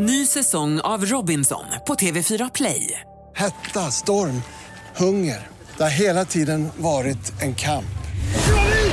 [0.00, 3.00] Ny säsong av Robinson på TV4 Play.
[3.36, 4.42] Hetta, storm,
[4.96, 5.46] hunger.
[5.76, 7.98] Det har hela tiden varit en kamp.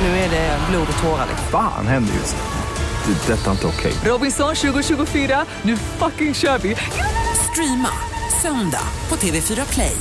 [0.02, 1.28] Nu är det blod och tårar.
[1.52, 3.14] Fan händer just nu.
[3.14, 3.34] Det.
[3.34, 3.94] Detta är inte okej.
[4.12, 6.76] Robinson 2024, nu fucking kör vi!
[7.52, 7.90] Streama
[8.42, 9.98] söndag på TV4 Play.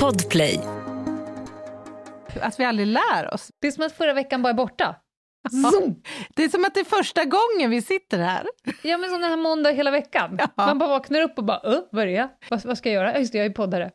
[0.00, 0.60] Podplay.
[2.40, 3.48] Att vi aldrig lär oss.
[3.60, 4.96] Det är som att förra veckan bara är borta.
[5.48, 6.02] Zoom.
[6.34, 8.46] Det är som att det är första gången vi sitter här.
[8.82, 10.38] Ja, men som den här måndag hela veckan.
[10.38, 10.48] Ja.
[10.56, 12.28] Man bara vaknar upp och bara, uh, vad är det?
[12.50, 13.18] Vad, vad ska jag göra?
[13.18, 13.90] Just det, jag är poddare.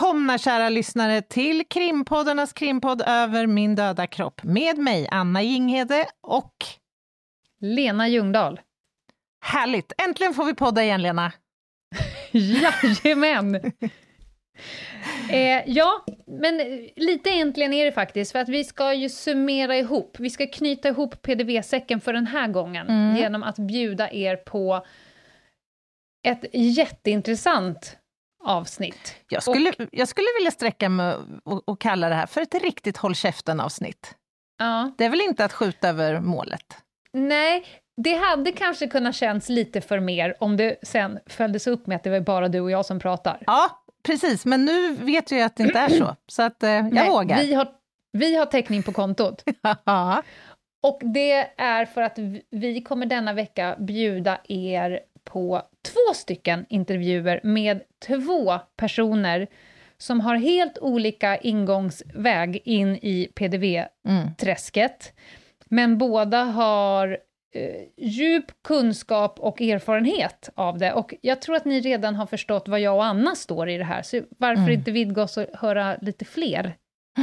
[0.00, 6.54] Välkomna kära lyssnare till krimpoddarnas krimpodd över min döda kropp med mig Anna Jinghede och
[7.60, 8.60] Lena Ljungdahl.
[9.44, 11.32] härligt, äntligen får vi podda igen Lena.
[12.32, 13.54] Jajamän!
[15.30, 16.56] eh, ja, men
[16.96, 20.88] lite äntligen är det faktiskt, för att vi ska ju summera ihop, vi ska knyta
[20.88, 23.16] ihop PDV-säcken för den här gången Mm.
[23.16, 24.86] genom att bjuda er på
[26.26, 27.96] ett jätteintressant
[28.44, 29.14] avsnitt.
[29.28, 32.96] Jag skulle, jag skulle vilja sträcka mig och, och kalla det här för ett riktigt
[32.96, 34.14] håll käften-avsnitt.
[34.58, 34.90] Ja.
[34.98, 36.76] Det är väl inte att skjuta över målet?
[37.12, 37.64] Nej,
[37.96, 42.04] det hade kanske kunnat känns lite för mer om det sen följdes upp med att
[42.04, 43.38] det var bara du och jag som pratar.
[43.46, 46.92] Ja, precis, men nu vet jag att det inte är så, så att eh, jag
[46.92, 47.36] Nej, vågar.
[47.36, 47.68] Vi har,
[48.12, 49.44] vi har täckning på kontot.
[49.84, 50.22] Ja.
[50.82, 52.18] Och det är för att
[52.50, 59.46] vi kommer denna vecka bjuda er på två stycken intervjuer med två personer
[59.98, 65.12] som har helt olika ingångsväg in i PDV-träsket.
[65.12, 65.20] Mm.
[65.68, 67.18] Men båda har
[67.54, 70.92] eh, djup kunskap och erfarenhet av det.
[70.92, 73.84] Och jag tror att ni redan har förstått vad jag och Anna står i det
[73.84, 74.74] här, så varför Mm.
[74.74, 76.76] inte vidga oss och höra lite fler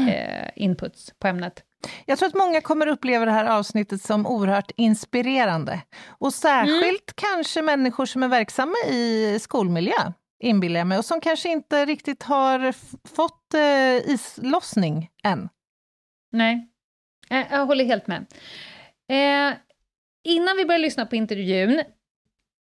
[0.10, 1.64] eh, inputs på ämnet?
[2.06, 5.82] Jag tror att många kommer uppleva det här avsnittet som oerhört inspirerande.
[6.08, 11.50] Och särskilt kanske människor som är verksamma i skolmiljö, inbillar jag mig, och som kanske
[11.50, 12.74] inte riktigt har
[13.16, 15.50] fått eh, islossning än.
[16.32, 16.68] Nej,
[17.30, 18.26] Eh, jag håller helt med.
[19.10, 19.58] Eh,
[20.24, 21.84] innan vi börjar lyssna på intervjun,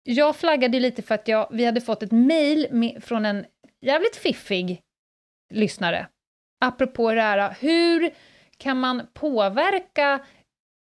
[0.03, 3.45] jag flaggade lite för att jag, vi hade fått ett mejl från en
[3.81, 4.81] jävligt fiffig
[5.53, 6.07] lyssnare.
[6.65, 8.11] Apropå det här, hur
[8.57, 10.19] kan man påverka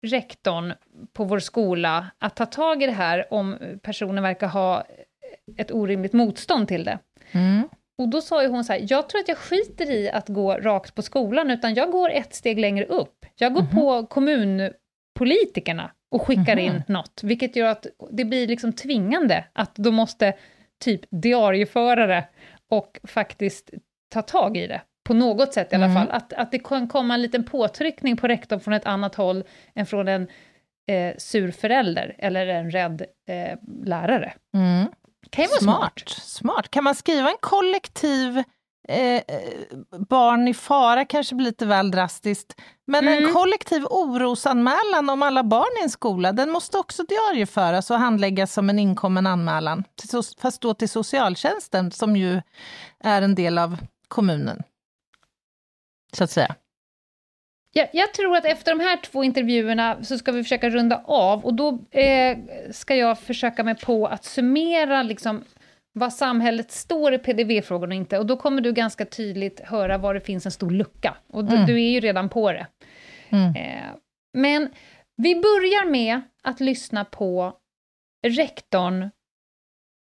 [0.08, 0.74] rektorn
[1.14, 4.86] på vår skola att ta tag i det här om personen verkar ha
[5.58, 7.00] ett orimligt motstånd till det?
[7.98, 10.96] Och då sa hon så här, jag tror att jag skiter i att gå rakt
[10.96, 13.26] på skolan, utan jag går ett steg längre upp.
[13.36, 19.46] Jag går på kommunpolitikerna och skickar in något, vilket gör att det blir liksom tvingande
[19.54, 20.34] att de måste
[20.84, 22.28] typ diarieföra det
[22.70, 23.70] och faktiskt
[24.14, 24.82] ta tag i det.
[25.10, 26.10] På något sätt i alla fall.
[26.12, 29.44] Att, att det kan komma en liten påtryckning på rektorn från ett annat håll
[29.76, 30.28] än från en
[30.92, 34.34] eh, sur förälder eller en rädd eh, lärare.
[34.54, 34.88] Mm.
[35.30, 36.00] Kan ju vara smart.
[36.00, 36.24] Smart.
[36.26, 36.72] smart.
[36.72, 38.38] Kan man skriva en kollektiv
[38.90, 39.22] eh,
[40.10, 43.26] barn i fara, kanske blir lite väl drastiskt, men Mm.
[43.26, 48.54] en kollektiv orosanmälan om alla barn i en skola, den måste också diarieföras och handläggas
[48.54, 49.84] som en inkommen anmälan,
[50.42, 52.42] fast då till socialtjänsten som ju
[53.04, 53.78] är en del av
[54.08, 54.64] kommunen.
[56.14, 56.56] Så att säga.
[57.74, 61.46] Jag, jag tror att efter de här två intervjuerna så ska vi försöka runda av
[61.46, 62.38] och då eh,
[62.72, 65.44] ska jag försöka mig på att summera liksom
[65.94, 68.18] vad samhället står i PDV-frågor och inte.
[68.18, 71.18] Och då kommer du ganska tydligt höra var det finns en stor lucka.
[71.28, 71.66] Och du, Mm.
[71.66, 72.68] du är ju redan på det.
[73.30, 73.56] Mm.
[73.56, 73.96] Eh,
[74.34, 74.70] men
[75.18, 77.54] vi börjar med att lyssna på
[78.28, 79.10] rektorn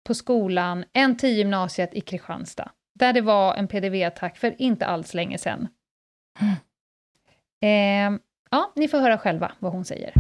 [0.06, 5.68] på skolan, NT-gymnasiet i Kristianstad, där det var en PDV-attack för inte alls länge sedan.
[7.64, 8.18] Eh,
[8.50, 10.12] ja, ni får höra själva vad hon säger.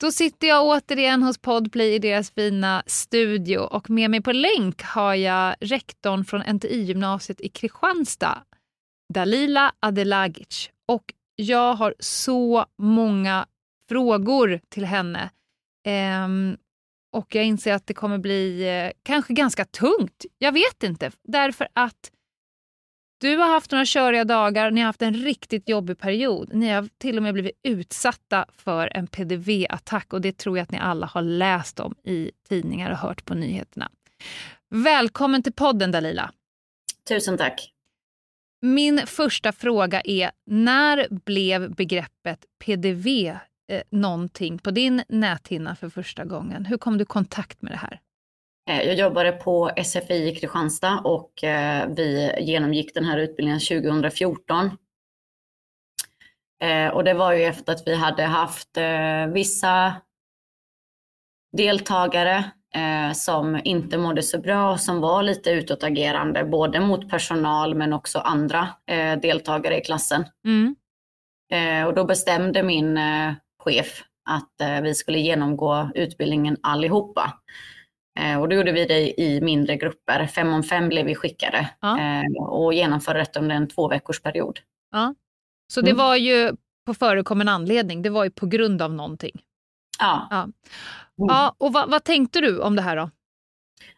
[0.00, 4.82] Då sitter jag återigen hos Podplay i deras fina studio och med mig på länk
[4.82, 8.42] har jag rektorn från NTI-gymnasiet i Kristianstad,
[9.14, 10.70] Dalila Adelagic.
[10.86, 13.46] Och jag har så många
[13.88, 15.30] frågor till henne.
[15.86, 16.56] Ehm,
[17.12, 20.24] och jag inser att det kommer bli eh, kanske ganska tungt.
[20.38, 22.10] Jag vet inte, därför att
[23.20, 26.54] du har haft några köriga dagar, ni har haft en riktigt jobbig period.
[26.54, 30.70] Ni har till och med blivit utsatta för en PDV-attack och det tror jag att
[30.70, 33.90] ni alla har läst om i tidningar och hört på nyheterna.
[34.68, 36.32] Välkommen till podden Dalila.
[37.08, 37.72] Tusen tack.
[38.62, 43.36] min första fråga är, när blev begreppet PDV
[43.70, 46.64] eh, någonting på din näthinna för första gången?
[46.64, 48.00] Hur kom du i kontakt med det här?
[48.70, 54.70] Eh, jag jobbade på SFI i Kristianstad och eh, vi genomgick den här utbildningen 2014.
[56.62, 58.68] Eh, och det var ju efter att vi hade haft
[59.32, 59.94] vissa
[61.56, 62.44] deltagare
[63.14, 68.18] som inte mådde så bra och som var lite utåtagerande, både mot personal men också
[68.18, 68.68] andra
[69.22, 70.24] deltagare i klassen.
[70.44, 70.76] Mm.
[71.86, 72.98] Och då bestämde min
[73.64, 77.40] chef att vi skulle genomgå utbildningen allihopa.
[78.18, 80.26] Eh, och då gjorde vi det i mindre grupper.
[80.26, 82.00] Fem om fem blev vi skickade ja.
[82.00, 84.58] Eh, och genomförde detta under en två veckors period.
[84.90, 85.14] Ja.
[85.72, 85.98] Så det mm.
[85.98, 86.52] var ju
[86.86, 89.42] på förekommen anledning, det var ju på grund av någonting?
[89.98, 90.28] Ja.
[90.30, 90.52] Ja, mm.
[91.16, 93.10] ja och vad, vad, tänkte du om det här då?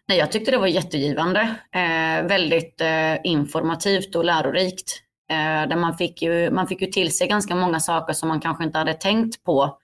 [0.09, 1.41] Nej, jag tyckte det var jättegivande.
[1.73, 5.03] Eh, väldigt eh, informativt och lärorikt.
[5.33, 8.41] Eh, där man, fick ju, man fick ju till sig ganska många saker som man
[8.41, 9.79] kanske inte hade tänkt på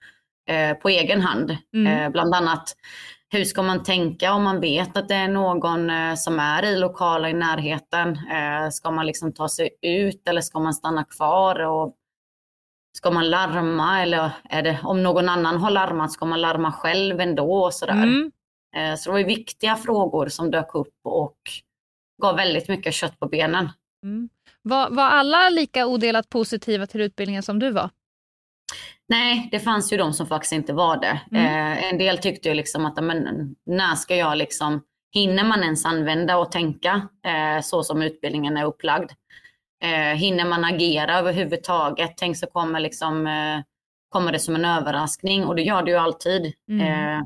[0.49, 1.57] eh, på egen hand.
[1.73, 2.11] Mm.
[2.11, 2.75] bland annat
[3.31, 6.75] hur ska man tänka om man vet att det är någon eh, som är i
[6.79, 8.09] lokala i närheten?
[8.31, 11.59] Eh, ska man liksom ta sig ut eller ska man stanna kvar?
[11.59, 11.95] Och
[12.97, 17.19] ska man larma eller är det, om någon annan har larmat, ska man larma själv
[17.19, 17.63] ändå?
[17.63, 17.93] Och sådär.
[17.93, 18.31] Mm.
[18.75, 21.37] Eh, så det var viktiga frågor som dök upp och
[22.21, 23.69] gav väldigt mycket kött på benen.
[24.03, 24.29] Mm.
[24.69, 27.89] Var, var alla lika odelat positiva till utbildningen som du var?
[29.07, 31.21] Nej, det fanns ju de som faktiskt inte var det.
[31.31, 31.45] Mm.
[31.45, 34.81] Eh, en del tyckte ju liksom att, men, när ska jag liksom,
[35.13, 39.11] hinner man ens använda och tänka eh, så som utbildningen är upplagd?
[39.83, 42.13] Eh, hinner man agera överhuvudtaget?
[42.17, 43.59] Tänk så kommer, liksom, eh,
[44.09, 46.53] kommer det som en överraskning och det gör det ju alltid.
[46.69, 46.81] Mm.
[46.81, 47.23] Eh,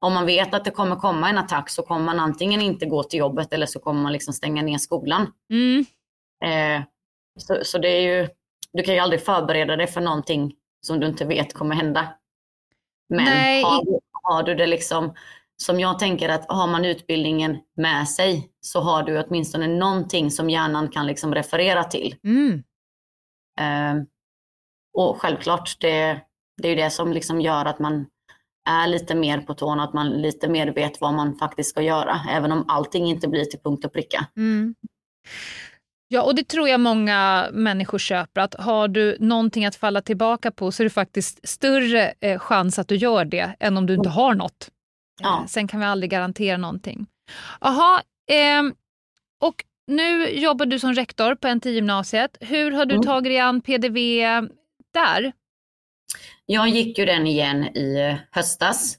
[0.00, 3.02] om man vet att det kommer komma en attack så kommer man antingen inte gå
[3.02, 5.32] till jobbet eller så kommer man liksom stänga ner skolan.
[5.50, 5.84] Mm.
[6.42, 6.82] Eh,
[7.38, 8.28] så, så det är ju,
[8.72, 10.54] du kan ju aldrig förbereda dig för någonting
[10.86, 12.14] som du inte vet kommer hända.
[13.08, 13.26] Men
[13.64, 15.14] har du, har du det liksom,
[15.62, 20.50] som jag tänker att har man utbildningen med sig så har du åtminstone någonting som
[20.50, 22.16] hjärnan kan liksom referera till.
[22.24, 22.62] Mm.
[23.60, 24.04] Uh,
[24.94, 26.20] och självklart, det,
[26.62, 28.06] det är ju det som liksom gör att man
[28.68, 32.20] är lite mer på tårna, att man lite mer vet vad man faktiskt ska göra,
[32.30, 34.26] även om allting inte blir till punkt och pricka.
[34.36, 34.74] Mm.
[36.12, 38.40] Ja, och det tror jag många människor köper.
[38.40, 42.78] Att har du någonting att falla tillbaka på så är det faktiskt större eh, chans
[42.78, 44.70] att du gör det än om du inte har något.
[45.22, 45.40] Ja.
[45.40, 47.06] Eh, sen kan vi aldrig garantera någonting.
[47.60, 48.62] Jaha, eh,
[49.40, 52.36] och nu jobbar du som rektor på NT-gymnasiet.
[52.40, 53.06] Hur har du mm.
[53.06, 53.98] tagit dig an PDV
[54.94, 55.32] där?
[56.46, 58.98] Jag gick ju den igen i höstas.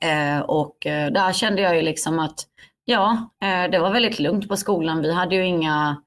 [0.00, 2.46] Eh, och eh, där kände jag ju liksom att
[2.90, 5.02] Ja, eh, det var väldigt lugnt på skolan.
[5.02, 6.02] Vi hade ju inga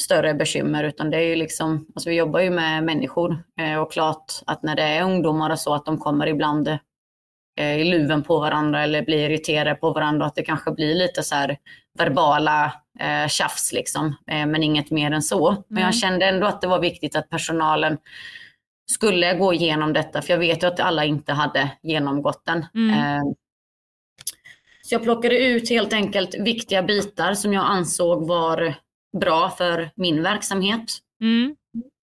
[0.00, 3.92] större bekymmer utan det är ju liksom, alltså vi jobbar ju med människor eh, och
[3.92, 6.68] klart att när det är ungdomar och så att de kommer ibland
[7.60, 11.22] eh, i luven på varandra eller blir irriterade på varandra att det kanske blir lite
[11.22, 11.56] så här
[11.98, 15.48] verbala eh, tjafs liksom, men inget mer än så.
[15.48, 15.62] Mm.
[15.68, 16.00] Men jag mm.
[16.00, 17.98] kände ändå att det var viktigt att personalen
[18.90, 22.66] skulle gå igenom detta, för jag vet ju att alla inte hade genomgått den.
[22.74, 23.34] Mm.
[24.92, 28.74] Så jag plockade ut helt enkelt viktiga bitar som jag ansåg var
[29.20, 30.84] bra för min verksamhet.
[31.20, 31.56] Mm.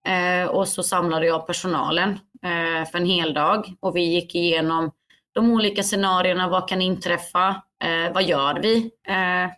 [0.08, 2.10] Eh, och så samlade jag personalen
[2.44, 4.92] eh, för en hel dag och vi gick igenom
[5.34, 6.50] de olika scenarierna.
[6.50, 7.62] Vad kan inträffa?
[7.84, 8.92] Eh, vad gör vi?
[9.08, 9.52] Eh,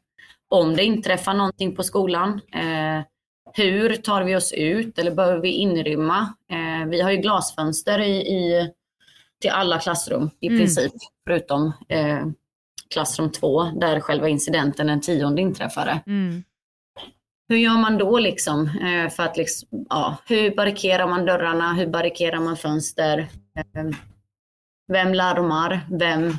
[0.49, 2.41] om det inträffar någonting på skolan.
[2.53, 3.01] Eh,
[3.53, 6.33] hur tar vi oss ut eller behöver vi inrymma?
[6.51, 8.71] Eh, vi har ju glasfönster i, i
[9.41, 10.59] till alla klassrum i mm.
[10.59, 10.93] princip,
[11.27, 11.73] förutom
[12.91, 16.01] klassrum 2 där själva incidenten den tionde inträffade.
[16.07, 16.43] Mm.
[17.49, 18.67] Hur gör man då liksom?
[18.67, 21.73] Eh, för att liksom, ja, hur barrikerar man dörrarna?
[21.73, 23.17] Hur barrikerar man fönster?
[23.57, 23.83] Eh,
[24.91, 25.79] vem larmar?
[25.89, 26.33] Vem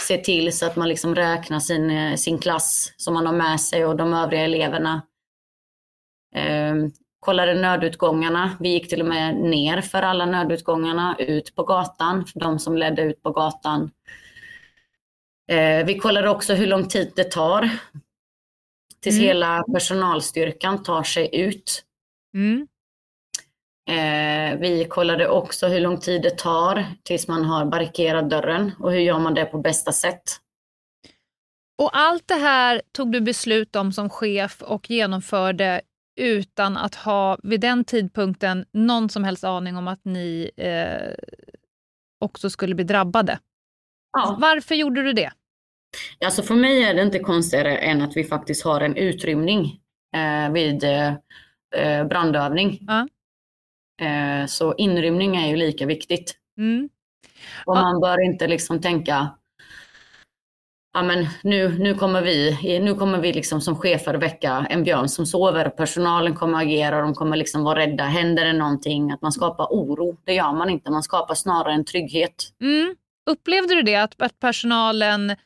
[0.00, 3.60] ser till så att man liksom räknar sin, eh, sin klass som man har med
[3.60, 5.02] sig och de övriga eleverna?
[7.20, 8.56] kollade nödutgångarna.
[8.60, 12.76] Vi gick till och med ner för alla nödutgångarna ut på gatan, för de som
[12.76, 13.90] ledde ut på gatan.
[15.48, 17.70] Eh, vi kollar också hur lång tid det tar
[19.00, 19.26] tills mm.
[19.26, 21.84] hela personalstyrkan tar sig ut.
[22.34, 22.66] Mm.
[23.88, 28.92] Eh, vi kollade också hur lång tid det tar tills man har barrikerat dörren och
[28.92, 30.22] hur gör man det på bästa sätt.
[31.78, 35.80] Och allt det här tog du beslut om som chef och genomförde
[36.16, 41.14] utan att ha vid den tidpunkten någon som helst aning om att ni eh,
[42.20, 43.38] också skulle bli drabbade?
[44.16, 44.36] Ja.
[44.40, 45.30] Varför gjorde du det?
[46.24, 49.80] Alltså för mig är det inte konstigare än att vi faktiskt har en utrymning
[50.16, 51.08] eh, vid eh,
[51.76, 52.78] eh, brandövning.
[52.80, 53.08] Ja.
[54.06, 56.36] Eh, så inrymning är ju lika viktigt.
[56.58, 56.88] Mm.
[57.64, 57.82] Och Ja.
[57.82, 59.28] man bör inte liksom tänka,
[60.94, 65.08] ja men nu, nu kommer vi, nu kommer vi liksom som chefer väcka en björn
[65.08, 65.68] som sover.
[65.68, 68.04] Personalen kommer agera, de kommer liksom vara rädda.
[68.04, 69.10] Händer det någonting?
[69.12, 70.16] Att man skapar oro.
[70.24, 72.34] Det gör man inte, man skapar snarare en trygghet.
[72.60, 72.94] Mm.
[73.30, 75.36] Upplevde du det, att, att personalen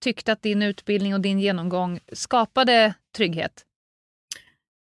[0.00, 3.64] tyckte att din utbildning och din genomgång skapade trygghet?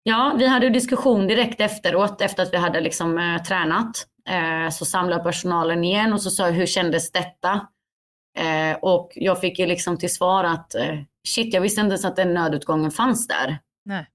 [0.03, 4.07] Ja, vi hade diskussion direkt efteråt, efter att vi hade liksom, eh, tränat.
[4.29, 7.67] Eh, så samlade personalen igen och så sa jag, hur kändes detta?
[8.37, 12.05] Eh, och jag fick ju liksom till svar att, eh, shit, jag visste inte ens
[12.05, 13.59] att den nödutgången fanns där.
[13.85, 14.07] Nej.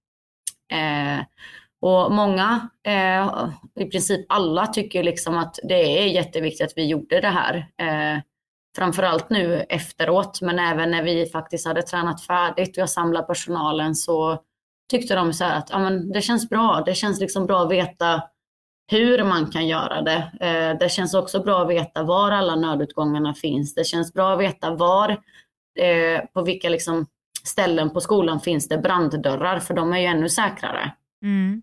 [1.80, 3.48] Och många, eh,
[3.80, 7.56] i princip alla, tycker liksom att det är jätteviktigt att vi gjorde det här.
[7.56, 8.22] Eh,
[8.76, 13.94] framförallt nu efteråt, men även när vi faktiskt hade tränat färdigt och jag samlade personalen
[13.94, 14.38] så
[14.90, 16.82] tyckte de så här att ja, men det känns bra.
[16.86, 18.22] Det känns liksom bra att veta
[18.90, 20.32] hur man kan göra det.
[20.40, 23.74] Eh, det känns också bra att veta var alla nödutgångarna finns.
[23.74, 25.10] Det känns bra att veta var,
[25.78, 27.06] eh, på vilka liksom
[27.44, 30.92] ställen på skolan finns det branddörrar, för de är ju ännu säkrare.
[31.22, 31.62] Mm.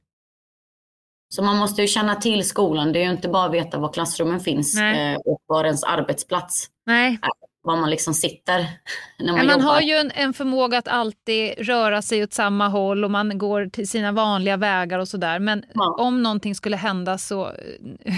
[1.29, 2.93] Så man måste ju känna till skolan.
[2.93, 5.13] Det är ju inte bara att veta var klassrummen finns Nej.
[5.13, 7.19] eh, och var ens arbetsplats, Nej,
[7.62, 8.60] var man liksom sitter
[9.19, 9.74] när man, Men man jobbar.
[9.74, 13.65] har ju en, en förmåga att alltid röra sig åt samma håll och man går
[13.65, 15.39] till sina vanliga vägar och sådär.
[15.39, 15.96] Men Ja.
[16.00, 18.13] om någonting skulle hända så eh,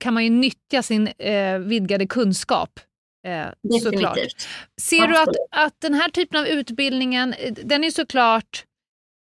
[0.00, 2.80] kan man ju nyttja sin eh, vidgade kunskap.
[3.26, 3.46] Eh,
[3.82, 4.14] såklart.
[4.14, 4.48] Definitivt.
[4.80, 5.36] Ser du att, Absolut.
[5.50, 8.64] att den här typen av utbildningen, eh, den är såklart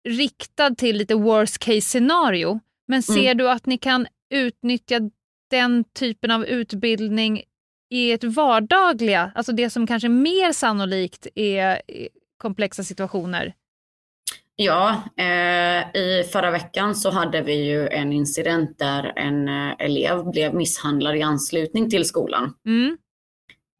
[0.09, 2.61] riktad till lite worst case scenario.
[2.89, 3.37] Men ser Mm.
[3.39, 5.01] du att ni kan utnyttja
[5.51, 7.43] den typen av utbildning
[7.91, 12.07] i ett vardagliga, alltså det som kanske mer sannolikt är eh,
[12.39, 13.55] komplexa situationer?
[14.57, 20.25] Ja, eh, i förra veckan så hade vi ju en incident där en eh, elev
[20.31, 22.55] blev misshandlad i anslutning till skolan.
[22.67, 22.97] Mm.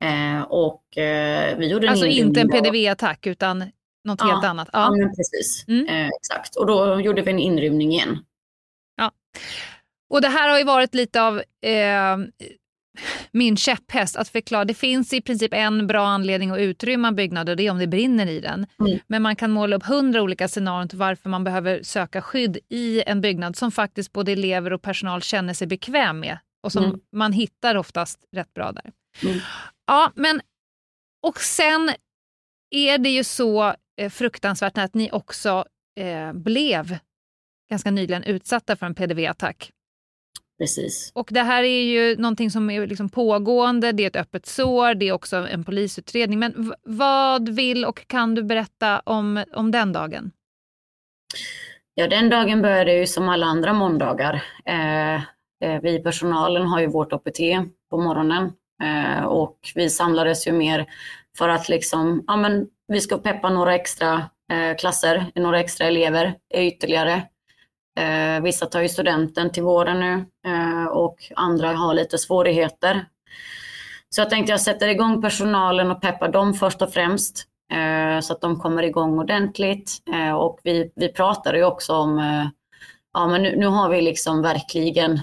[0.05, 2.49] Eh, och eh, vi gjorde en Alltså inte en.
[2.49, 3.65] PDV-attack utan
[4.09, 4.69] något Ja, helt annat.
[4.73, 4.91] Ja, Ja.
[4.97, 5.65] men precis.
[5.69, 5.87] Mm.
[5.87, 6.57] Eh, exakt.
[6.57, 8.25] Och då gjorde vi en inrymning igen.
[10.11, 12.17] Och det här har ju varit lite av eh,
[13.33, 14.65] min käpphäst att förklara.
[14.65, 17.79] Det finns i princip en bra anledning att utrymma en byggnad och det är om
[17.79, 18.67] det brinner i den.
[18.81, 18.99] Mm.
[19.07, 23.03] Men man kan måla upp hundra olika scenarion till varför man behöver söka skydd i
[23.07, 27.01] en byggnad som faktiskt både elever och personal känner sig bekväm med och som Mm.
[27.13, 28.93] man hittar oftast rätt bra där.
[29.23, 29.39] Mm.
[29.87, 30.41] Ja, men
[31.27, 31.91] och sen
[32.71, 33.75] är det ju så
[34.11, 35.65] fruktansvärt att ni också
[36.01, 36.99] eh, blev
[37.71, 39.73] ganska nyligen utsatta för en PDV-attack.
[40.59, 41.13] Precis.
[41.15, 44.95] Och det här är ju någonting som är liksom pågående, det är ett öppet sår,
[44.95, 46.39] det är också en polisutredning.
[46.39, 50.31] Men vad vill och kan du berätta om, om den dagen?
[51.95, 54.43] Ja, den dagen började ju som alla andra måndagar.
[54.65, 57.39] Eh, eh, vi personalen har ju vårt OPT
[57.91, 58.53] på morgonen
[58.83, 60.87] eh, och vi samlades ju mer
[61.39, 66.35] för att liksom, ja men vi ska peppa några extra eh, klasser, några extra elever
[66.55, 67.23] eh, ytterligare.
[68.01, 73.07] Eh, vissa tar ju studenten till våren nu eh, och andra har lite svårigheter.
[74.11, 77.45] Så jag tänkte jag sätter igång personalen och peppar dem först och främst.
[77.73, 80.03] Eh, så att de kommer igång ordentligt.
[80.13, 82.47] Eh, och vi, vi pratade ju också om, eh,
[83.13, 85.21] ja men nu, nu har vi liksom verkligen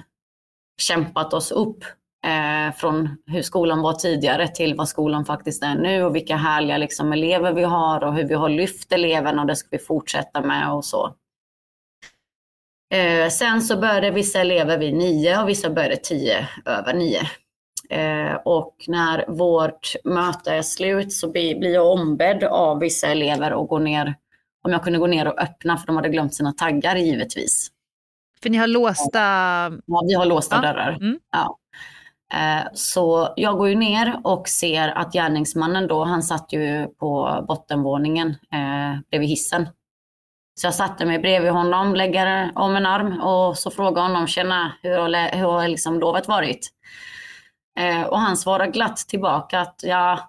[0.82, 1.84] kämpat oss upp
[2.26, 6.78] eh, från hur skolan var tidigare till vad skolan faktiskt är nu och vilka härliga
[6.78, 10.42] liksom, elever vi har och hur vi har lyft eleverna och det ska vi fortsätta
[10.42, 11.16] med och så.
[12.94, 17.22] Eh, sen så började vissa elever vid nio och vissa började tio över nio.
[17.90, 23.70] Eh, och när vårt möte är slut så blir, jag ombedd av vissa elever att
[23.70, 24.16] gå ner,
[24.64, 27.72] om jag kunde gå ner och öppna för de hade glömt sina taggar givetvis.
[28.44, 29.20] För ni har låsta...
[29.86, 30.92] Ja, vi har låsta Ja, dörrar.
[31.02, 31.20] mm.
[31.32, 31.58] Ja.
[32.34, 37.44] Eh, så jag går ju ner och ser att gärningsmannen då, han satt ju på
[37.48, 39.70] bottenvåningen eh, bredvid hissen.
[40.60, 44.72] Så jag satte mig bredvid honom, lägger om en arm och så frågar honom, tjena,
[44.82, 46.68] hur har, hur har liksom lovet varit?
[47.80, 50.20] Eh, och han svarar glatt tillbaka att ja,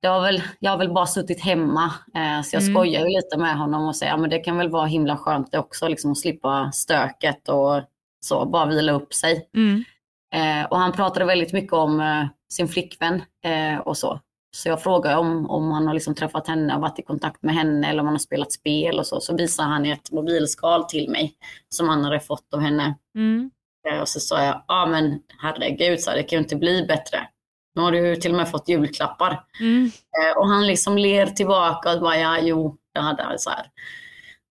[0.00, 1.84] jag har väl, jag har väl bara suttit hemma.
[2.14, 2.74] Eh, så jag Mm.
[2.74, 5.58] skojar lite med honom och säger, ja men det kan väl vara himla skönt det
[5.58, 7.82] också, liksom att slippa stöket och
[8.20, 9.48] så, bara vila upp sig.
[9.54, 9.84] Mm.
[10.34, 14.20] Eh, och han pratade väldigt mycket om eh, sin flickvän eh, och så.
[14.56, 17.88] Så jag frågade om, om han har liksom träffat henne, varit i kontakt med henne
[17.88, 19.20] eller om han har spelat spel och så.
[19.20, 21.34] Så visade han ett mobilskal till mig
[21.68, 22.94] som han hade fått av henne.
[23.14, 23.50] Mm.
[23.88, 26.86] Eh, och så sa jag, ja men herregud, så här, det kan ju inte bli
[26.88, 27.28] bättre.
[27.74, 29.44] Nu har du till och med fått julklappar.
[29.60, 29.84] Mm.
[29.86, 33.66] Eh, och han liksom ler tillbaka och bara, ja jo, det hade han så här.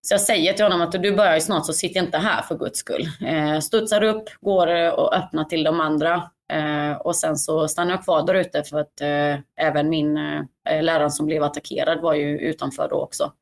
[0.09, 2.55] Så jag säger till honom att du börjar ju snart så sitt inte här för
[2.55, 3.09] guds skull.
[3.25, 6.29] Eh, studsar upp, går eh, och öppnar till de andra.
[6.53, 10.41] Eh, och sen så stannar jag kvar där ute för att eh, även min eh,
[10.69, 13.33] eh lärare som blev attackerad var ju utanför då också.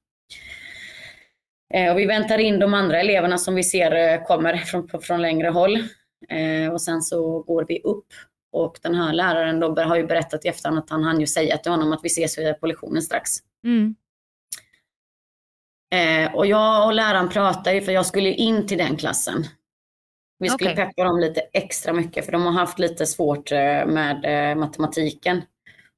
[1.73, 5.21] Eh, och vi väntar in de andra eleverna som vi ser eh, kommer från, från
[5.21, 5.77] längre håll.
[6.29, 8.07] Eh, och sen så går vi upp
[8.51, 11.57] och den här läraren då har ju berättat i efterhand att han hann ju säga
[11.57, 13.29] till honom att vi ses på lektionen strax.
[13.63, 13.95] Mm.
[15.95, 19.45] Eh, och jag och läraren pratade för jag skulle in till den klassen.
[20.39, 20.85] Vi skulle Okej.
[20.85, 25.41] peppa dem lite extra mycket för de har haft lite svårt eh, med eh, matematiken.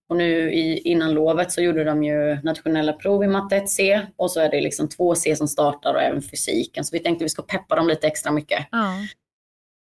[0.09, 4.31] Och nu i, innan lovet så gjorde de ju nationella prov i matte 1C och
[4.31, 6.85] så är det liksom 2C som startar och även fysiken.
[6.85, 8.67] Så vi tänkte vi ska peppa dem lite extra mycket.
[8.71, 8.93] Ja.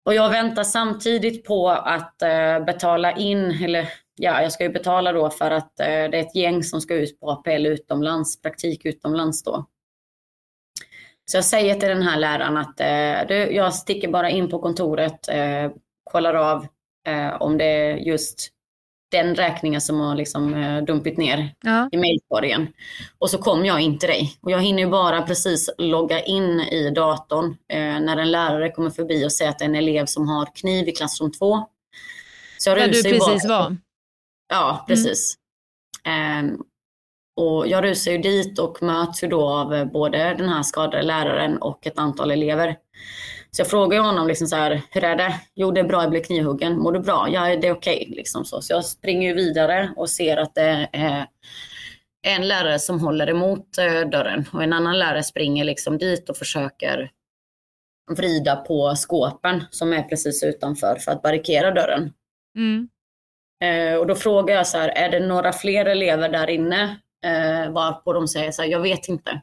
[0.04, 5.12] Och jag väntar samtidigt på att eh, betala in, eller ja, jag ska ju betala
[5.12, 8.86] då för att eh, det är ett gäng som ska ut på APL utomlands, praktik
[8.86, 9.66] utomlands då.
[11.24, 14.58] Så jag säger till den här läraren att eh, du, jag sticker bara in på
[14.58, 15.70] kontoret, eh,
[16.04, 16.66] kollar av
[17.06, 18.48] eh, om det är just
[19.10, 21.88] den räkningen som har liksom eh, dumpit ner Ja.
[21.92, 22.68] i mejlkorgen.
[23.18, 24.36] Och så kom jag in till dig.
[24.40, 28.90] Och jag hinner ju bara precis logga in i datorn eh, när en lärare kommer
[28.90, 31.68] förbi och säger att det är en elev som har kniv i klassrum 2.
[32.58, 33.76] Så jag Där du precis bara- var.
[34.48, 35.34] Ja, precis.
[36.04, 36.58] Ehm,
[37.36, 41.02] och jag rusar ju dit och möts ju då av eh, både den här skadade
[41.02, 42.76] läraren och ett antal elever.
[43.50, 45.40] Så jag frågar honom liksom så här, hur är det?
[45.54, 46.78] Jo, det är bra, jag blev knivhuggen.
[46.78, 47.28] Mår du bra?
[47.30, 48.12] Ja, det är okej.
[48.16, 48.62] liksom så.
[48.62, 51.26] så jag springer ju vidare och ser att det är
[52.26, 56.36] en lärare som håller emot eh, dörren och en annan lärare springer liksom dit och
[56.36, 57.10] försöker
[58.16, 62.12] vrida på skåpen som är precis utanför för att barrikera dörren.
[62.56, 62.88] Mm.
[63.64, 66.96] Eh, och då frågar jag så här, är det några fler elever där inne?
[67.24, 69.40] Eh, varpå de säger så här, jag vet inte.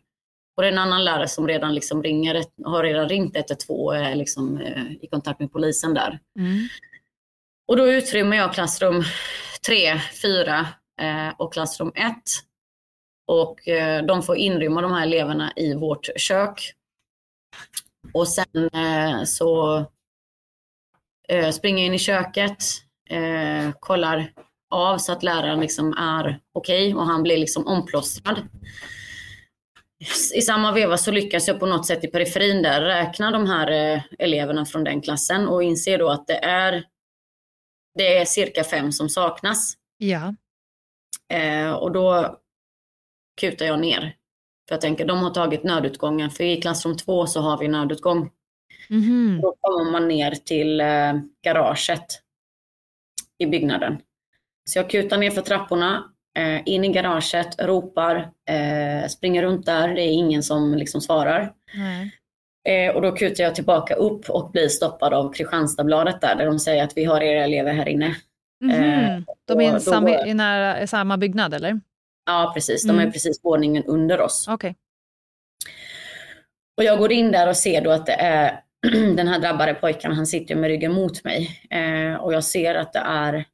[0.58, 3.96] Och det är en annan lärare som redan liksom ringer, har redan ringt 112 och
[3.96, 6.20] är liksom, eh, i kontakt med polisen där.
[6.40, 6.68] Mm.
[7.68, 9.04] Och då utrymmer jag klassrum
[9.66, 10.68] 3, 4
[11.02, 12.16] eh, och klassrum 1.
[13.28, 16.74] Och eh, de får inrymma de här eleverna i vårt kök.
[18.14, 19.78] Och sen eh, så
[21.28, 22.64] eh, springer jag in i köket,
[23.10, 24.34] eh, kollar
[24.70, 28.38] av så att läraren liksom är okej och han blir liksom omplåstrad.
[30.36, 33.72] I samma veva så lyckas jag på något sätt i periferin där räkna de här
[33.72, 36.84] eh, eleverna från den klassen och inser då att det är
[37.96, 39.74] det är cirka fem som saknas.
[39.98, 40.36] Ja.
[41.34, 42.38] Eh, och då
[43.42, 44.16] kutar jag ner.
[44.68, 46.30] För jag tänker, de har tagit nödutgången.
[46.30, 48.32] För i klassrum två så har vi nödutgång.
[48.90, 49.40] Mhm.
[49.42, 52.06] Då kommer man ner till eh, garaget
[53.38, 54.02] i byggnaden.
[54.70, 56.04] Så jag kutar ner för trapporna,
[56.38, 58.16] eh, in i garaget, ropar,
[58.50, 59.88] eh, springer runt där.
[59.88, 61.54] Det är ingen som liksom svarar.
[62.70, 66.60] Eh, och då kutar jag tillbaka upp och blir stoppad av Kristianstadsbladet där, där de
[66.60, 68.16] säger att vi har era elever här inne.
[68.72, 71.80] Eh, De är i, och en sam, då- i nära, samma byggnad eller?
[72.26, 72.84] Ja, precis.
[72.84, 73.08] De Mm.
[73.08, 74.48] är precis våningen under oss.
[74.50, 74.76] Okej.
[76.78, 78.60] Och jag går in där och ser då att det är
[79.16, 81.50] den här drabbade pojken, han sitter med ryggen mot mig.
[82.20, 83.46] Och jag ser att det är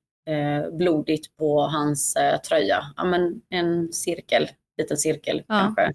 [0.71, 2.85] blodigt på hans eh, tröja.
[2.97, 5.59] Ja, men en cirkel, liten cirkel Ja.
[5.75, 5.93] kanske.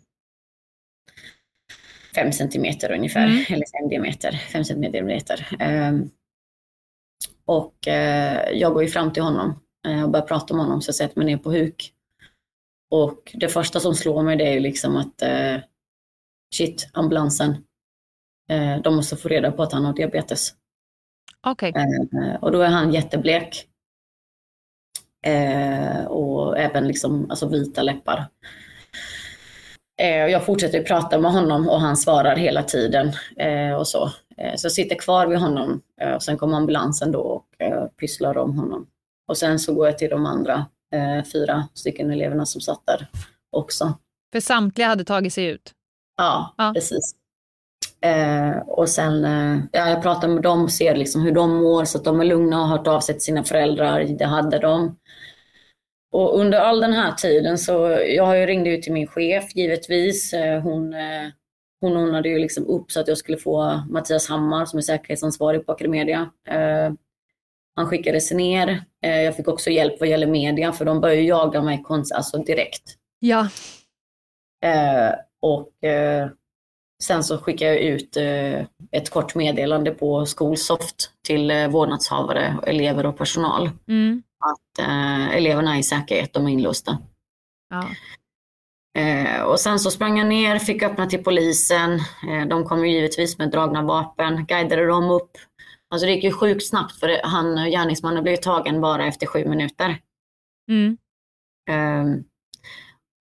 [2.14, 3.44] Fem centimeter ungefär, Mm.
[3.48, 5.46] eller fem diameter, fem centimeter.
[5.60, 5.92] Eh,
[7.44, 10.88] och eh, jag går ju fram till honom eh, och börjar prata med honom så
[10.88, 11.92] jag sätter mig ner på huk.
[12.90, 15.56] Och det första som slår mig det är ju liksom att eh,
[16.54, 17.50] shit, ambulansen.
[18.50, 20.54] Eh, de måste få reda på att han har diabetes.
[21.76, 23.66] Eh, och då är han jätteblek.
[25.26, 28.26] Eh, och även liksom, alltså vita läppar.
[30.00, 33.12] Eh, jag fortsätter prata med honom och han svarar hela tiden.
[33.36, 34.04] Eh, och så.
[34.36, 35.80] Eh, så jag sitter kvar vid honom.
[36.00, 38.86] Eh, och sen kommer ambulansen då och eh, pysslar om honom.
[39.28, 43.06] Och sen så går jag till de andra eh, fyra stycken eleverna som satt där
[43.50, 43.94] också.
[44.32, 45.72] För samtliga hade tagit sig ut?
[46.16, 46.72] Ja, Ja.
[46.74, 47.14] precis.
[48.02, 51.84] Eh, och sen, eh, ja, jag pratar med dem och ser liksom hur de mår
[51.84, 54.04] så att de är lugna och har hört av sig till sina föräldrar.
[54.04, 54.96] Det hade de.
[56.12, 57.72] Och under all den här tiden så,
[58.08, 60.32] jag ringde ju till min chef givetvis.
[60.32, 61.28] Eh, hon, eh,
[61.80, 65.66] hon ordnade ju liksom upp så att jag skulle få Mattias Hammar som är säkerhetsansvarig
[65.66, 66.30] på Academedia.
[66.48, 66.92] Eh,
[67.76, 68.84] han skickade sig ner.
[69.04, 72.38] Eh, jag fick också hjälp vad gäller media för de började jaga mig konst, alltså
[72.38, 72.96] direkt.
[73.18, 73.48] Ja.
[75.42, 75.72] Och
[77.02, 78.60] sen så skickar jag ut eh,
[78.90, 83.70] ett kort meddelande på Skolsoft till eh, vårdnadshavare, elever och personal.
[83.88, 84.22] Mm.
[84.38, 86.98] Att eh, eleverna är i säkerhet, de är inlåsta.
[87.70, 87.88] ja.
[88.98, 91.92] Eh, och sen så sprang jag ner, fick öppna till polisen.
[92.28, 95.30] Eh, de kom ju givetvis med dragna vapen, guidade dem upp.
[95.90, 99.44] Alltså det gick ju sjukt snabbt för det, han, gärningsmannen blev tagen bara efter sju
[99.44, 99.98] minuter.
[100.70, 100.96] Mm.
[101.70, 102.20] Eh,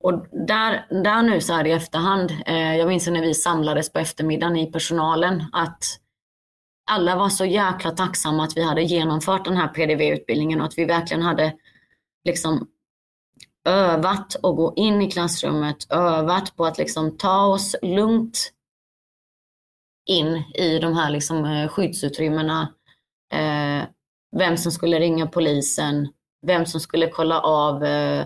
[0.04, 4.00] och där, där nu så här i efterhand, eh, jag minns när vi samlades på
[4.00, 5.84] eftermiddagen i personalen, att
[6.92, 10.86] alla var så jäkla tacksamma att vi hade genomfört den här PDV-utbildningen och att vi
[10.86, 11.54] verkligen hade
[12.26, 12.68] liksom
[13.66, 18.54] övat och gå in i klassrummet, övat på att liksom ta oss lugnt
[20.06, 22.74] in i de här liksom eh, skyddsutrymmena.
[23.34, 23.84] Eh,
[24.38, 26.08] vem som skulle ringa polisen,
[26.48, 28.26] vem som skulle kolla av eh,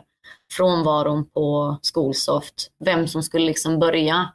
[0.52, 4.34] frånvaron på Skolsoft, vem som skulle liksom börja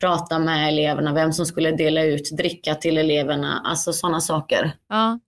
[0.00, 4.72] prata med eleverna, vem som skulle dela ut dricka till eleverna, alltså sådana saker.
[4.88, 5.18] Ja.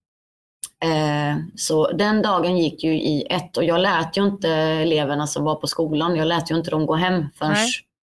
[0.83, 5.43] Eh, så den dagen gick ju i ett och jag lät ju inte eleverna som
[5.43, 7.69] var på skolan, jag lät ju inte dem gå hem förrän Nej.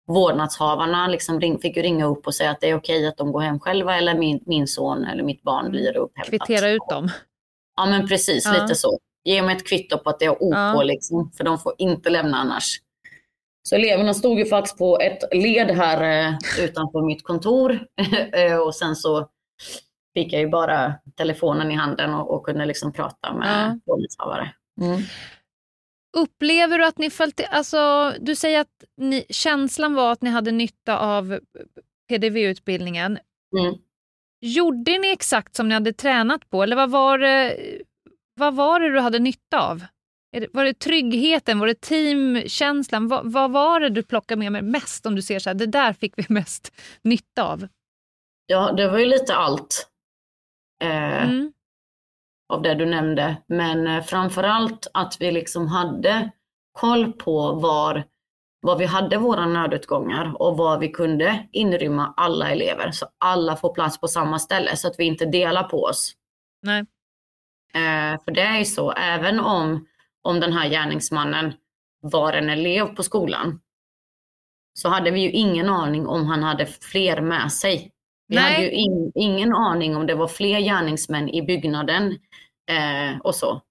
[0.08, 3.32] vårdnadshavarna liksom ring, fick ju ringa upp och säga att det är okej att de
[3.32, 6.28] går hem själva eller min, min son eller mitt barn blir upphämtat.
[6.34, 6.40] Mm.
[6.40, 7.10] Kvittera ut dem.
[7.76, 8.62] Ja men precis, Ja.
[8.64, 9.00] lite så.
[9.24, 10.84] Ge mig ett kvitto på att det är OK Ja.
[10.84, 12.80] liksom, för de får inte lämna annars.
[13.64, 17.80] Så eleverna stod ju faktiskt på ett led här eh, utanför mitt kontor
[18.34, 19.30] Eh, och sen så
[20.14, 24.54] fick jag ju bara telefonen i handen och, och kunde liksom prata med vårdnadshavare.
[24.82, 25.02] Mm.
[26.18, 27.48] Upplever du att ni följde...
[27.48, 31.40] Alltså, du säger att ni, känslan var att ni hade nytta av
[32.10, 33.20] PDV-utbildningen.
[33.60, 33.76] Mm.
[34.42, 37.58] Gjorde ni exakt som ni hade tränat på eller vad var det,
[38.40, 39.86] vad var det du hade nytta av?
[40.54, 43.08] Var det tryggheten, var det teamkänslan?
[43.08, 45.66] Vad, vad var det du plockade med mig mest om du ser så här, det
[45.66, 47.68] där fick vi mest nytta av?
[48.46, 49.90] Ja, det var ju lite allt
[50.84, 51.54] eh, Mm.
[52.54, 53.38] av det du nämnde.
[53.48, 56.32] Men eh, framför allt att vi liksom hade
[56.72, 58.04] koll på var,
[58.62, 62.92] var vi hade våra nödutgångar och var vi kunde inrymma alla elever.
[62.92, 66.14] Så alla får plats på samma ställe så att vi inte delar på oss.
[66.62, 66.86] Nej.
[67.74, 69.88] Eh, för det är ju så, även om,
[70.22, 71.54] om den här gärningsmannen
[72.02, 73.60] var en elev på skolan
[74.74, 77.92] så hade vi ju ingen aning om han hade fler med sig.
[78.28, 78.54] Vi Nej.
[78.54, 82.18] hade ju in, ingen aning om det var fler gärningsmän i byggnaden
[82.72, 83.62] eh, och så.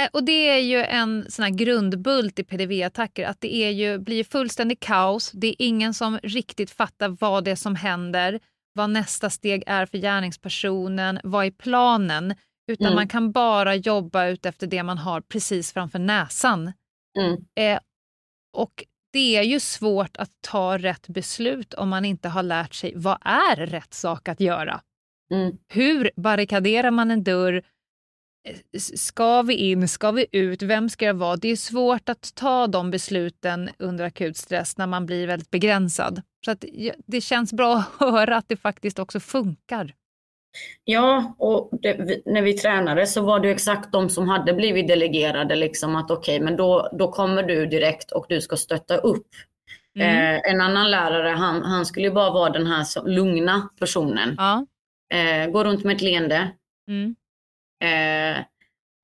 [0.00, 3.98] Eh, Och det är ju en sån här grundbult i PDV-attacker, att det är ju,
[3.98, 5.30] blir fullständigt kaos.
[5.30, 8.40] Det är ingen som riktigt fattar vad det är som händer,
[8.72, 12.34] vad nästa steg är för gärningspersonen, vad är planen?
[12.66, 12.94] Utan Mm.
[12.96, 16.72] man kan bara jobba ut efter det man har precis framför näsan.
[17.18, 17.36] Mm.
[17.60, 17.80] Eh,
[18.56, 22.92] och det är ju svårt att ta rätt beslut om man inte har lärt sig
[22.96, 24.80] vad är rätt sak att göra.
[25.32, 25.56] Mm.
[25.68, 27.62] Hur barrikaderar man en dörr?
[28.76, 29.88] S- Ska vi in?
[29.88, 30.62] Ska vi ut?
[30.62, 31.36] Vem ska jag vara?
[31.36, 36.22] Det är svårt att ta de besluten under akut stress när man blir väldigt begränsad.
[36.44, 36.64] Så att
[37.06, 39.94] det känns bra att höra att det faktiskt också funkar.
[40.84, 45.56] Ja, och det, när vi tränade så var det exakt de som hade blivit delegerade
[45.56, 49.26] liksom att okej, men då, då kommer du direkt och du ska stötta upp.
[49.98, 50.34] Mm.
[50.36, 54.34] Eh, en annan lärare, han, han skulle bara vara den här som, lugna personen.
[54.38, 54.66] Ja.
[55.14, 56.50] Eh, gå runt med ett leende,
[56.88, 57.16] Mm.
[57.84, 58.44] eh,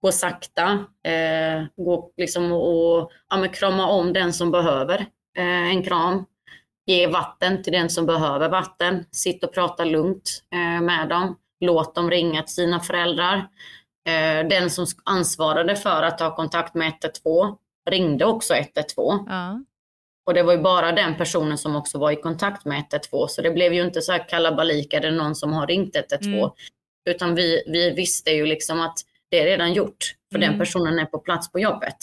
[0.03, 0.71] gå sakta,
[1.05, 5.07] eh, gå liksom och, och ja, krama om den som behöver
[5.39, 6.25] eh, en kram.
[6.87, 9.05] Ge vatten till den som behöver vatten.
[9.11, 11.39] Sitt och prata lugnt eh, med dem.
[11.61, 13.37] Låt dem ringa till sina föräldrar.
[14.09, 17.57] Eh, den som ansvarade för att ta kontakt med 112
[17.91, 19.25] ringde också 112.
[19.29, 19.65] Ja.
[20.27, 23.27] Och det var ju bara den personen som också var i kontakt med 112.
[23.29, 26.33] Så det blev ju inte så här kalabalik, är det någon som har ringt 112?
[26.35, 26.51] Mm.
[27.11, 28.99] Utan vi, vi visste ju liksom att
[29.31, 30.15] det är redan gjort.
[30.33, 30.51] För Mm.
[30.51, 31.97] den personen är på plats på jobbet.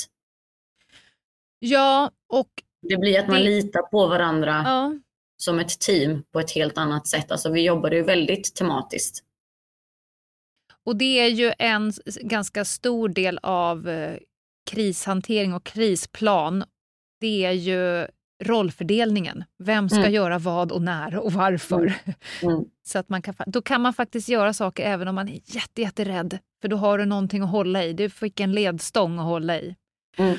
[1.60, 2.50] ja, och
[2.82, 4.94] Det blir att man Det- litar på varandra ja.
[5.38, 7.32] som ett team på ett helt annat sätt.
[7.32, 9.24] Alltså vi jobbade ju väldigt tematiskt.
[10.86, 14.18] Och det är ju en ganska stor del av eh,
[14.72, 16.64] krishantering och krisplan.
[17.20, 18.08] Det är ju
[18.44, 19.44] rollfördelningen.
[19.64, 20.14] Vem ska Mm.
[20.14, 21.94] göra vad och när och varför?
[22.42, 22.64] Mm.
[22.88, 25.82] Så att man kan, då kan man faktiskt göra saker även om man är jätte,
[25.82, 26.40] jätterädd.
[26.62, 27.94] För då har du någonting att hålla i.
[27.94, 29.76] Du fick en ledstång att hålla i.
[30.18, 30.38] Mm.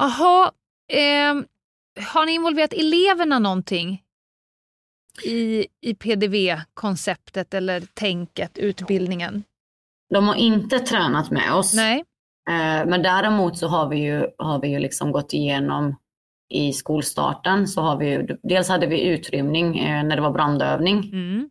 [0.00, 0.52] Jaha,
[0.92, 1.44] ehm,
[2.00, 4.02] har ni involverat eleverna någonting
[5.24, 9.44] i, i PDV-konceptet eller tänket, utbildningen?
[10.14, 11.74] De har inte tränat med oss.
[11.74, 12.04] Nej.
[12.50, 15.96] Eh, Men däremot så har vi ju, har vi ju liksom gått igenom
[16.54, 20.98] i skolstarten så har vi ju, dels hade vi utrymning eh, när det var brandövning
[21.12, 21.50] Mm.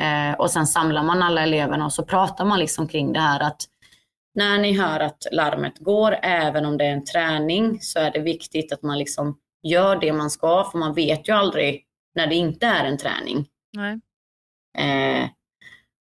[0.00, 3.40] eh, och sen samlar man alla eleverna och så pratar man liksom kring det här
[3.40, 3.62] att
[4.34, 8.20] när ni hör att larmet går, även om det är en träning, så är det
[8.20, 12.34] viktigt att man liksom gör det man ska, för man vet ju aldrig när det
[12.34, 13.46] inte är en träning.
[14.78, 15.28] Eh,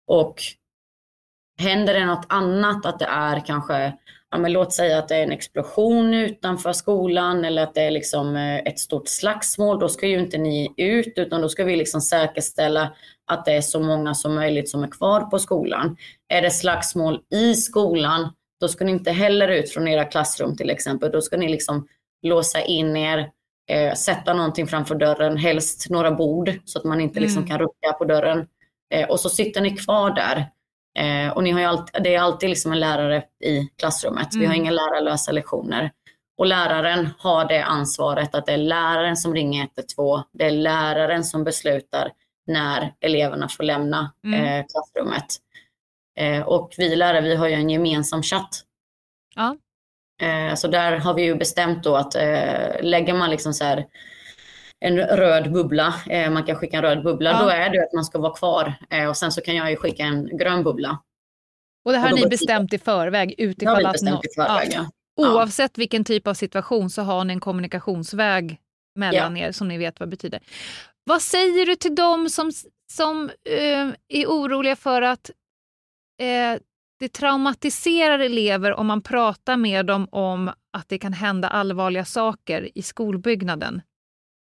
[0.06, 0.42] och
[1.58, 3.92] händer det något annat, att det är kanske,
[4.30, 7.90] ja men låt säga att det är en explosion utanför skolan eller att det är
[7.90, 11.76] liksom eh, ett stort slagsmål, då ska ju inte ni ut utan då ska vi
[11.76, 12.92] liksom säkerställa
[13.26, 15.96] att det är så många som möjligt som är kvar på skolan.
[16.28, 20.70] Är det slagsmål i skolan, då ska ni inte heller ut från era klassrum till
[20.70, 21.12] exempel.
[21.12, 21.88] Då ska ni liksom
[22.22, 23.30] låsa in er,
[23.70, 27.48] eh, sätta någonting framför dörren, helst några bord så att man inte liksom Mm.
[27.48, 28.46] kan rucka på dörren.
[28.94, 30.50] Eh, och så sitter ni kvar där.
[30.98, 34.28] Eh, och ni har ju alltid, det är alltid liksom en lärare i klassrummet.
[34.34, 34.60] Vi har Mm.
[34.62, 35.90] inga lärarlösa lektioner.
[36.38, 40.22] Och läraren har det ansvaret att det är läraren som ringer 112.
[40.32, 42.12] Det är läraren som beslutar
[42.46, 44.44] när eleverna får lämna Mm.
[44.44, 45.26] eh, klassrummet.
[46.18, 48.60] Eh, och vi lärare, vi har ju en gemensam chatt.
[49.34, 49.56] Ja.
[50.22, 53.86] Eh, så där har vi ju bestämt då att eh, lägger man liksom så här
[54.80, 57.42] en röd bubbla, eh, man kan skicka en röd bubbla, Ja.
[57.42, 58.74] då är det att man ska vara kvar.
[59.08, 60.98] Och sen så kan jag ju skicka en grön bubbla.
[61.84, 64.72] Och det här har ni bestämt i förväg utifall att bestämt nå- i förväg.
[64.74, 64.86] ja.
[65.14, 65.34] Ja.
[65.34, 68.58] Oavsett vilken typ av situation så har ni en kommunikationsväg
[68.98, 70.40] mellan er som ni vet vad betyder.
[71.04, 72.50] Vad säger du till dem som,
[72.92, 75.30] som eh, är oroliga för att
[76.20, 76.60] eh,
[77.02, 82.78] det traumatiserar elever om man pratar med dem om att det kan hända allvarliga saker
[82.78, 83.82] i skolbyggnaden?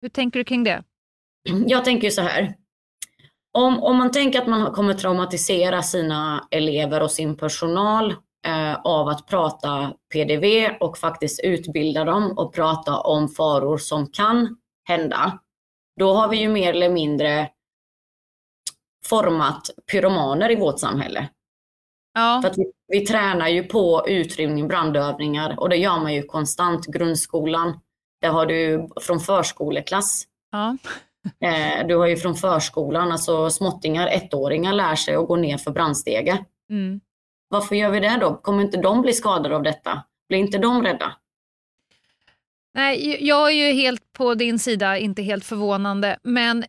[0.02, 0.84] Hur tänker du kring det?
[1.68, 2.56] Jag tänker så här.
[3.52, 8.12] Om, om man tänker att man kommer traumatisera sina elever och sin personal
[8.48, 14.58] eh, av att prata PDV och faktiskt utbilda dem och prata om faror som kan
[14.84, 15.40] hända.
[16.00, 17.50] Då har vi ju mer eller mindre
[19.06, 21.30] format pyromaner i vårt samhälle.
[22.14, 26.24] Ja, För att vi, vi tränar ju på utrymning, brandövningar och det gör man ju
[26.24, 26.86] konstant.
[26.86, 27.80] Grundskolan,
[28.22, 30.78] där har du från förskoleklass ja.
[31.40, 35.72] Eh, du har ju från förskolan, alltså småttingar, ettåringar lär sig att gå ner för
[35.72, 36.46] brandstege.
[36.70, 37.02] Mm.
[37.50, 38.36] Varför gör vi det då?
[38.36, 40.04] Kommer inte de bli skadade av detta?
[40.30, 41.14] Blir inte de rädda?
[42.74, 46.18] Nej, jag är ju helt på din sida, inte helt förvånande.
[46.24, 46.66] Men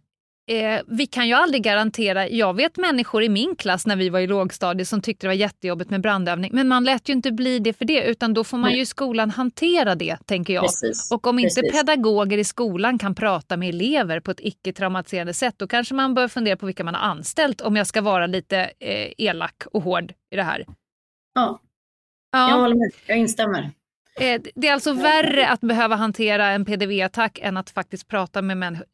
[0.50, 2.28] eh, vi kan ju aldrig garantera.
[2.28, 5.34] Jag vet människor i min klass när vi var i lågstadiet som tyckte det var
[5.34, 6.50] jättejobbigt med brandövning.
[6.54, 8.76] Men man lät ju inte bli det för det, utan då får man Nej.
[8.76, 10.64] ju i skolan hantera det, tänker jag.
[10.64, 11.12] Precis.
[11.12, 11.72] Och om inte Precis.
[11.80, 16.28] pedagoger i skolan kan prata med elever på ett icke-traumatiserande sätt, då kanske man bör
[16.28, 20.12] fundera på vilka man har anställt, om jag ska vara lite eh, elak och hård
[20.30, 20.64] i det här.
[21.34, 21.60] Ja,
[22.32, 22.50] Ja.
[22.50, 22.90] jag håller med.
[23.06, 23.70] Jag instämmer.
[24.20, 28.56] Eh, Det är alltså värre att behöva hantera en PDV-attack än att faktiskt prata med
[28.56, 28.86] människor.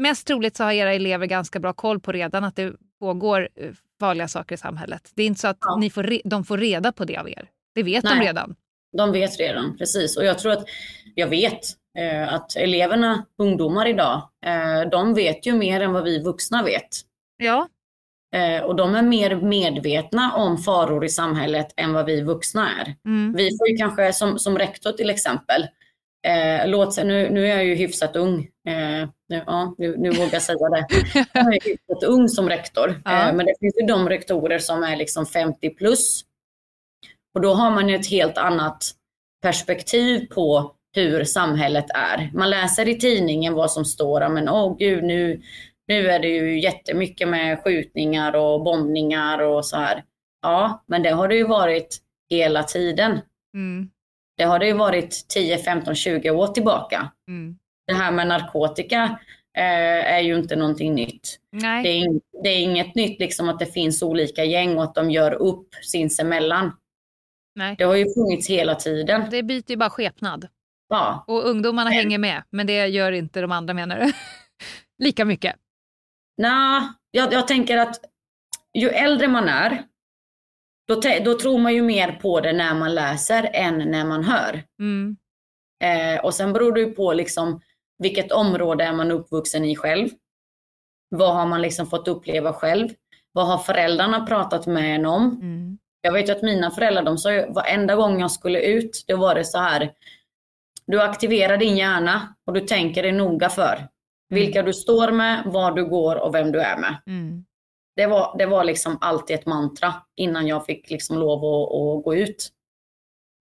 [0.00, 3.70] Mest troligt så har era elever ganska bra koll på redan att det pågår eh,
[4.00, 5.10] farliga saker i samhället.
[5.14, 5.76] Det är inte så att Ja.
[5.76, 7.48] ni får de får reda på det av er.
[7.74, 8.26] Det vet de Nej.
[8.26, 8.54] redan.
[8.96, 10.16] De vet redan, precis.
[10.16, 10.64] Och jag tror att,
[11.14, 11.60] jag vet
[11.98, 16.88] eh, att eleverna, ungdomar idag, eh, de vet ju mer än vad vi vuxna vet.
[17.36, 17.68] Ja,
[18.34, 22.94] Eh, och de är mer medvetna om faror i samhället än vad vi vuxna är.
[23.04, 23.32] mm.
[23.36, 25.66] Vi får ju kanske som, som rektor till exempel,
[26.26, 30.32] eh, låt, nu, nu är jag ju hyfsat ung, eh, nu, ja, nu, nu vågar
[30.32, 30.86] jag säga det.
[31.34, 34.96] Jag är hyfsat ung som rektor, eh, men det finns ju de rektorer som är
[34.96, 36.24] liksom 50 plus.
[37.34, 38.90] Och då har man ju ett helt annat
[39.42, 42.30] perspektiv på hur samhället är.
[42.34, 45.42] Man läser i tidningen vad som står, men åh gud nu,
[45.86, 50.04] nu är det ju jättemycket med skjutningar och bombningar och så här.
[50.42, 51.98] Ja, men det har det ju varit
[52.30, 53.20] hela tiden.
[53.54, 53.90] Mm.
[54.40, 57.10] Det har det ju varit 10, 15, 20 år tillbaka.
[57.28, 57.58] Mm.
[57.86, 59.18] Det här med narkotika
[59.56, 61.38] eh, är ju inte någonting nytt.
[61.52, 61.82] Nej.
[61.82, 65.10] Det är, det är inget nytt liksom att det finns olika gäng och att de
[65.10, 66.76] gör upp sinsemellan.
[67.54, 67.74] Nej.
[67.78, 69.24] Det har ju funnits hela tiden.
[69.30, 70.48] Det byter ju bara skepnad.
[70.88, 71.98] Ja, Och ungdomarna Nej.
[71.98, 74.12] hänger med, men det gör inte de andra menar du?
[75.04, 75.56] Lika mycket.
[76.36, 78.00] Nej, jag, jag tänker att
[78.78, 79.82] ju äldre man är,
[80.90, 84.62] då, då tror man ju mer på det när man läser än när man hör.
[84.78, 85.16] Mm.
[85.84, 87.60] Eh, och sen beror det ju på liksom
[87.98, 90.08] vilket område är man uppvuxen i själv.
[91.08, 92.88] Vad har man liksom fått uppleva själv?
[93.32, 95.38] Vad har föräldrarna pratat med en om?
[95.42, 95.78] Mm.
[96.00, 99.14] Jag vet ju att mina föräldrar, de sa ju varenda gång jag skulle ut, det
[99.14, 99.92] var det så här.
[100.86, 103.88] Du aktiverar din hjärna och du tänker dig noga för.
[104.28, 106.96] Vilka du står med, var du går och vem du är med.
[107.06, 107.44] Mm.
[108.00, 112.04] Det var, det var liksom alltid ett mantra innan jag fick liksom lov att, att
[112.04, 112.48] gå ut.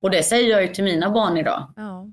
[0.02, 1.74] Och det säger jag ju till mina barn idag.
[1.76, 2.08] Ja.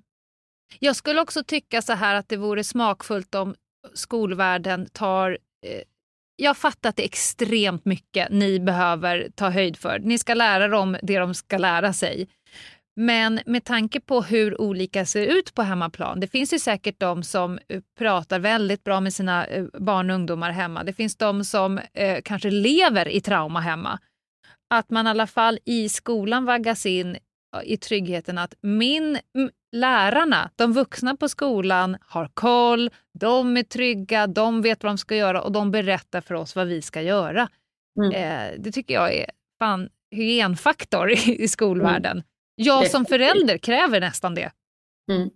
[0.79, 3.55] Jag skulle också tycka så här att det vore smakfullt om
[3.95, 5.83] skolvärlden tar eh,
[6.37, 9.99] jag fattar att det är extremt mycket ni behöver ta höjd för.
[9.99, 12.29] Ni ska lära dem det de ska lära sig.
[12.97, 16.21] Men med tanke på hur olika ser ut på hemmaplan.
[16.21, 20.17] Det finns ju säkert de som eh, pratar väldigt bra med sina eh, barn och
[20.17, 20.85] ungdomar hemma.
[20.85, 23.99] Det finns de som eh, kanske lever i trauma hemma.
[24.71, 27.17] Att man i alla fall i skolan vaggas in
[27.65, 29.19] i tryggheten att min
[29.73, 35.17] lärarna, de vuxna på skolan, har koll, de är trygga, de vet vad de ska
[35.17, 37.49] göra och de berättar för oss vad vi ska göra.
[37.99, 38.13] Mm.
[38.13, 42.13] Eh, det tycker jag är fan hygienfaktor i, i skolvärlden.
[42.13, 42.25] Mm.
[42.57, 44.51] Jag som förälder kräver nästan det.
[45.11, 45.31] Mm.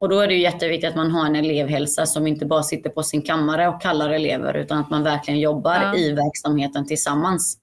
[0.00, 2.90] Och då är det ju jätteviktigt att man har en elevhälsa som inte bara sitter
[2.90, 5.96] på sin kammare och kallar elever utan att man verkligen jobbar ja.
[5.96, 7.58] i verksamheten tillsammans.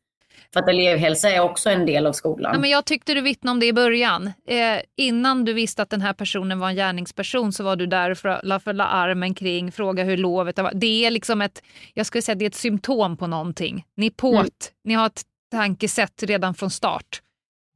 [0.53, 2.53] För att elevhälsa är också en del av skolan.
[2.53, 4.27] Ja, men jag tyckte du vittnade om det i början.
[4.47, 8.13] Eh, innan du visste att den här personen var en gärningsperson så var du där
[8.13, 10.71] för att la armen kring, fråga hur lovet var.
[10.73, 13.85] Det är liksom ett, jag skulle säga det är ett symptom på någonting.
[13.97, 14.49] Ni är påt, mm.
[14.83, 15.21] ni har ett
[15.51, 17.21] tankesätt redan från start.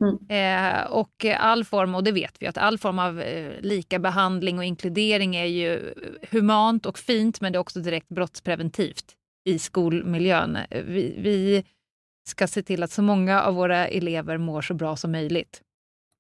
[0.04, 0.18] Mm.
[0.30, 4.58] Eh, och all form, och det vet vi, att all form av eh, lika behandling
[4.58, 5.94] och inkludering är ju
[6.32, 9.16] humant och fint men det är också direkt brottspreventivt
[9.50, 10.58] i skolmiljön.
[10.70, 11.64] Vi, vi
[12.30, 15.62] ska se till att så många av våra elever mår så bra som möjligt.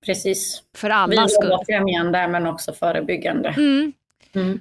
[0.05, 0.63] Precis.
[0.77, 1.57] För alla skull.
[1.59, 3.49] Vi främjande men också förebyggande.
[3.49, 3.93] Mm.
[4.33, 4.59] Mm.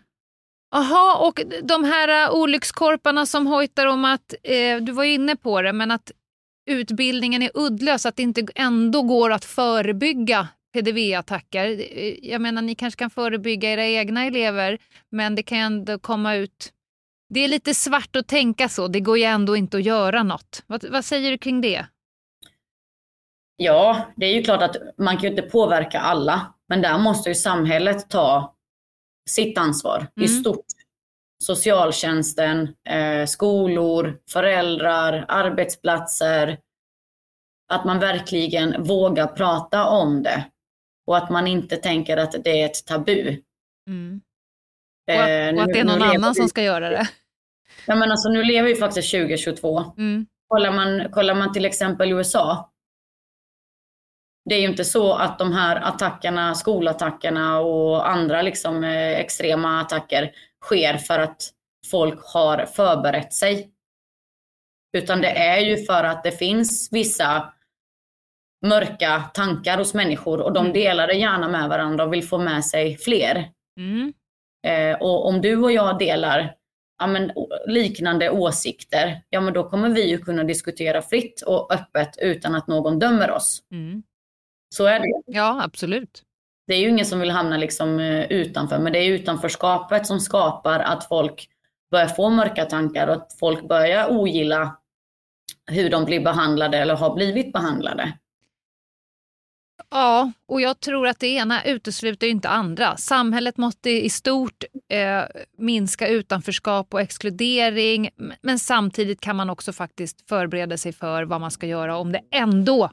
[1.19, 5.73] och de här uh, olyckskorparna som hojtar om att, eh, du var inne på det,
[5.73, 6.13] men att
[6.67, 11.89] utbildningen är uddlös, att det inte ändå går att förebygga PDV-attacker.
[12.23, 14.79] Jag menar, ni kanske kan förebygga era egna elever,
[15.11, 16.75] men det kan ändå komma ut
[17.29, 20.63] det är lite svart att tänka så, det går ju ändå inte att göra något.
[20.67, 21.87] Vad, vad säger du kring det?
[23.57, 27.29] Ja, det är ju klart att man kan ju inte påverka alla, men där måste
[27.29, 28.55] ju samhället ta
[29.31, 30.25] sitt ansvar mm.
[30.25, 30.67] i stort.
[31.45, 36.59] Socialtjänsten, eh, skolor, föräldrar, arbetsplatser.
[37.73, 40.45] Att man verkligen vågar prata om det
[41.07, 43.43] och att man inte tänker att det är ett tabu.
[43.89, 44.21] Mm.
[45.09, 46.35] Och, att, eh, och att det är någon annan vi...
[46.35, 47.09] som ska göra det.
[47.87, 49.85] Ja, men alltså, nu lever vi faktiskt 2022.
[49.99, 50.27] Mm.
[50.49, 52.71] Kollar, man, kollar man till exempel USA.
[54.45, 59.81] Det är ju inte så att de här attackerna, skolattackerna och andra liksom, eh, extrema
[59.81, 60.33] attacker
[60.65, 61.51] sker för att
[61.91, 63.71] folk har förberett sig.
[64.97, 67.53] Utan det är ju för att det finns vissa
[68.67, 70.73] mörka tankar hos människor och de mm.
[70.73, 73.51] delar det gärna med varandra och vill få med sig fler.
[73.79, 74.13] Mm.
[74.67, 76.55] Eh, och om du och jag delar
[76.99, 77.33] ja, men,
[77.67, 82.67] liknande åsikter, ja men då kommer vi ju kunna diskutera fritt och öppet utan att
[82.67, 83.63] någon dömer oss.
[83.71, 84.03] Mm.
[84.75, 85.23] Så är det.
[85.27, 86.23] Ja, absolut.
[86.67, 90.21] Det är ju ingen som vill hamna liksom eh, utanför, men det är utanförskapet som
[90.21, 91.49] skapar att folk
[91.91, 94.77] börjar få mörka tankar och att folk börjar ogilla
[95.67, 98.13] hur de blir behandlade eller har blivit behandlade.
[99.91, 102.97] Ja, och jag tror att det ena utesluter inte andra.
[102.97, 105.23] Samhället måste i stort eh,
[105.59, 108.11] minska utanförskap och exkludering
[108.43, 112.21] men samtidigt kan man också faktiskt förbereda sig för vad man ska göra om det
[112.31, 112.91] ändå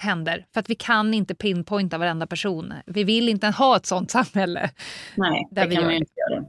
[0.00, 0.46] händer.
[0.54, 2.74] För att vi kan inte pinpointa varenda person.
[2.86, 4.70] Vi vill inte ha ett sånt samhälle.
[5.16, 6.44] Nej, det kan man ju inte göra.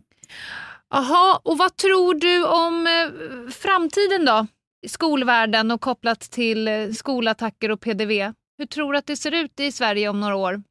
[0.89, 4.47] Jaha, och vad tror du om eh, framtiden då?
[4.87, 8.33] Skolvärlden och kopplat till eh, skolattacker och PDV?
[8.57, 10.63] Hur tror du att det ser ut i Sverige om några år?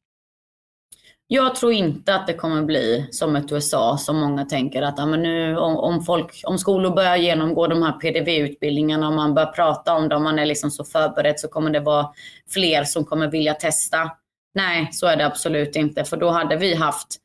[1.32, 5.06] Jag tror inte att det kommer bli som ett USA som många tänker att ja,
[5.06, 9.52] men nu, om, om, folk, om skolor börjar genomgå de här PDV-utbildningarna och man börjar
[9.52, 12.12] prata om och man är liksom så förberedd så kommer det vara
[12.48, 14.10] fler som kommer vilja testa.
[14.54, 16.04] Nej, så är det absolut inte.
[16.04, 17.16] För då hade vi haft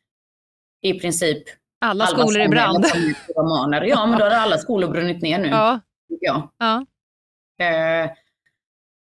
[0.81, 1.43] i princip
[1.81, 2.85] alla, alla skolor i brand.
[3.87, 5.47] Ja, men då hade alla skolor brunnit ner nu.
[5.47, 5.79] Ja.
[6.07, 6.51] ja.
[6.57, 6.85] ja.
[7.65, 8.11] Eh,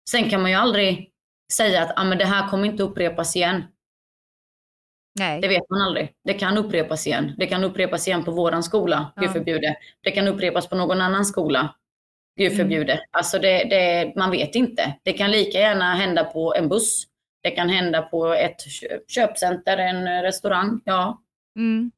[0.09, 1.09] sen kan man ju aldrig
[1.53, 3.63] säga att ah, men det här kommer inte upprepas igen.
[5.19, 5.41] Nej.
[5.41, 6.11] Det vet man aldrig.
[6.23, 7.33] Det kan upprepas igen.
[7.37, 9.21] Det kan upprepas igen på våran skola, ja.
[9.21, 9.75] gud förbjude.
[10.03, 11.75] Det kan upprepas på någon annan skola,
[12.37, 12.57] gud mm.
[12.57, 12.93] förbjude.
[12.93, 13.05] Mm.
[13.11, 14.93] Alltså det, det, man vet inte.
[15.03, 17.05] Det kan lika gärna hända på en buss.
[17.43, 18.61] Det kan hända på ett
[19.07, 20.81] köpcenter, en restaurang.
[20.85, 21.21] Ja.
[21.55, 21.91] Mm.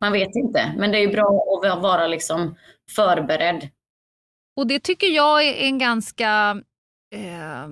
[0.00, 0.74] Man vet inte.
[0.76, 2.56] Men det är bra att vara liksom
[2.96, 3.68] förberedd.
[4.56, 6.62] Och det tycker jag är en ganska
[7.14, 7.68] eh,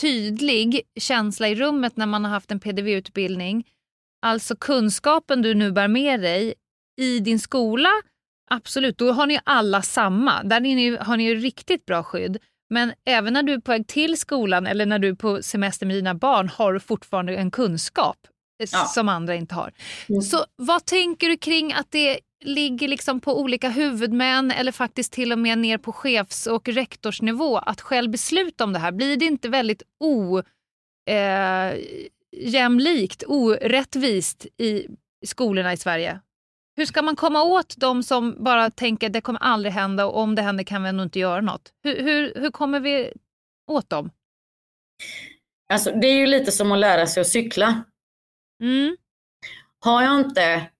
[0.00, 3.64] tydlig känsla i rummet när man har haft en PDV-utbildning.
[4.24, 6.54] Alltså kunskapen du nu bär med dig
[7.00, 7.88] i din skola,
[8.50, 10.42] absolut, då har ni alla samma.
[10.42, 12.38] Där ni, har ni ju riktigt bra skydd.
[12.70, 15.86] Men även när du är på väg till skolan eller när du är på semester
[15.86, 18.16] med dina barn har du fortfarande en kunskap
[18.62, 18.84] eh, ja.
[18.84, 19.72] som andra inte har.
[20.08, 20.22] Mm.
[20.22, 25.32] Så vad tänker du kring att det ligger liksom på olika huvudmän eller faktiskt till
[25.32, 28.92] och med ner på chefs och rektorsnivå att själv besluta om det här?
[28.92, 30.42] Blir det inte väldigt o...
[31.10, 31.74] Eh,
[32.36, 34.86] ojämlikt, orättvist i
[35.26, 36.20] skolorna i Sverige.
[36.76, 40.34] Hur ska man komma åt de som bara tänker det kommer aldrig hända och om
[40.34, 41.72] det händer kan vi ändå inte göra något?
[41.82, 43.12] Hur, hur, hur kommer vi
[43.70, 44.10] åt dem?
[45.68, 47.84] Alltså, det är ju lite som att lära sig att cykla.
[48.62, 48.96] Mm.
[49.80, 50.70] Har jag inte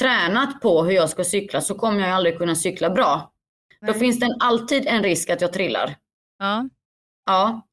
[0.00, 3.32] tränat på hur jag ska cykla så kommer jag aldrig kunna cykla bra.
[3.80, 3.98] Då Nej.
[3.98, 5.96] finns det alltid en risk att jag trillar.
[6.38, 6.68] Ja.
[7.26, 7.66] Ja.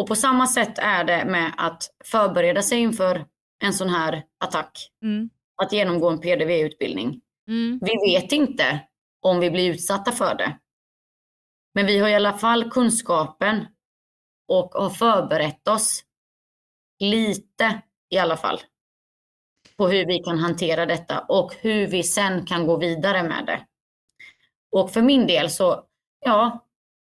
[0.00, 3.26] Och på samma sätt är det med att förbereda sig inför
[3.62, 4.90] en sån här attack.
[5.02, 5.30] Mm.
[5.62, 7.20] Att genomgå en PDV-utbildning.
[7.48, 7.80] Mm.
[7.82, 8.80] Vi vet inte
[9.20, 10.58] om vi blir utsatta för det.
[11.74, 13.66] Men vi har i alla fall kunskapen
[14.48, 16.04] och har förberett oss
[16.98, 18.60] lite i alla fall
[19.76, 23.66] på hur vi kan hantera detta och hur vi sen kan gå vidare med det.
[24.70, 25.84] Och för min del så,
[26.20, 26.66] ja,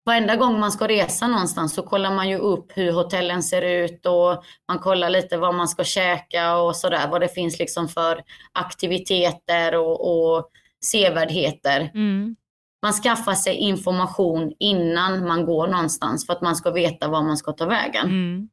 [0.07, 4.07] varenda gång man ska resa någonstans så kollar man ju upp hur hotellen ser ut
[4.07, 8.24] och man kollar lite vad man ska käka och sådär, vad det finns liksom för
[8.52, 10.50] aktiviteter och, och
[10.84, 11.90] sevärdheter.
[11.94, 12.36] Mm.
[12.82, 17.36] Man skaffar sig information innan man går någonstans för att man ska veta var man
[17.36, 18.07] ska ta vägen.
[18.07, 18.48] Mm.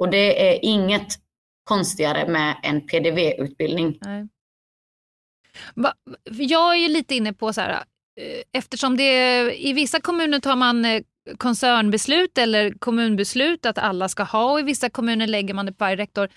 [0.00, 1.14] Och det är inget
[1.64, 3.98] konstigare med en PDV-utbildning.
[6.24, 7.84] Jag är ju lite inne på så här,
[8.52, 11.02] eftersom det i vissa kommuner tar man eh,
[11.38, 15.84] koncernbeslut eller kommunbeslut att alla ska ha och i vissa kommuner lägger man det på
[15.84, 16.28] varje rektor.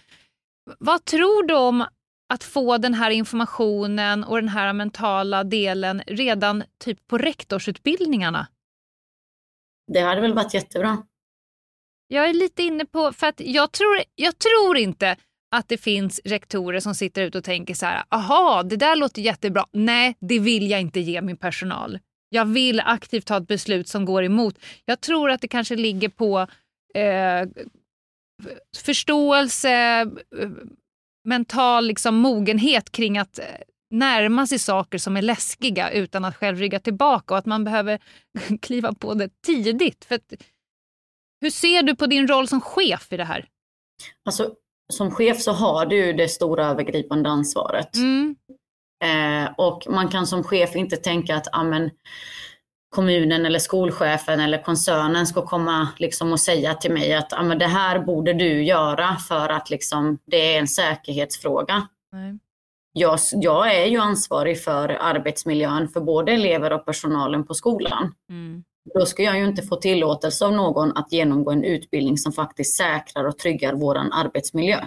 [0.80, 1.86] Vad tror du om
[2.34, 8.48] att få den här informationen och den här mentala delen redan typ på rektorsutbildningarna?
[9.94, 10.98] Det hade väl varit jättebra.
[12.08, 15.18] Jag är lite inne på, för att jag tror, jag tror inte
[15.52, 19.22] att det finns rektorer som sitter ute och tänker så här, aha, det där låter
[19.22, 19.66] jättebra.
[19.72, 22.00] Nej, det vill jag inte ge min personal.
[22.30, 24.60] Jag vill aktivt ta ett beslut som går emot.
[24.86, 26.48] Jag tror att det kanske ligger på
[26.94, 27.48] eh,
[28.78, 29.72] förståelse,
[30.40, 30.50] eh,
[31.24, 33.46] mental liksom, mogenhet kring att eh,
[33.90, 38.00] närma sig saker som är läskiga utan att själv rygga tillbaka och att man behöver
[38.62, 40.06] kliva på det tidigt.
[40.06, 40.34] För att,
[41.42, 43.48] hur ser du på din roll som chef i det här?
[44.26, 44.56] Alltså,
[44.92, 47.96] som chef så har du det stora övergripande ansvaret.
[47.96, 48.36] Mm.
[49.04, 51.90] Eh, och man kan som chef inte tänka att amen,
[52.96, 57.68] kommunen eller skolchefen eller koncernen ska komma liksom och säga till mig att amen, det
[57.68, 61.88] här borde du göra för att liksom, det är en säkerhetsfråga.
[62.12, 62.40] Nej.
[62.94, 68.14] Jag, jag är ju ansvarig för arbetsmiljön för både elever och personalen på skolan.
[68.30, 68.64] Mm.
[68.94, 72.78] Då ska jag ju inte få tillåtelse av någon att genomgå en utbildning som faktiskt
[72.78, 74.80] säkrar och tryggar våran arbetsmiljö.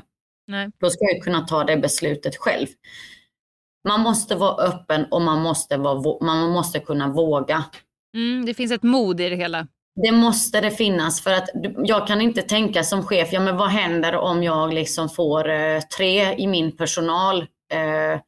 [0.46, 0.70] Nej.
[0.80, 2.66] Då ska jag kunna ta det beslutet själv.
[3.88, 7.64] Man måste vara öppen och man måste, vara, man måste kunna våga.
[8.16, 9.66] Mm, det finns ett mod i det hela.
[10.02, 13.68] Det måste det finnas för att jag kan inte tänka som chef, ja men vad
[13.68, 18.20] händer om jag liksom får eh, tre i min personal eh,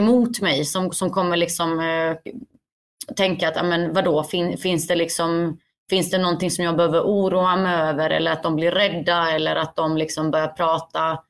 [0.00, 2.16] emot mig som, som kommer liksom eh,
[3.16, 5.58] tänka att, men vadå, fin, finns det liksom
[5.90, 9.56] Finns det någonting som jag behöver oroa mig över eller att de blir rädda eller
[9.56, 11.22] att de liksom börjar prata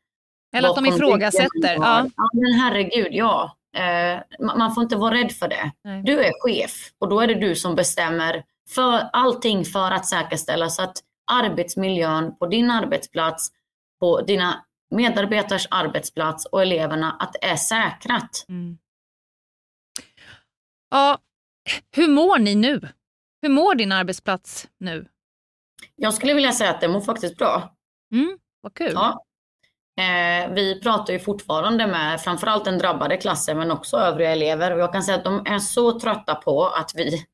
[0.57, 1.75] Eller att de ifrågasätter.
[1.75, 2.07] Ja.
[2.16, 3.57] ja men herregud, ja.
[3.77, 5.73] Eh, ma- man får inte vara rädd för det.
[5.85, 6.03] Nej.
[6.03, 10.68] Du är chef och då är det du som bestämmer för allting för att säkerställa
[10.68, 10.97] så att
[11.33, 13.49] arbetsmiljön på din arbetsplats,
[14.01, 18.45] på dina medarbetares arbetsplats och eleverna, att det är säkrat.
[18.49, 18.79] Mm.
[20.91, 21.18] ja.
[21.97, 22.81] Hur mår ni nu?
[23.43, 25.07] Hur mår din arbetsplats nu?
[25.97, 27.75] Jag skulle vilja säga att det mår faktiskt bra.
[28.13, 28.93] Mm, vad kul.
[28.95, 29.25] Ja.
[30.01, 34.81] Eh, vi pratar ju fortfarande med framförallt den drabbade klassen men också övriga elever och
[34.81, 37.25] jag kan säga att de är så trötta på att vi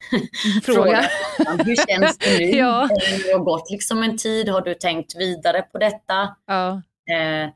[0.65, 1.03] Fråga.
[1.43, 2.45] frågar hur känns det nu?
[2.59, 2.89] Ja.
[3.27, 6.37] Det har gått liksom en tid, har du tänkt vidare på detta?
[6.47, 6.69] Ja.
[7.11, 7.51] Eh,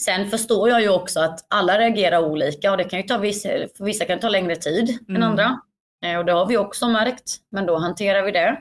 [0.00, 3.48] sen förstår jag ju också att alla reagerar olika och det kan ju ta vissa,
[3.48, 5.22] för vissa kan ta längre tid än Mm.
[5.28, 5.60] andra.
[6.04, 8.58] Eh, och det har vi också märkt, men då hanterar vi det.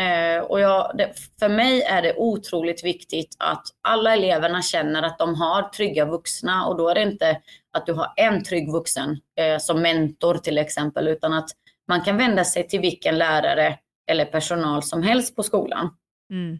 [0.00, 5.18] Eh, och jag, det, för mig är det otroligt viktigt att alla eleverna känner att
[5.18, 7.40] de har trygga vuxna och då är det inte
[7.76, 11.50] att du har en trygg vuxen eh, som mentor till exempel, utan att
[11.88, 13.78] man kan vända sig till vilken lärare
[14.10, 15.96] eller personal som helst på skolan.
[16.30, 16.58] Mm.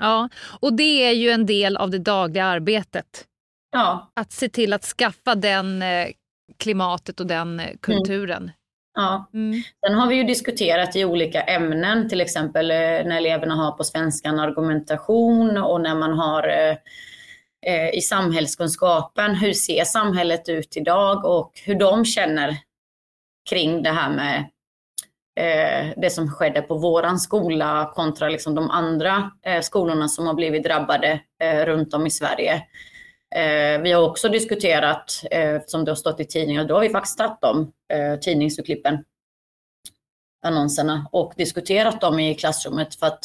[0.00, 0.28] Ja,
[0.60, 3.24] och det är ju en del av det dagliga arbetet.
[3.72, 6.08] Ja, Att se till att skaffa den eh,
[6.58, 8.50] klimatet och den eh, kulturen.
[8.94, 9.30] ja.
[9.34, 9.62] Mm.
[9.86, 13.84] Sen har vi ju diskuterat i olika ämnen, till exempel eh, när eleverna har på
[13.84, 16.48] svenskan argumentation och när man har
[17.66, 22.56] eh, i samhällskunskapen, hur ser samhället ut idag och hur de känner
[23.50, 24.50] kring det här med
[25.36, 30.34] Eh, det som skedde på våran skola kontra liksom de andra eh, skolorna som har
[30.34, 32.54] blivit drabbade eh, runt om i Sverige.
[33.34, 36.88] Eh, vi har också diskuterat, eh, som det har stått i tidningar, då har vi
[36.88, 39.04] faktiskt tagit de eh, tidningsurklippen,
[40.46, 43.24] annonserna och diskuterat dem i klassrummet för att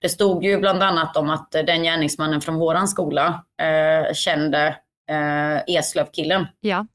[0.00, 4.76] det stod ju bland annat om att den gärningsmannen från våran skola eh, kände
[5.10, 6.46] eh, Eslövkillen.
[6.60, 6.86] Ja.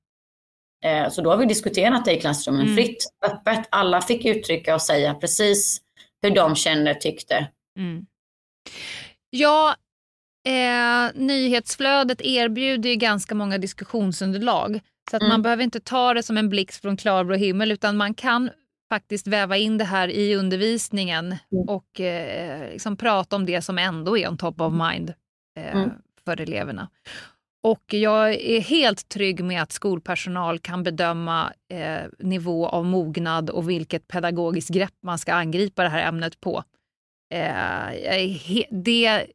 [0.86, 2.76] Eh, så då har vi diskuterat det i klassrummen Mm.
[2.76, 3.68] fritt, öppet.
[3.72, 5.82] Alla fick uttrycka och säga precis
[6.22, 7.48] hur de kände, tyckte.
[7.78, 8.06] Mm.
[9.30, 9.76] Ja,
[10.48, 14.80] eh, nyhetsflödet erbjuder ju ganska många diskussionsunderlag.
[15.12, 15.42] Så att man Mm.
[15.42, 18.50] behöver inte ta det som en blixt från klarblå himmel utan man kan
[18.90, 21.70] faktiskt väva in det här i undervisningen Mm.
[21.70, 25.14] och eh, liksom prata om det som ändå är on top of mind
[25.60, 25.90] eh, Mm.
[26.26, 26.90] för eleverna.
[27.62, 33.70] Och jag är helt trygg med att skolpersonal kan bedöma eh, nivå av mognad och
[33.70, 36.64] vilket pedagogiskt grepp man ska angripa det här ämnet på.
[37.34, 39.26] Eh, det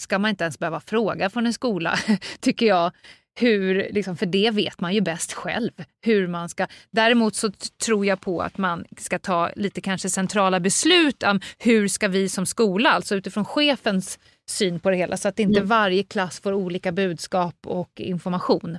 [0.00, 1.98] ska man inte ens behöva fråga från en skola,
[2.40, 2.92] tycker jag.
[3.34, 5.70] Hur, liksom, för det vet man ju bäst själv.
[6.04, 6.66] hur man ska.
[6.90, 7.50] Däremot så
[7.84, 12.28] tror jag på att man ska ta lite kanske centrala beslut om hur ska vi
[12.28, 14.18] som skola, alltså utifrån chefens
[14.50, 15.68] syn på det hela, så att inte Mm.
[15.68, 18.78] varje klass får olika budskap och information.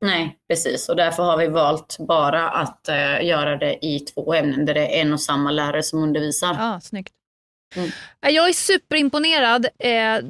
[0.00, 0.88] Nej, precis.
[0.88, 4.96] Och därför har vi valt bara att eh, göra det i två ämnen där det
[4.96, 6.54] är en och samma lärare som undervisar.
[6.58, 7.12] Ja, snyggt.
[7.76, 7.90] Mm.
[8.26, 9.66] Eh, Jag är superimponerad.
[9.78, 10.20] Eh,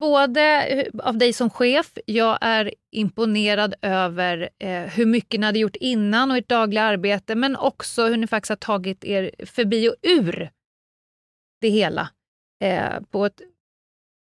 [0.00, 5.76] både av dig som chef, jag är imponerad över eh, hur mycket ni hade gjort
[5.76, 9.94] innan och ert dagliga arbete, men också hur ni faktiskt har tagit er förbi och
[10.02, 10.50] ur
[11.60, 12.08] det hela
[12.64, 13.40] eh, på ett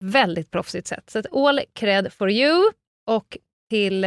[0.00, 1.10] väldigt proffsigt sätt.
[1.10, 2.70] Så all cred for you
[3.06, 3.38] och
[3.70, 4.04] till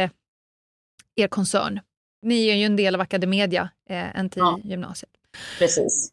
[1.16, 1.80] er koncern.
[2.22, 4.60] Ni är ju en del av Academedia, eh, en till Ja.
[4.64, 5.10] gymnasiet.
[5.58, 6.12] Precis.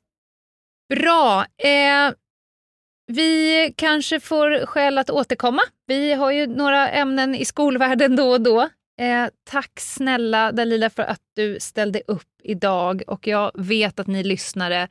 [0.89, 1.45] Bra.
[1.57, 2.11] Eh,
[3.07, 5.61] vi kanske får skäl att återkomma.
[5.87, 8.61] Vi har ju några ämnen i skolvärlden då och då.
[9.01, 14.23] Eh, tack snälla Dalila för att du ställde upp idag och jag vet att ni
[14.23, 14.87] lyssnare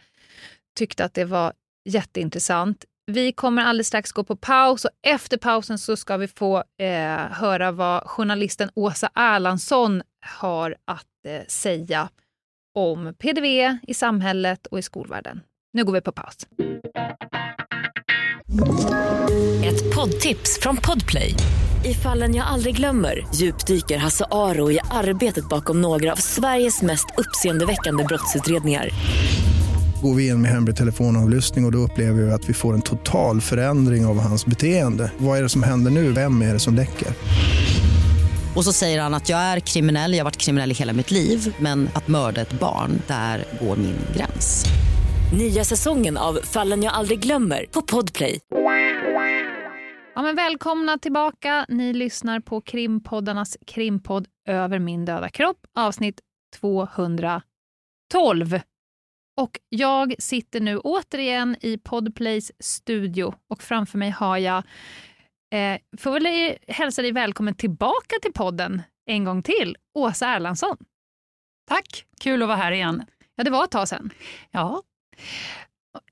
[0.79, 1.53] tyckte att det var
[1.85, 2.85] jätteintressant.
[3.11, 7.17] Vi kommer alldeles strax gå på paus och efter pausen så ska vi få eh,
[7.31, 10.03] höra vad journalisten Åsa Erlandsson
[10.39, 12.09] har att eh, säga
[12.75, 15.41] om PDV i samhället och i skolvärlden.
[15.73, 16.37] Nu går vi på paus.
[19.65, 21.35] Ett poddtips från Podplay.
[21.85, 27.07] I fallen jag aldrig glömmer djupdyker Hasse Aro i arbetet bakom några av Sveriges mest
[27.17, 28.91] uppseendeväckande brottsutredningar.
[30.03, 32.83] Går vi in med hemlig telefonavlyssning och, och då upplever vi att vi får en
[32.83, 35.13] total förändring av hans beteende.
[35.19, 36.13] Vad är det som händer nu?
[36.13, 37.09] Vem är det som läcker?
[38.57, 41.11] Och så säger han att jag är kriminell, jag har varit kriminell i hela mitt
[41.11, 44.65] liv men att mörda ett barn, där går min gräns.
[45.39, 48.41] Nya säsongen av Fallen jag aldrig glömmer på Podplay.
[50.15, 51.67] Ja, men välkomna tillbaka.
[51.69, 56.21] Ni lyssnar på krimpoddarnas krimpodd Över min döda kropp, avsnitt
[56.61, 58.61] 212.
[59.39, 64.65] Och jag sitter nu återigen i Podplays studio och framför mig har jag,
[65.55, 70.77] eh, får väl hälsa dig välkommen tillbaka till podden en gång till, Åsa Erlandsson.
[71.69, 73.05] Tack, kul att vara här igen.
[73.35, 74.11] Ja, det var ett tag sedan.
[74.51, 74.83] Ja,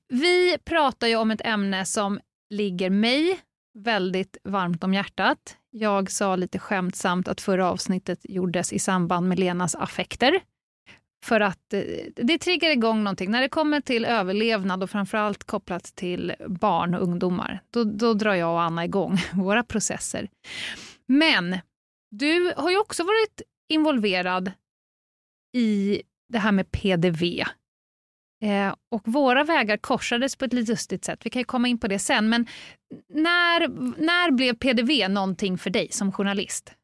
[0.08, 2.20] Vi pratar ju om ett ämne som
[2.50, 3.40] ligger mig
[3.78, 5.56] väldigt varmt om hjärtat.
[5.70, 10.40] Jag sa lite skämtsamt att förra avsnittet gjordes i samband med Lenas affekter.
[11.26, 11.82] För att eh,
[12.14, 13.30] det triggar igång någonting.
[13.30, 18.34] När det kommer till överlevnad och framförallt kopplat till barn och ungdomar, då, då drar
[18.34, 20.28] jag och Anna igång våra processer.
[21.06, 21.58] Men
[22.10, 24.52] du har ju också varit involverad
[25.56, 27.44] i det här med PDV.
[28.44, 31.26] Eh, och våra vägar korsades på ett lite lustigt sätt.
[31.26, 32.28] Vi kan ju komma in på det sen.
[32.28, 32.46] Men
[33.08, 33.68] när,
[34.00, 36.74] när blev PDV någonting för dig som journalist?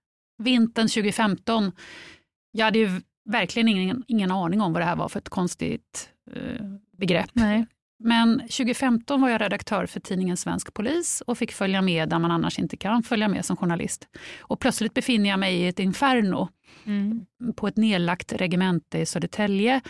[0.43, 1.73] vintern 2015.
[2.53, 3.01] Jag hade ju
[3.31, 6.65] verkligen ingen, ingen aning om vad det här var för ett konstigt eh,
[6.99, 7.31] begrepp.
[7.33, 7.67] Nej.
[8.05, 12.31] Men 2015 var jag redaktör för tidningen Svensk Polis och fick följa med där man
[12.31, 14.09] annars inte kan följa med som journalist.
[14.41, 16.49] Och plötsligt befinner jag mig i ett inferno
[16.85, 17.27] Mm.
[17.57, 19.81] på ett nedlagt regemente i Södertälje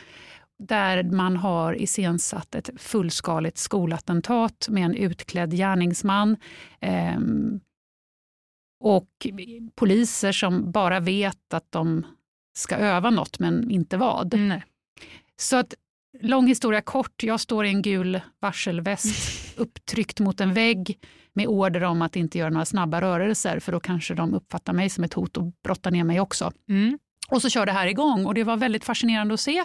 [0.58, 6.36] där man har iscensatt ett fullskaligt skolattentat med en utklädd gärningsman.
[6.80, 7.60] ehm,
[8.80, 9.08] och
[9.74, 12.06] poliser som bara vet att de
[12.52, 14.34] ska öva något men inte vad.
[14.38, 14.64] Nej.
[15.36, 15.74] Så att,
[16.20, 20.98] lång historia kort, jag står i en gul varselväst upptryckt mot en vägg
[21.32, 24.90] med order om att inte göra några snabba rörelser för då kanske de uppfattar mig
[24.90, 26.52] som ett hot och brottar ner mig också.
[26.68, 26.98] Mm.
[27.28, 29.64] Och så kör det här igång och det var väldigt fascinerande att se.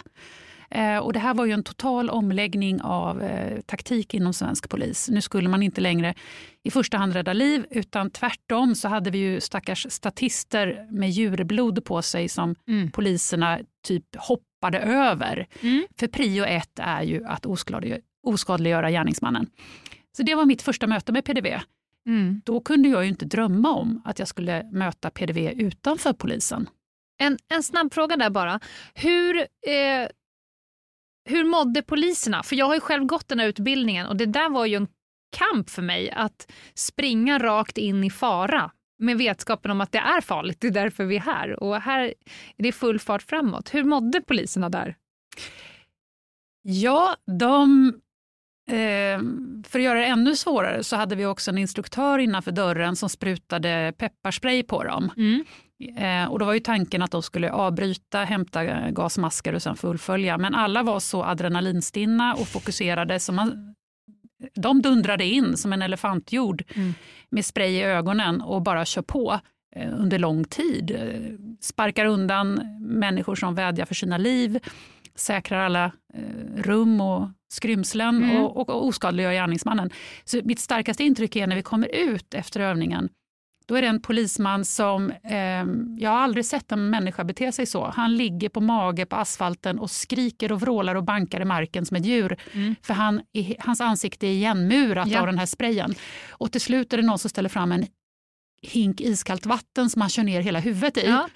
[0.70, 5.08] Eh, och det här var ju en total omläggning av eh, taktik inom svensk polis.
[5.08, 6.14] Nu skulle man inte längre
[6.62, 11.84] i första hand rädda liv utan tvärtom så hade vi ju stackars statister med djurblod
[11.84, 12.90] på sig som Mm.
[12.90, 15.46] poliserna typ hoppade över.
[15.98, 19.46] För prio ett är ju att oskadliggöra, oskadliggöra gärningsmannen.
[20.16, 21.60] Så det var mitt första möte med PDV.
[22.06, 22.40] Mm.
[22.44, 26.68] Då kunde jag ju inte drömma om att jag skulle möta PDV utanför polisen.
[27.20, 28.60] En, en snabb fråga där bara.
[28.94, 30.08] Hur, eh,
[31.28, 32.42] hur mådde poliserna?
[32.42, 34.88] För jag har ju själv gått den här utbildningen och det där var ju en
[35.36, 40.20] kamp för mig att springa rakt in i fara med vetskapen om att det är
[40.20, 41.62] farligt, det är därför vi är här.
[41.62, 42.14] Och här
[42.56, 43.74] är det full fart framåt.
[43.74, 44.96] Hur mådde poliserna där?
[46.62, 47.92] Ja, de...
[48.70, 49.20] Eh,
[49.68, 53.08] för att göra det ännu svårare så hade vi också en instruktör innanför dörren som
[53.08, 55.04] sprutade pepparspray på dem.
[55.04, 55.46] Eh,
[56.30, 60.38] och då var ju tanken att de skulle avbryta, hämta gasmasker och sen fullfölja.
[60.38, 63.74] Men alla var så adrenalinstinna och fokuserade så man,
[64.54, 66.62] de dundrade in som en elefantjord
[67.30, 69.40] med spray i ögonen och bara kör på
[69.76, 70.90] eh, under lång tid.
[70.90, 74.58] Eh, Sparkar undan människor som vädjar för sina liv,
[75.14, 78.36] säkrar alla eh, rum och skrymslen Mm.
[78.36, 79.90] och, och, och oskadliggör gärningsmannen.
[80.24, 83.08] Så mitt starkaste intryck är när vi kommer ut efter övningen
[83.68, 85.36] då är det en polisman som, eh,
[85.98, 87.90] jag har aldrig sett en människa bete sig så.
[87.90, 91.96] Han ligger på mage på asfalten och skriker och vrålar och bankar i marken som
[91.96, 92.36] ett djur.
[92.82, 95.20] För han, i- hans ansikte är igenmurat Ja.
[95.20, 95.94] av den här sprayen.
[96.30, 97.86] Och till slut är det någon som ställer fram en
[98.62, 101.06] hink iskallt vatten som han kör ner hela huvudet i.
[101.06, 101.28] Ja.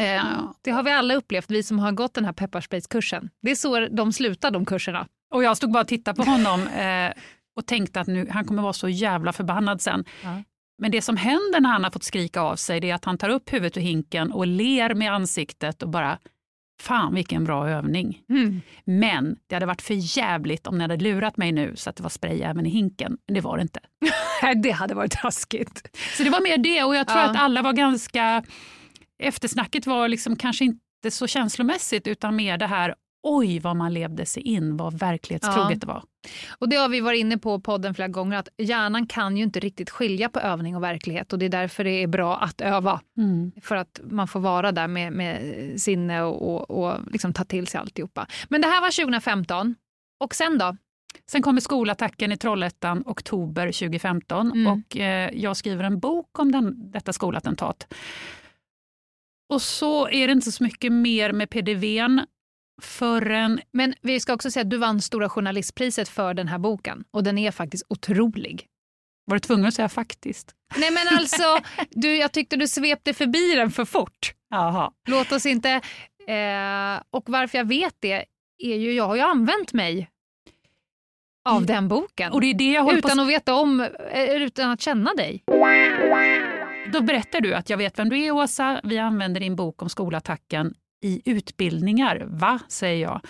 [0.00, 0.22] Eh,
[0.62, 3.30] Det har vi alla upplevt, vi som har gått den här pepparsprayskursen.
[3.42, 5.06] Det är så de slutar de kurserna.
[5.34, 7.12] och jag stod bara och tittade på honom eh,
[7.56, 10.04] och tänkte att nu, han kommer vara så jävla förbannad sen.
[10.24, 10.42] Ja.
[10.78, 13.18] Men det som händer när han har fått skrika av sig det är att han
[13.18, 16.18] tar upp huvudet ur hinken och ler med ansiktet och bara
[16.82, 18.22] Fan vilken bra övning.
[18.28, 18.60] Mm.
[18.84, 22.02] Men det hade varit för jävligt om ni hade lurat mig nu så att det
[22.02, 23.18] var spray även i hinken.
[23.26, 23.80] Men det var det inte.
[24.62, 25.96] det hade varit taskigt.
[26.16, 27.30] Så det var mer det och jag tror Ja.
[27.30, 28.44] att alla var ganska...
[29.18, 32.94] Eftersnacket var liksom kanske inte så känslomässigt utan mer det här
[33.28, 35.76] oj vad man levde sig in, vad verklighetstroget Ja.
[35.80, 36.02] det var.
[36.58, 39.60] Och det har vi varit inne på podden flera gånger, att hjärnan kan ju inte
[39.60, 43.00] riktigt skilja på övning och verklighet och det är därför det är bra att öva.
[43.18, 43.52] Mm.
[43.62, 45.40] För att man får vara där med, med
[45.80, 48.26] sinne och, och, och liksom ta till sig alltihopa.
[48.48, 49.74] Men det här var 2015.
[50.24, 50.76] Och sen då?
[51.30, 54.66] Sen kommer skolattacken i Trollhättan oktober 2015 Mm.
[54.66, 57.86] och eh, jag skriver en bok om den, detta skolattentat.
[59.52, 62.20] Och så är det inte så mycket mer med PDVn
[62.82, 63.60] förrän...
[63.72, 67.22] Men vi ska också säga att du vann Stora journalistpriset för den här boken och
[67.22, 68.66] den är faktiskt otrolig.
[69.24, 70.54] Var du tvungen att säga faktiskt?
[70.76, 71.58] Nej men alltså,
[71.90, 74.34] du, jag tyckte du svepte förbi den för fort.
[74.50, 74.92] Jaha.
[75.08, 75.70] Låt oss inte...
[76.28, 78.24] Eh, och varför jag vet det
[78.58, 80.10] är ju, jag har ju använt mig
[81.48, 82.32] av den boken.
[82.32, 85.14] Och det är det jag håller på utan att veta om, eh, utan att känna
[85.14, 85.44] dig.
[86.92, 89.88] Då berättar du att jag vet vem du är Åsa, vi använder din bok om
[89.88, 90.74] skolattacken
[91.06, 92.24] i utbildningar.
[92.28, 93.20] Va, säger jag.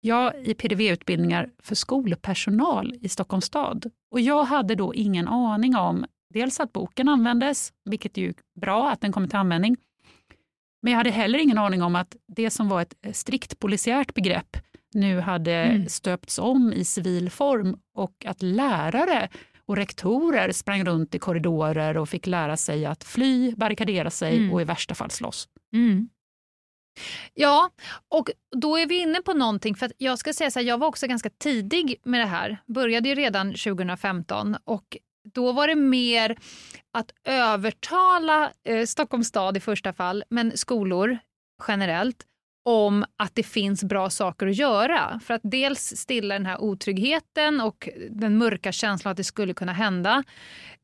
[0.00, 3.90] Ja, i PDV-utbildningar för skolpersonal i Stockholms stad.
[4.10, 6.04] Och jag hade då ingen aning om
[6.34, 9.76] dels att boken användes, vilket är ju bra att den kommer till användning.
[10.82, 14.56] Men jag hade heller ingen aning om att det som var ett strikt polisiärt begrepp
[14.94, 15.88] nu hade Mm.
[15.88, 19.28] stöpts om i civil form och att lärare
[19.66, 24.52] och rektorer sprang runt i korridorer och fick lära sig att fly, barrikadera sig Mm.
[24.52, 25.48] och i värsta fall slåss.
[27.34, 27.70] Ja,
[28.08, 29.74] och då är vi inne på någonting.
[29.74, 32.58] För att jag ska säga så här, jag var också ganska tidig med det här.
[32.66, 34.96] Började ju redan 2015 och
[35.34, 36.36] då var det mer
[36.92, 41.18] att övertala eh, Stockholms stad i första fall, men skolor
[41.68, 42.26] generellt,
[42.64, 45.20] om att det finns bra saker att göra.
[45.24, 49.72] För att dels stilla den här otryggheten och den mörka känslan att det skulle kunna
[49.72, 50.24] hända.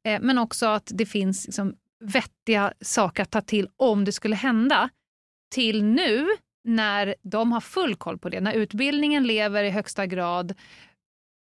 [0.04, 4.36] Eh, men också att det finns liksom vettiga saker att ta till om det skulle
[4.36, 4.90] hända.
[5.50, 6.26] Till nu
[6.64, 10.54] när de har full koll på det, när utbildningen lever i högsta grad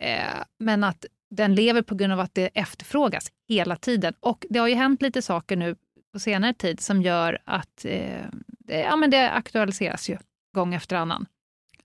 [0.04, 4.14] eh, men att den lever på grund av att det efterfrågas hela tiden.
[4.20, 5.76] Och det har ju hänt lite saker nu
[6.14, 8.26] på senare tid som gör att eh,
[8.60, 10.18] det, ja, men det aktualiseras ju
[10.56, 11.26] gång efter annan.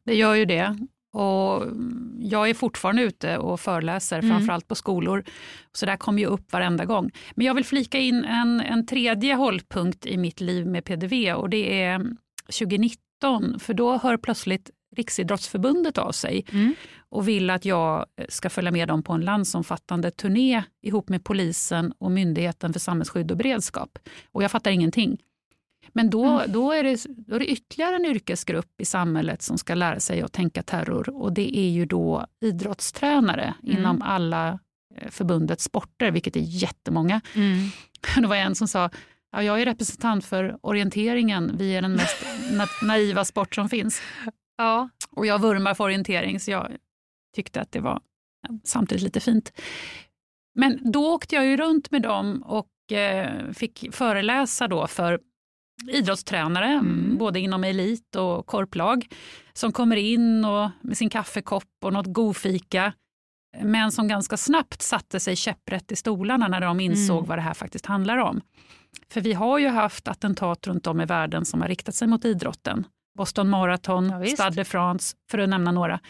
[0.05, 0.79] Det gör ju det.
[1.13, 1.63] Och
[2.21, 4.31] jag är fortfarande ute och föreläser, Mm.
[4.31, 5.25] framförallt på skolor.
[5.73, 7.11] Så det här kommer ju upp varenda gång.
[7.35, 11.51] Men jag vill flika in en, en tredje hållpunkt i mitt liv med PDV och
[11.51, 11.99] det är
[12.47, 13.59] 2019.
[13.59, 16.45] För då hör plötsligt Riksidrottsförbundet av sig
[17.09, 21.93] och vill att jag ska följa med dem på en landsomfattande turné ihop med polisen
[21.99, 23.99] och Myndigheten för samhällsskydd och beredskap.
[24.33, 25.19] Och jag fattar ingenting.
[25.93, 29.75] Men då, då, är det, då är det ytterligare en yrkesgrupp i samhället som ska
[29.75, 33.79] lära sig att tänka terror och det är ju då idrottstränare Mm.
[33.79, 34.59] inom alla
[34.97, 37.21] eh, förbundets sporter, vilket är jättemånga.
[38.21, 38.91] Det var en som sa
[39.35, 41.57] Ja, jag är representant för orienteringen.
[41.59, 44.03] Vi är den mest na- naiva sport som finns.
[44.59, 44.89] Ja.
[45.11, 46.69] Och jag vurmar för orientering, så jag
[47.37, 48.01] tyckte att det var
[48.65, 49.53] samtidigt lite fint.
[50.55, 55.21] Men då åkte jag ju runt med dem och eh, fick föreläsa då för
[55.89, 56.81] idrottstränare,
[57.19, 59.07] både inom elit och korplag,
[59.53, 62.93] som kommer in och, med sin kaffekopp och något godfika,
[63.63, 67.29] men som ganska snabbt satte sig käpprätt i stolarna när de insåg Mm.
[67.29, 68.41] vad det här faktiskt handlar om.
[69.11, 72.25] För vi har ju haft attentat runt om i världen som har riktat sig mot
[72.25, 72.87] idrotten.
[73.19, 74.35] Boston Marathon, visst.
[74.35, 76.01] Stade de France, för att nämna några.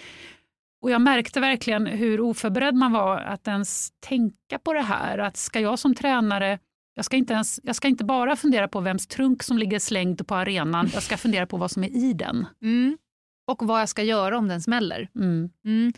[0.83, 5.19] Och jag märkte verkligen hur oförberedd man var att ens tänka på det här.
[5.19, 6.59] Att ska jag som tränare,
[6.95, 10.27] jag ska inte, ens, jag ska inte bara fundera på vems trunk som ligger slängd
[10.27, 12.47] på arenan, jag ska fundera på vad som är i den.
[12.63, 12.99] Mm.
[13.47, 15.09] Och vad jag ska göra om den smäller.
[15.15, 15.51] Mm.
[15.65, 15.93] Mm.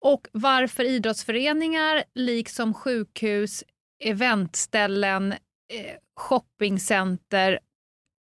[0.00, 3.64] Och varför idrottsföreningar, liksom sjukhus,
[4.04, 7.58] eventställen, eh, shoppingcenter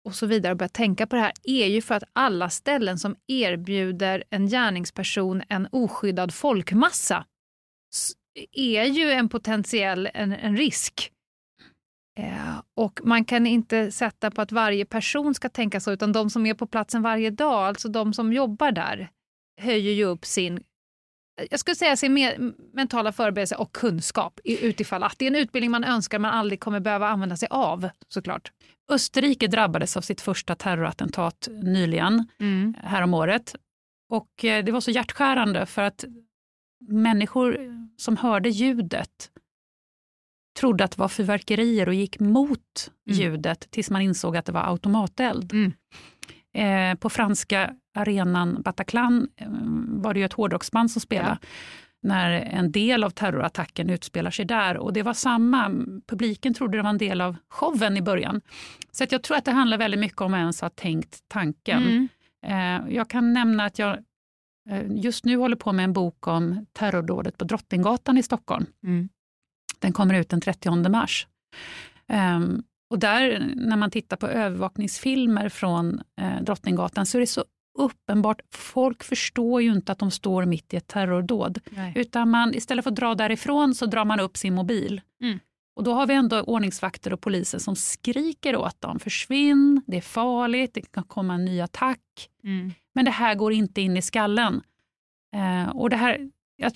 [0.05, 3.15] och så vidare börjar tänka på det här är ju för att alla ställen som
[3.27, 7.25] erbjuder en gärningsperson en oskyddad folkmassa
[8.51, 11.11] är ju en potentiell en, en risk.
[12.15, 16.29] Eh, och man kan inte sätta på att varje person ska tänka så, utan de
[16.29, 19.09] som är på platsen varje dag, alltså de som jobbar där,
[19.61, 20.63] höjer ju upp sin
[21.51, 25.71] jag skulle säga sin me- mentala förberedelse och kunskap utifall att det är en utbildning
[25.71, 28.51] man önskar man aldrig kommer behöva använda sig av såklart.
[28.91, 32.75] Österrike drabbades av sitt första terrorattentat nyligen, Mm.
[32.83, 33.55] häromåret.
[34.09, 36.05] Och eh, det var så hjärtskärande för att
[36.89, 37.57] människor
[37.97, 39.31] som hörde ljudet
[40.59, 43.19] trodde att det var fyrverkerier och gick mot Mm.
[43.19, 45.53] ljudet tills man insåg att det var automateld.
[45.53, 45.73] Mm.
[46.53, 49.47] Eh, på franska arenan Bataclan eh,
[49.87, 51.37] var det ju ett hårdrocksband som spelade
[52.03, 54.77] när en del av terrorattacken utspelar sig där.
[54.77, 55.69] Och det var samma,
[56.07, 58.41] publiken trodde det var en del av showen i början.
[58.91, 61.83] Så att jag tror att det handlar väldigt mycket om att ens ha tänkt tanken.
[61.83, 62.07] Mm.
[62.45, 63.97] Eh, jag kan nämna att jag
[64.69, 68.65] eh, just nu håller på med en bok om terrordådet på Drottninggatan i Stockholm.
[68.83, 69.09] Mm.
[69.79, 71.27] Den kommer ut den 30 mars.
[72.07, 77.43] Ehm, och där, när man tittar på övervakningsfilmer från eh, Drottninggatan så är det så
[77.77, 81.59] uppenbart, folk förstår ju inte att de står mitt i ett terrordåd.
[81.69, 81.93] Nej.
[81.95, 85.01] Utan man, istället för att dra därifrån så drar man upp sin mobil.
[85.21, 85.39] Mm.
[85.75, 88.99] Och då har vi ändå ordningsvakter och poliser som skriker åt dem.
[88.99, 92.29] Försvinn, det är farligt, det kan komma en ny attack.
[92.43, 92.71] Mm.
[92.93, 94.61] Men det här går inte in i skallen.
[95.35, 96.71] Eh, och det här, jag,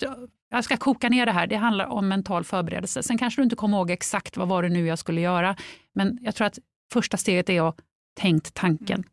[0.50, 3.02] jag ska koka ner det här, det handlar om mental förberedelse.
[3.02, 5.56] Sen kanske du inte kommer ihåg exakt vad var det nu jag skulle göra.
[5.94, 6.58] Men jag tror att
[6.92, 7.76] första steget är att
[8.20, 9.04] tänkt tanken.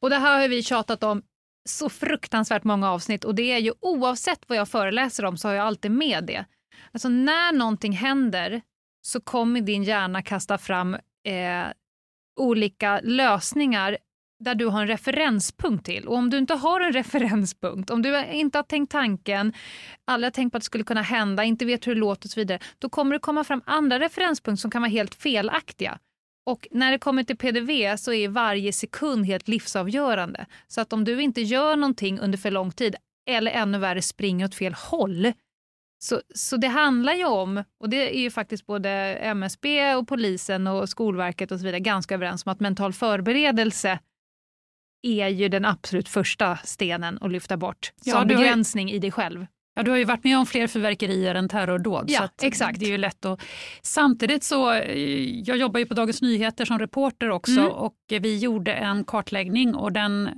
[0.00, 1.22] Och det här har vi tjatat om
[1.68, 5.54] så fruktansvärt många avsnitt och det är ju oavsett vad jag föreläser om så har
[5.54, 6.44] jag alltid med det.
[6.92, 8.62] Alltså när någonting händer
[9.02, 10.94] så kommer din hjärna kasta fram
[11.24, 11.66] eh,
[12.40, 13.98] olika lösningar
[14.44, 16.08] där du har en referenspunkt till.
[16.08, 19.52] Och om du inte har en referenspunkt, om du inte har tänkt tanken,
[20.04, 22.30] aldrig har tänkt på att det skulle kunna hända, inte vet hur det låter och
[22.30, 25.98] så vidare, då kommer det komma fram andra referenspunkter som kan vara helt felaktiga.
[26.46, 30.46] Och när det kommer till PDV så är varje sekund helt livsavgörande.
[30.68, 32.96] Så att om du inte gör någonting under för lång tid,
[33.30, 35.32] eller ännu värre springer åt fel håll,
[35.98, 38.90] så, så det handlar ju om, och det är ju faktiskt både
[39.20, 43.98] MSB och polisen och Skolverket och så vidare ganska överens om att mental förberedelse
[45.02, 48.98] är ju den absolut första stenen att lyfta bort Ja, som har ju- begränsning i
[48.98, 49.46] dig själv.
[49.74, 52.04] Ja, du har ju varit med om fler fyrverkerier än terrordåd.
[52.08, 52.78] Ja, exakt.
[52.80, 53.40] Det är ju lätt att...
[53.82, 57.72] Samtidigt så, eh, jag jobbar ju på Dagens Nyheter som reporter också Mm.
[57.72, 60.30] och vi gjorde en kartläggning och den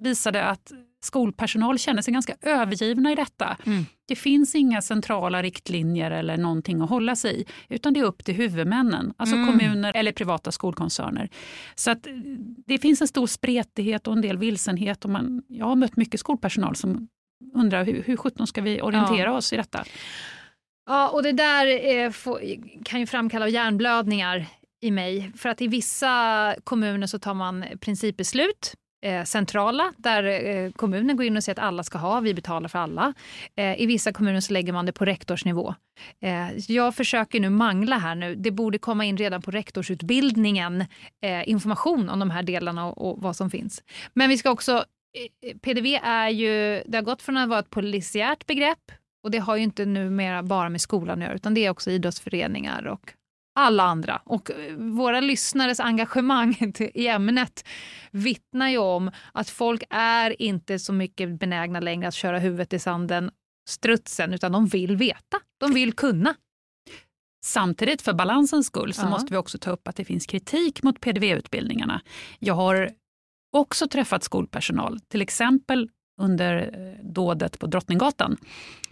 [0.00, 0.72] visade att
[1.04, 3.56] skolpersonal känner sig ganska övergivna i detta.
[3.66, 3.86] Mm.
[4.08, 8.24] Det finns inga centrala riktlinjer eller någonting att hålla sig i, utan det är upp
[8.24, 9.46] till huvudmännen, alltså Mm.
[9.46, 11.28] kommuner eller privata skolkoncerner.
[11.74, 12.12] Så att eh,
[12.66, 15.04] det finns en stor spretighet och en del vilsenhet.
[15.04, 17.08] Och man, jag har mött mycket skolpersonal som
[17.54, 19.36] undrar hur, hur sjutton ska vi orientera Ja.
[19.36, 19.84] oss i detta?
[20.90, 22.40] Ja, och det där eh, får,
[22.84, 24.46] kan ju framkalla hjärnblödningar
[24.82, 25.32] i mig.
[25.36, 31.26] För att i vissa kommuner så tar man principbeslut eh, centrala där eh, kommunen går
[31.26, 33.14] in och säger att alla ska ha, vi betalar för alla.
[33.56, 35.74] Eh, I vissa kommuner så lägger man det på rektorsnivå.
[36.22, 38.34] Eh, jag försöker nu mangla här nu.
[38.34, 40.80] Det borde komma in redan på rektorsutbildningen
[41.22, 43.82] eh, information om de här delarna och, och vad som finns.
[44.14, 44.84] Men vi ska också
[45.46, 48.92] eh, PDV är ju, det har gått från att vara ett polisiärt begrepp
[49.24, 51.90] och det har ju inte numera bara med skolan att göra, utan det är också
[51.90, 53.12] idrottsföreningar och
[53.58, 54.22] alla andra.
[54.24, 56.56] Och eh, våra lyssnares engagemang
[56.94, 57.64] i ämnet
[58.10, 62.78] vittnar ju om att folk är inte så mycket benägna längre att köra huvudet i
[62.78, 63.30] sanden,
[63.68, 65.38] strutsen, utan de vill veta.
[65.60, 66.34] De vill kunna.
[67.44, 69.10] Samtidigt, för balansens skull, så Ja.
[69.10, 72.00] måste vi också ta upp att det finns kritik mot PDV-utbildningarna.
[72.38, 72.90] Jag har
[73.56, 75.90] också träffat skolpersonal, till exempel
[76.20, 78.36] under eh, dådet på Drottninggatan,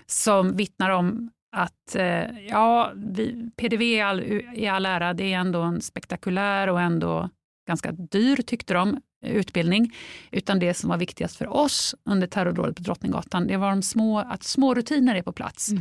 [0.07, 4.21] som vittnar om att eh, ja, vi, PDV i all,
[4.55, 7.31] i all ära, det är ändå en spektakulär och ändå
[7.69, 9.95] ganska dyr, tyckte de, utbildning.
[10.31, 14.19] Utan det som var viktigast för oss under terrordådet på Drottninggatan, det var de små,
[14.19, 15.73] att små rutiner är på plats.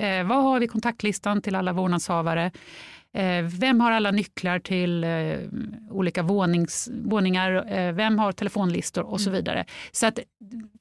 [0.00, 2.50] Eh, vad har vi kontaktlistan till alla vårdnadshavare?
[3.14, 5.38] Eh, vem har alla nycklar till eh,
[5.90, 7.72] olika vånings, våningar?
[7.72, 9.64] Eh, vem har telefonlistor och så vidare.
[9.92, 10.18] Så att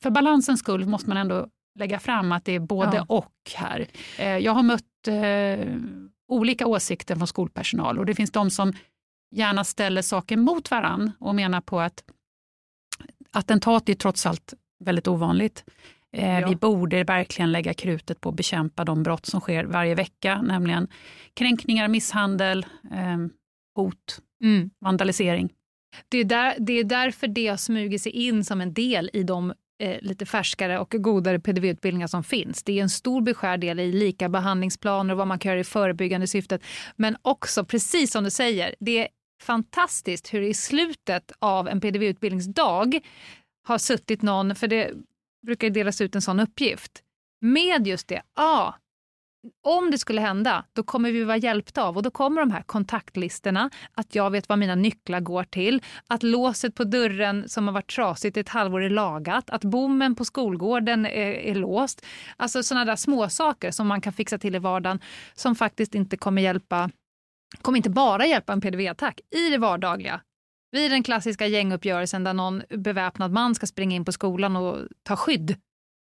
[0.02, 3.05] för balansens skull måste man ändå lägga fram att det är både Ja.
[3.09, 3.88] och här.
[4.17, 5.76] Eh, jag har mött eh,
[6.28, 8.74] olika åsikter från skolpersonal och det finns de som
[9.36, 12.03] gärna ställer saker mot varann och menar på att
[13.32, 14.53] attentat är trots allt
[14.84, 15.63] väldigt ovanligt.
[16.13, 16.47] Eh, Ja.
[16.49, 20.88] Vi borde verkligen lägga krutet på att bekämpa de brott som sker varje vecka, nämligen
[21.34, 23.17] kränkningar, misshandel, eh,
[23.76, 24.70] hot, Mm.
[24.80, 25.53] vandalisering.
[26.09, 29.24] Det är, där, det är därför det har smugit sig in som en del i
[29.24, 32.64] de eh, lite färskare och godare PDV-utbildningar som finns.
[32.64, 35.64] Det är en stor beskärd del i lika behandlingsplaner och vad man kan göra i
[35.64, 36.64] förebyggande syftet.
[36.96, 39.08] Men också, precis som du säger, det är
[39.42, 43.00] fantastiskt hur i slutet av en PDV-utbildningsdag
[43.68, 44.92] har suttit någon, för det
[45.46, 47.04] brukar delas ut en sån uppgift,
[47.42, 48.76] med just det, ja,
[49.64, 52.62] om det skulle hända, då kommer vi vara hjälpta av och då kommer de här
[52.62, 57.74] kontaktlistorna, att jag vet vad mina nycklar går till, att låset på dörren som har
[57.74, 62.06] varit trasigt i ett halvår är lagat, att bommen på skolgården är, är låst.
[62.38, 65.00] Alltså sådana där små saker som man kan fixa till i vardagen
[65.34, 66.90] som faktiskt inte kommer hjälpa,
[67.62, 70.22] kommer inte bara hjälpa en PDV-attack i det vardagliga.
[70.72, 75.16] Vid den klassiska gänguppgörelsen där någon beväpnad man ska springa in på skolan och ta
[75.16, 75.58] skydd.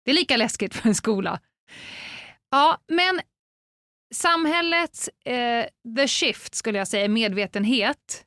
[0.05, 1.41] Det är lika läskigt för en skola.
[2.51, 3.21] Ja, men
[4.15, 8.25] samhällets eh, the shift, skulle jag säga, medvetenhet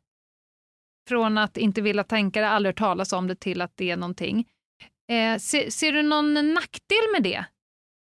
[1.09, 4.47] från att inte vilja tänka det, aldrig talas om det, till att det är någonting.
[5.09, 7.45] Eh, ser, ser du någon nackdel med det?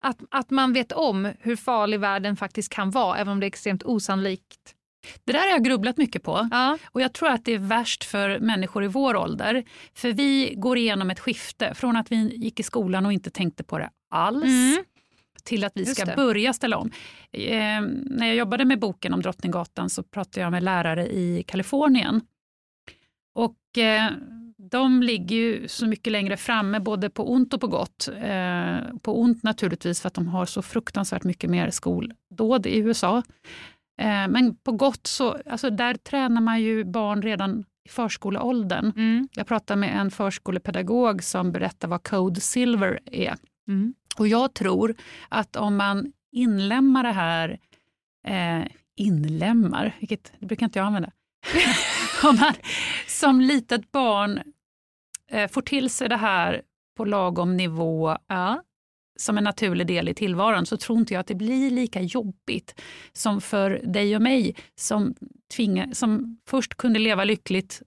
[0.03, 3.47] Att, att man vet om hur farlig världen faktiskt kan vara, även om det är
[3.47, 4.75] extremt osannolikt.
[5.23, 6.49] Det där har jag grubblat mycket på.
[6.51, 6.77] Ja.
[6.85, 9.63] Och jag tror att det är värst för människor i vår ålder.
[9.93, 13.63] För vi går igenom ett skifte från att vi gick i skolan och inte tänkte
[13.63, 14.43] på det alls.
[14.43, 14.83] Mm.
[15.43, 16.91] Till att vi ska börja ställa om.
[17.31, 22.21] Eh, när jag jobbade med boken om Drottninggatan så pratade jag med lärare i Kalifornien.
[23.33, 24.11] Och eh,
[24.57, 28.09] de ligger ju så mycket längre framme både på ont och på gott.
[28.21, 33.17] Eh, på ont naturligtvis för att de har så fruktansvärt mycket mer skoldåd i USA.
[34.01, 38.93] Eh, men på gott så, alltså där tränar man ju barn redan i förskoleåldern.
[38.95, 39.27] Mm.
[39.33, 43.35] Jag pratade med en förskolepedagog som berättar vad Code Silver är.
[43.67, 43.93] Mm.
[44.17, 44.95] Och jag tror
[45.29, 47.59] att om man inlämnar det här,
[48.27, 51.11] eh, inlämnar, vilket det brukar inte jag använda,
[52.23, 52.53] om man
[53.07, 54.41] som litet barn
[55.31, 56.61] eh, får till sig det här
[56.97, 58.63] på lagom nivå Ja.
[59.19, 62.81] som en naturlig del i tillvaron så tror inte jag att det blir lika jobbigt
[63.13, 65.15] som för dig och mig som,
[65.55, 67.81] tvinga, som först kunde leva lyckligt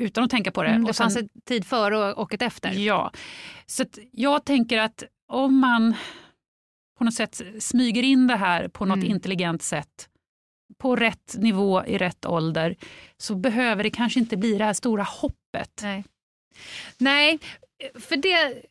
[0.00, 0.68] utan att tänka på det.
[0.68, 2.72] Mm, det och sen- fanns en tid före och- ett efter.
[2.72, 3.12] Ja,
[3.66, 5.04] så jag tänker att
[5.34, 5.94] om man
[6.98, 9.10] på något sätt smyger in det här på något Mm.
[9.10, 10.08] intelligent sätt
[10.78, 12.76] på rätt nivå i rätt ålder
[13.16, 15.80] så behöver det kanske inte bli det här stora hoppet.
[15.82, 16.04] Nej.
[16.98, 17.38] Nej,
[17.94, 18.62] för det...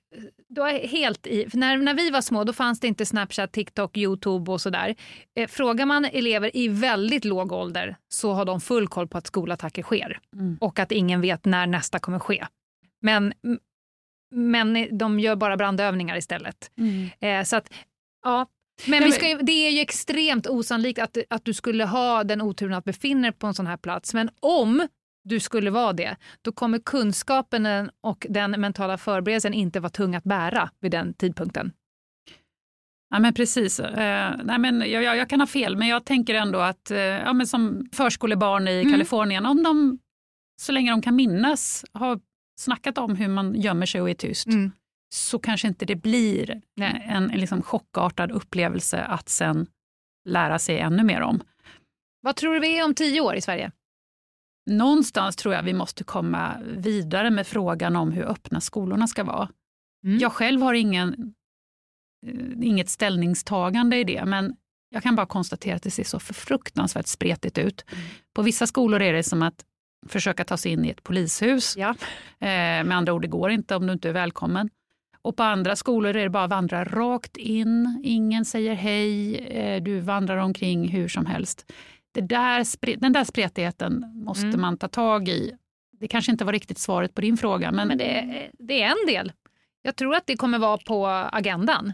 [0.49, 3.51] Du är helt i, för när, när vi var små då fanns det inte Snapchat,
[3.51, 4.95] TikTok, Youtube och sådär.
[5.39, 9.28] Eh, frågar man elever i väldigt låg ålder så har de full koll på att
[9.28, 10.57] skolattacker sker Mm.
[10.61, 12.45] och att ingen vet när nästa kommer ske.
[13.01, 13.34] Men,
[14.34, 16.71] men de gör bara brandövningar istället.
[17.19, 17.73] Eh, så att,
[18.23, 18.47] ja.
[18.88, 22.41] Men vi ska, ju- det är ju extremt osannolikt att, att du skulle ha den
[22.41, 24.13] oturen att befinna dig på en sån här plats.
[24.13, 24.88] Men om
[25.23, 30.23] du skulle vara det, då kommer kunskapen och den mentala förberedelsen inte vara tung att
[30.23, 31.71] bära vid den tidpunkten.
[33.09, 33.79] Ja, men precis.
[33.79, 36.97] Eh, nej, men jag, jag, jag kan ha fel, men jag tänker ändå att eh,
[36.99, 38.91] ja, men som förskolebarn i Mm.
[38.91, 39.99] Kalifornien, om de
[40.61, 42.19] så länge de kan minnas har
[42.64, 44.72] snackat om hur man gömmer sig och är tyst, Mm.
[45.16, 47.05] så kanske inte det blir Nej.
[47.09, 49.68] en, en liksom chockartad upplevelse att sen
[50.30, 51.41] lära sig ännu mer om.
[52.22, 53.72] Vad tror du vi är om tio år i Sverige?
[54.70, 59.49] Någonstans tror jag vi måste komma vidare med frågan om hur öppna skolorna ska vara.
[60.05, 60.18] Mm.
[60.20, 61.34] Jag själv har ingen,
[62.26, 64.55] eh, inget ställningstagande i det, men
[64.89, 67.86] jag kan bara konstatera att det ser så fruktansvärt spretigt ut.
[68.36, 69.66] På vissa skolor är det som att
[70.08, 71.78] försöka ta sig in i ett polishus.
[71.78, 71.89] Ja.
[72.39, 74.70] Eh, med andra ord, det går inte om du inte är välkommen.
[75.22, 78.01] Och på andra skolor är det bara att vandra rakt in.
[78.04, 79.36] Ingen säger hej.
[79.38, 81.72] Eh, du vandrar omkring hur som helst.
[82.12, 84.62] Det där, den där spretigheten måste Mm.
[84.62, 85.51] man ta tag i.
[85.99, 87.72] Det kanske inte var riktigt svaret på din fråga.
[87.72, 89.32] Men, Men det, det är en del.
[89.82, 91.93] Jag tror att det kommer vara på agendan.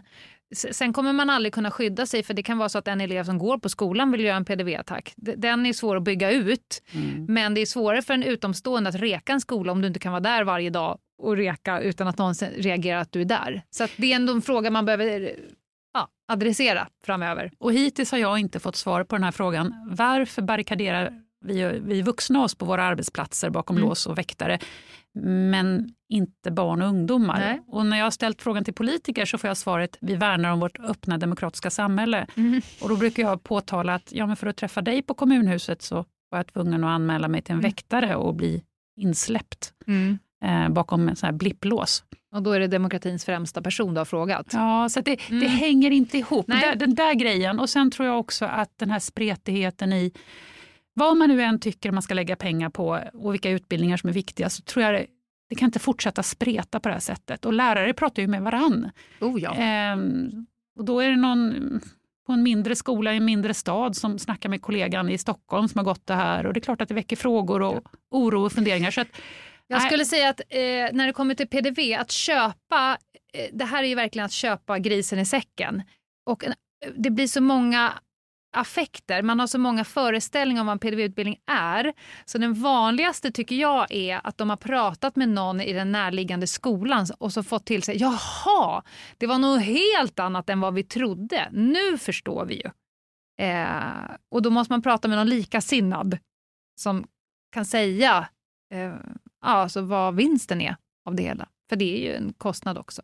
[0.54, 3.24] Sen kommer man aldrig kunna skydda sig för det kan vara så att en elev
[3.24, 5.14] som går på skolan vill göra en PDV-attack.
[5.16, 6.82] Den är svår att bygga ut.
[6.92, 7.26] Mm.
[7.28, 10.12] Men det är svårare för en utomstående att reka en skola om du inte kan
[10.12, 13.62] vara där varje dag och reka utan att någon reagerar att du är där.
[13.70, 15.36] Så det är ändå en fråga man behöver
[15.94, 17.52] ja, adressera framöver.
[17.58, 19.74] Och hittills har jag inte fått svar på den här frågan.
[19.90, 23.88] Varför barrikaderar vi, vi vuxna oss på våra arbetsplatser bakom Mm.
[23.88, 24.58] lås och väktare,
[25.22, 27.38] men inte barn och ungdomar?
[27.38, 27.60] Nej.
[27.66, 30.60] Och när jag har ställt frågan till politiker så får jag svaret vi värnar om
[30.60, 32.26] vårt öppna demokratiska samhälle.
[32.36, 32.60] Mm.
[32.82, 35.94] Och då brukar jag påtala att ja, men för att träffa dig på kommunhuset så
[36.30, 37.70] var jag tvungen att anmäla mig till en Mm.
[37.70, 38.62] väktare och bli
[39.00, 39.72] insläppt
[40.44, 42.04] eh, bakom en sån här blipplås.
[42.34, 44.46] Och då är det demokratins främsta person du har frågat.
[44.52, 45.48] Ja, så det, det Mm.
[45.48, 46.46] hänger inte ihop.
[46.46, 47.60] Den, där, den där grejen.
[47.60, 50.12] Och sen tror jag också att den här spretigheten i
[50.94, 54.14] vad man nu än tycker man ska lägga pengar på och vilka utbildningar som är
[54.14, 55.06] viktiga så tror jag det,
[55.48, 57.44] det kan inte fortsätta spreta på det här sättet.
[57.44, 58.90] Och lärare pratar ju med varann.
[59.20, 59.54] Oh ja.
[59.54, 60.46] Ehm,
[60.78, 61.80] och då är det någon
[62.26, 65.78] på en mindre skola i en mindre stad som snackar med kollegan i Stockholm som
[65.78, 66.46] har gått det här.
[66.46, 68.90] Och det är klart att det väcker frågor och oro och funderingar.
[68.90, 69.08] Så att,
[69.66, 70.58] Jag skulle säga att eh,
[70.92, 72.98] när det kommer till PDV, att köpa,
[73.32, 75.82] eh, det här är ju verkligen att köpa grisen i säcken.
[76.26, 76.54] Och en,
[76.96, 77.92] det blir så många
[78.52, 81.92] affekter, man har så många föreställningar om vad en PDV-utbildning är.
[82.24, 86.46] Så den vanligaste tycker jag är att de har pratat med någon i den närliggande
[86.46, 88.82] skolan och så fått till sig, jaha,
[89.18, 91.48] det var något helt annat än vad vi trodde.
[91.52, 92.70] Nu förstår vi ju.
[93.46, 96.18] Eh, och då måste man prata med någon likasinnad
[96.80, 97.04] som
[97.52, 98.28] kan säga
[98.74, 98.94] eh,
[99.40, 100.76] alltså vad vinsten är
[101.08, 101.48] av det hela.
[101.68, 103.02] För det är ju en kostnad också.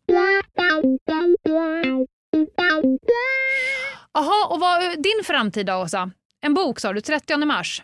[4.16, 6.10] Jaha, och vad din framtid då, Åsa?
[6.40, 7.82] En bok sa du, 30 mars.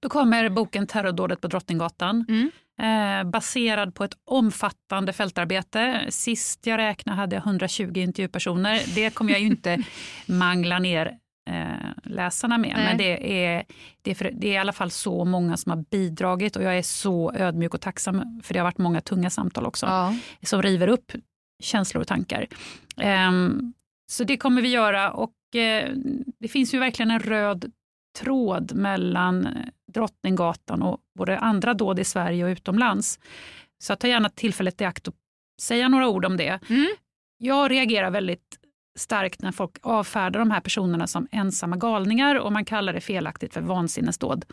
[0.00, 2.24] Då kommer boken Terrordådet på Drottninggatan.
[2.28, 2.50] Mm.
[2.82, 6.06] Eh, baserad på ett omfattande fältarbete.
[6.08, 8.82] Sist jag räknade hade jag 120 intervjupersoner.
[8.94, 9.82] Det kommer jag ju inte
[10.26, 11.18] mangla ner
[11.50, 11.66] eh,
[12.04, 12.72] läsarna med.
[12.76, 12.84] Nej.
[12.84, 13.64] Men det är,
[14.02, 16.78] det, är för, det är i alla fall så många som har bidragit och jag
[16.78, 20.14] är så ödmjuk och tacksam för det har varit många tunga samtal också Ja.
[20.42, 21.12] som river upp
[21.62, 22.46] känslor och tankar.
[23.00, 23.72] Ehm,
[24.12, 25.45] så det kommer vi göra och eh,
[26.38, 27.72] det finns ju verkligen en röd
[28.18, 29.48] tråd mellan
[29.92, 33.18] Drottninggatan och både andra dåd i Sverige och utomlands.
[33.78, 35.14] Så jag tar gärna tillfället i akt att
[35.60, 36.60] säga några ord om det.
[36.68, 36.86] Mm.
[37.38, 38.58] Jag reagerar väldigt
[38.98, 43.54] starkt när folk avfärdar de här personerna som ensamma galningar och man kallar det felaktigt
[43.54, 44.44] för vansinnesdåd.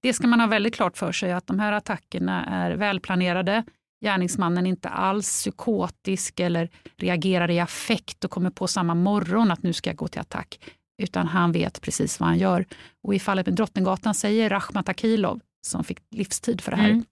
[0.00, 3.64] Det ska man ha väldigt klart för sig att de här attackerna är välplanerade.
[4.04, 9.62] Gärningsmannen är inte alls psykotisk eller reagerar i affekt och kommer på samma morgon att
[9.62, 10.60] nu ska jag gå till attack.
[11.02, 12.64] Utan han vet precis vad han gör.
[13.02, 17.04] Och i fallet med Drottninggatan säger Rakhmat Akilov, som fick livstid för det här, Mm.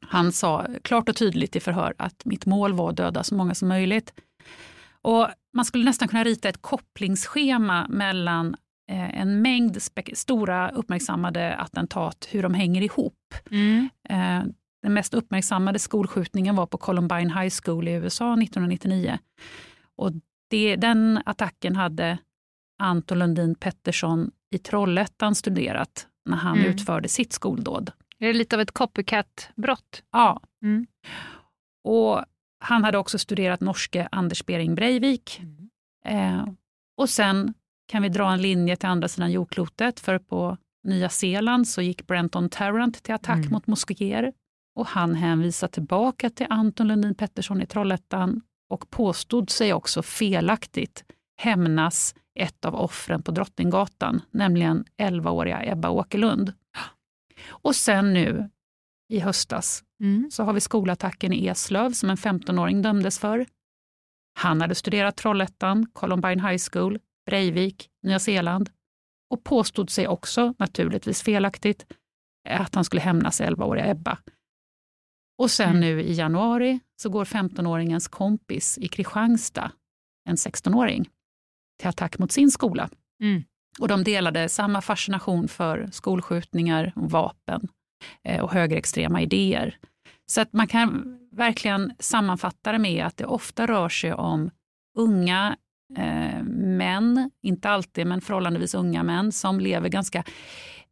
[0.00, 3.54] han sa klart och tydligt i förhör att mitt mål var att döda så många
[3.54, 4.12] som möjligt.
[5.02, 8.56] Och man skulle nästan kunna rita ett kopplingsschema mellan
[8.90, 9.78] eh, en mängd
[10.14, 13.34] stora uppmärksammade attentat, hur de hänger ihop.
[13.50, 13.88] Mm.
[14.82, 19.18] Den mest uppmärksammade skolskjutningen var på Columbine High School i USA 1999.
[19.96, 20.12] Och
[20.50, 22.18] det, den attacken hade
[22.78, 26.70] Anton Lundin Pettersson i Trollhättan studerat när han Mm.
[26.70, 27.92] utförde sitt skoldåd.
[28.18, 30.02] Är det lite av ett copycat-brott?
[30.12, 30.40] Ja.
[30.62, 30.86] Mm.
[31.84, 32.24] Och
[32.60, 35.40] han hade också studerat norske Anders Behring Breivik.
[36.04, 36.44] Eh,
[36.96, 37.54] och sen
[37.88, 42.06] kan vi dra en linje till andra sidan jordklotet, för på Nya Zeeland så gick
[42.06, 43.52] Brenton Tarrant till attack Mm.
[43.52, 44.32] mot moskéer.
[44.80, 51.04] Och han hänvisar tillbaka till Anton Lundin Pettersson i Trollhättan och påstod sig också felaktigt
[51.40, 56.52] hämnas ett av offren på Drottninggatan, nämligen 11-åriga Ebba Åkerlund.
[57.48, 58.50] Och sen nu
[59.12, 60.30] i höstas Mm.
[60.30, 63.46] så har vi skolattacken i Eslöv som en 15-åring dömdes för.
[64.38, 68.70] Han hade studerat Trollhättan, Columbine High School, Breivik, Nya Zeeland
[69.30, 71.86] och påstod sig också, naturligtvis felaktigt,
[72.48, 74.18] att han skulle hämnas 11-åriga Ebba.
[75.40, 75.80] Och sen Mm.
[75.80, 79.72] nu i januari så går 15-åringens kompis i Kristianstad,
[80.28, 81.08] en 16-åring,
[81.78, 82.88] till attack mot sin skola.
[83.22, 83.42] Mm.
[83.78, 87.68] Och de delade samma fascination för skolskjutningar, vapen
[88.24, 89.78] eh, och högerextrema idéer.
[90.26, 94.50] Så att man kan verkligen sammanfatta det med att det ofta rör sig om
[94.98, 95.56] unga
[95.96, 100.24] eh, män, inte alltid, men förhållandevis unga män som lever ganska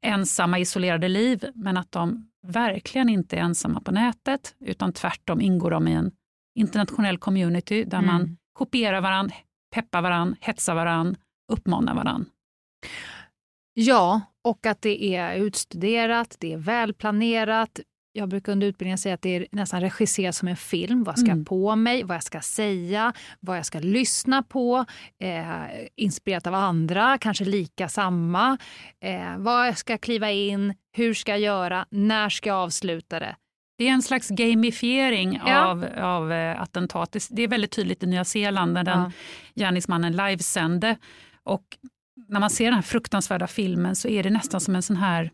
[0.00, 5.70] ensamma, isolerade liv, men att de verkligen inte är ensamma på nätet, utan tvärtom ingår
[5.70, 6.10] de i en
[6.58, 8.06] internationell community där mm.
[8.06, 9.30] man kopierar varann,
[9.74, 11.16] peppar varann, hetsar varann,
[11.52, 12.26] uppmanar varann.
[13.74, 17.80] Ja, och att det är utstuderat, det är välplanerat.
[18.12, 21.04] Jag brukar under utbildningen säga att det är nästan regisserat som en film.
[21.04, 21.44] Vad ska mm.
[21.44, 22.02] på mig?
[22.02, 23.12] Vad jag ska säga?
[23.40, 24.84] Vad jag ska lyssna på?
[25.20, 25.64] Eh,
[25.96, 28.58] inspirerat av andra, kanske lika samma.
[29.00, 30.74] Eh, vad jag ska kliva in?
[30.98, 31.86] Hur ska jag göra?
[31.90, 33.36] När ska jag avsluta det?
[33.78, 35.64] Det är en slags gamifiering ja.
[35.64, 37.16] av, av eh, attentat.
[37.30, 39.10] Det är väldigt tydligt i Nya Zeeland när den ja.
[39.54, 40.96] gärningsmannen livesände.
[41.42, 41.64] Och
[42.28, 45.30] när man ser den här fruktansvärda filmen så är det nästan som en sån här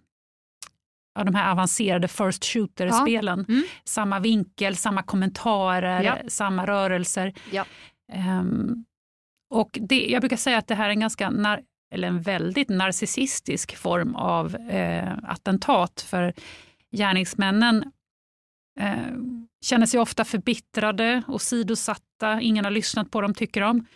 [1.15, 3.45] ja, de här avancerade first shooter-spelen.
[3.49, 3.55] Ja.
[3.55, 3.65] Mm.
[3.85, 6.19] Samma vinkel, samma kommentarer, ja.
[6.29, 7.33] samma rörelser.
[7.51, 7.65] Ja.
[8.15, 8.85] Um,
[9.51, 11.61] och det, jag brukar säga att det här är en ganska nar
[11.95, 16.01] eller en väldigt narcissistisk form av eh, attentat.
[16.01, 16.33] För
[16.93, 17.85] gärningsmännen
[18.81, 19.17] eh,
[19.65, 22.41] känner sig ofta förbittrade och sidosatta.
[22.41, 23.87] Ingen har lyssnat på dem, tycker de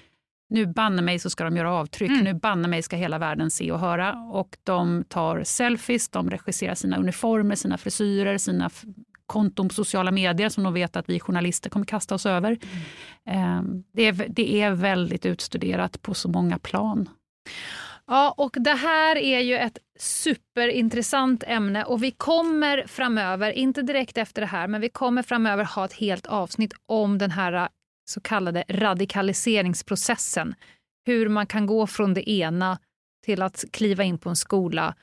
[0.50, 2.24] nu banne mig så ska de göra avtryck, mm.
[2.24, 4.14] nu banne mig ska hela världen se och höra.
[4.14, 8.70] Och de tar selfies, de regisserar sina uniformer, sina frisyrer, sina
[9.26, 12.58] konton på sociala medier som de vet att vi journalister kommer kasta oss över.
[13.24, 13.84] Mm.
[13.92, 17.08] Det, är, det är väldigt utstuderat på så många plan.
[18.10, 24.18] Ja, och det här är ju ett superintressant ämne och vi kommer framöver, inte direkt
[24.18, 27.68] efter det här, men vi kommer framöver ha ett helt avsnitt om den här
[28.10, 30.54] så kallade radikaliseringsprocessen.
[31.06, 32.78] Hur man kan gå från det ena
[33.24, 34.94] till att kliva in på en skola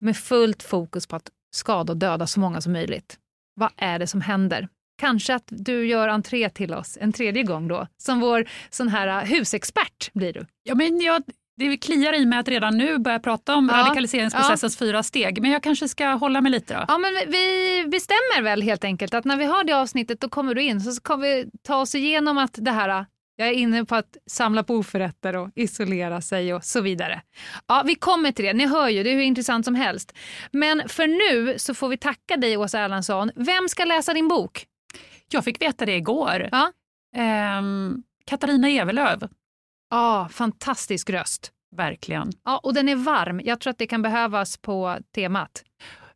[0.00, 3.18] med fullt fokus på att skada och döda så många som möjligt.
[3.54, 4.68] Vad är det som händer?
[4.98, 9.26] Kanske att du gör entré till oss en tredje gång då, som vår sån här
[9.26, 10.46] husexpert blir du.
[10.62, 11.22] Ja, men jag
[11.56, 14.86] det kliar i mig att redan nu börja prata om ja, radikaliseringsprocessens ja.
[14.86, 15.42] fyra steg.
[15.42, 16.84] Men jag kanske ska hålla mig lite då.
[16.88, 20.54] Ja, men vi bestämmer väl helt enkelt att när vi har det avsnittet då kommer
[20.54, 23.94] du in så kommer vi ta oss igenom att det här jag är inne på
[23.94, 27.22] att samla på oförrätter och isolera sig och så vidare.
[27.66, 28.52] Ja, vi kommer till det.
[28.52, 30.12] Ni hör ju, det är hur intressant som helst.
[30.50, 33.30] Men för nu så får vi tacka dig Åsa Erlandsson.
[33.34, 34.66] Vem ska läsa din bok?
[35.28, 36.48] Jag fick veta det igår.
[36.52, 36.72] Ja?
[37.16, 39.28] Ehm, Katarina Evelöv.
[39.92, 41.52] Ja, fantastisk röst.
[41.76, 42.32] Verkligen.
[42.44, 43.40] Ja, och den är varm.
[43.44, 45.64] Jag tror att det kan behövas på temat.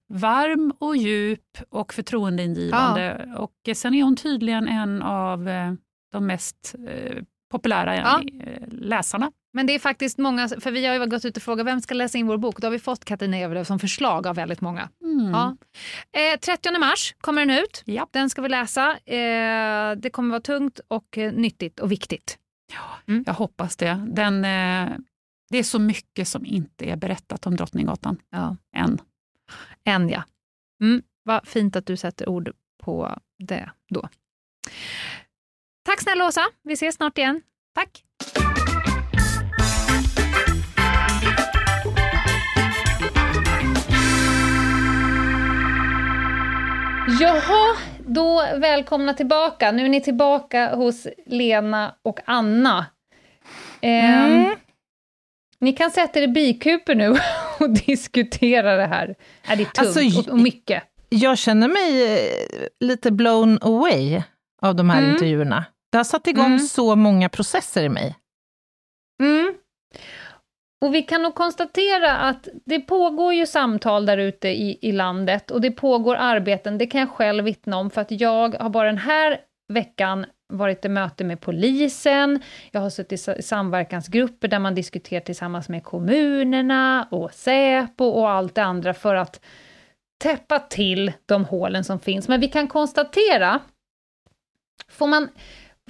[0.09, 3.27] Varm och djup och förtroendeingivande.
[3.29, 3.39] Ja.
[3.39, 5.73] Och sen är hon tydligen en av eh,
[6.13, 8.23] de mest eh, populära ja.
[8.47, 9.33] Eh, läsarna.
[9.53, 11.95] Men det är faktiskt många, för vi har ju gått ut och frågat vem ska
[11.95, 12.61] läsa in vår bok.
[12.61, 14.89] Då har vi fått Katarina Ewerlöf som förslag av väldigt många.
[15.03, 15.31] Mm.
[15.31, 15.57] Ja.
[16.35, 17.83] Eh, 30 mars kommer den ut.
[17.85, 18.09] Ja.
[18.13, 18.91] Den ska vi läsa.
[18.91, 22.39] Eh, det kommer vara tungt och eh, nyttigt och viktigt.
[22.73, 23.25] Ja, mm.
[23.27, 24.05] Jag hoppas det.
[24.09, 24.99] Den, eh,
[25.51, 28.19] det är så mycket som inte är berättat om Drottninggatan.
[28.31, 28.57] Ja.
[28.77, 28.99] Än.
[29.85, 30.23] Än ja.
[30.81, 31.03] Mm.
[31.23, 32.53] Vad fint att du sätter ord
[32.83, 34.09] på det då.
[35.85, 37.43] Tack snälla Åsa, vi ses snart igen.
[37.75, 38.05] Tack.
[47.21, 47.77] Jaha,
[48.07, 49.73] då välkomna tillbaka.
[49.73, 52.87] Nu är ni tillbaka hos Lena och Anna.
[53.81, 54.45] Mm.
[54.45, 54.53] Eh,
[55.59, 57.17] ni kan sätta er i bikuper nu
[57.61, 59.15] och diskutera det här.
[59.47, 60.83] det är tungt alltså, och mycket.
[61.09, 64.23] Jag känner mig eh, lite blown away
[64.63, 65.11] av de här mm.
[65.11, 65.65] intervjuerna.
[65.93, 66.59] Det har satt igång mm.
[66.59, 68.17] så många processer i mig.
[69.23, 69.55] Mm.
[70.81, 75.51] Och vi kan nog konstatera att det pågår ju samtal där ute i, i landet
[75.51, 78.87] och det pågår arbeten, det kan jag själv vittna om, för att jag har bara
[78.87, 84.75] den här veckan varit i möte med polisen, jag har suttit i samverkansgrupper där man
[84.75, 89.41] diskuterar tillsammans med kommunerna och Säpo och allt det andra för att
[90.19, 92.29] täppa till de hålen som finns.
[92.29, 93.61] Men vi kan konstatera,
[94.89, 95.29] får, man,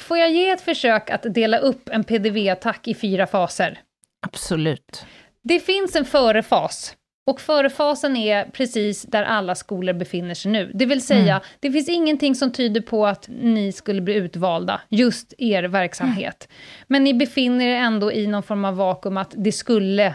[0.01, 3.81] får jag ge ett försök att dela upp en PDV-attack i fyra faser?
[4.27, 5.07] Absolut.
[5.43, 6.97] Det finns en förefas.
[7.27, 10.71] Och förefasen är precis där alla skolor befinner sig nu.
[10.75, 11.43] Det vill säga, mm.
[11.61, 16.49] det finns ingenting som tyder på att ni skulle bli utvalda, just er verksamhet.
[16.51, 16.85] Mm.
[16.87, 20.15] Men ni befinner er ändå i någon form av vakuum att det skulle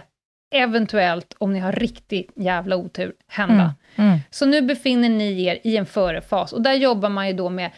[0.56, 3.74] eventuellt, om ni har riktigt jävla otur, hända.
[3.96, 4.10] Mm.
[4.10, 4.20] mm.
[4.30, 7.72] Så nu befinner ni er i en förefas, och där jobbar man ju då med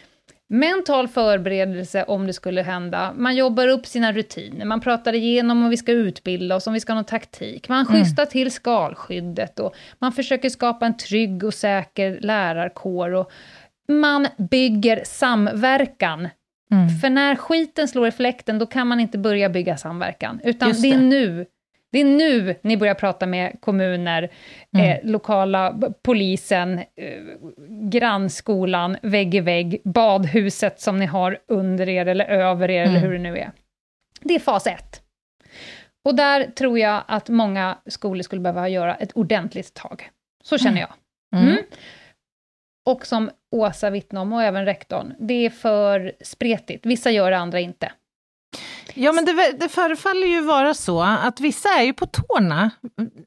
[0.48, 3.12] mental förberedelse om det skulle hända.
[3.16, 6.80] Man jobbar upp sina rutiner, man pratar igenom om vi ska utbilda oss, om vi
[6.80, 7.68] ska ha någon taktik.
[7.68, 8.26] Man mm.
[8.30, 13.14] till skalskyddet och man försöker skapa en trygg och säker lärarkår.
[13.14, 13.30] Och
[13.88, 16.28] man bygger samverkan
[16.72, 16.88] Mm.
[16.88, 20.82] För när skiten slår i fläkten, då kan man inte börja bygga samverkan, utan Just
[20.82, 21.04] det är det.
[21.04, 21.46] nu.
[21.94, 24.30] Det är nu ni börjar prata med kommuner,
[24.74, 24.86] Mm.
[24.90, 27.22] eh, lokala polisen, eh,
[27.68, 33.02] grannskolan, vägg i vägg, badhuset som ni har under er eller över er, eller Mm.
[33.02, 33.50] hur det nu är.
[34.20, 35.02] Det är fas ett.
[36.04, 40.10] Och där tror jag att många skolor skulle behöva göra ett ordentligt tag.
[40.44, 40.92] Så känner jag.
[41.36, 41.48] Mm.
[41.52, 41.62] Mm.
[42.86, 46.86] Och som Åsa vittnade om, och även rektorn, det är för spretigt.
[46.86, 47.92] Vissa gör det, andra inte.
[48.94, 52.70] Ja, men det, det förefaller ju vara så att vissa är ju på tårna.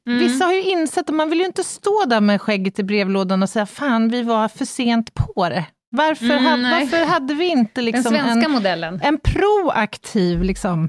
[0.06, 0.18] Mm.
[0.18, 3.42] Vissa har ju insett att man vill ju inte stå där med skägget i brevlådan
[3.42, 5.64] och säga fan, vi var för sent på det.
[5.90, 6.80] Varför, Mm, ha, nej.
[6.84, 9.00] varför hade vi inte Den liksom svenska en, modellen.
[9.04, 10.88] en proaktiv liksom,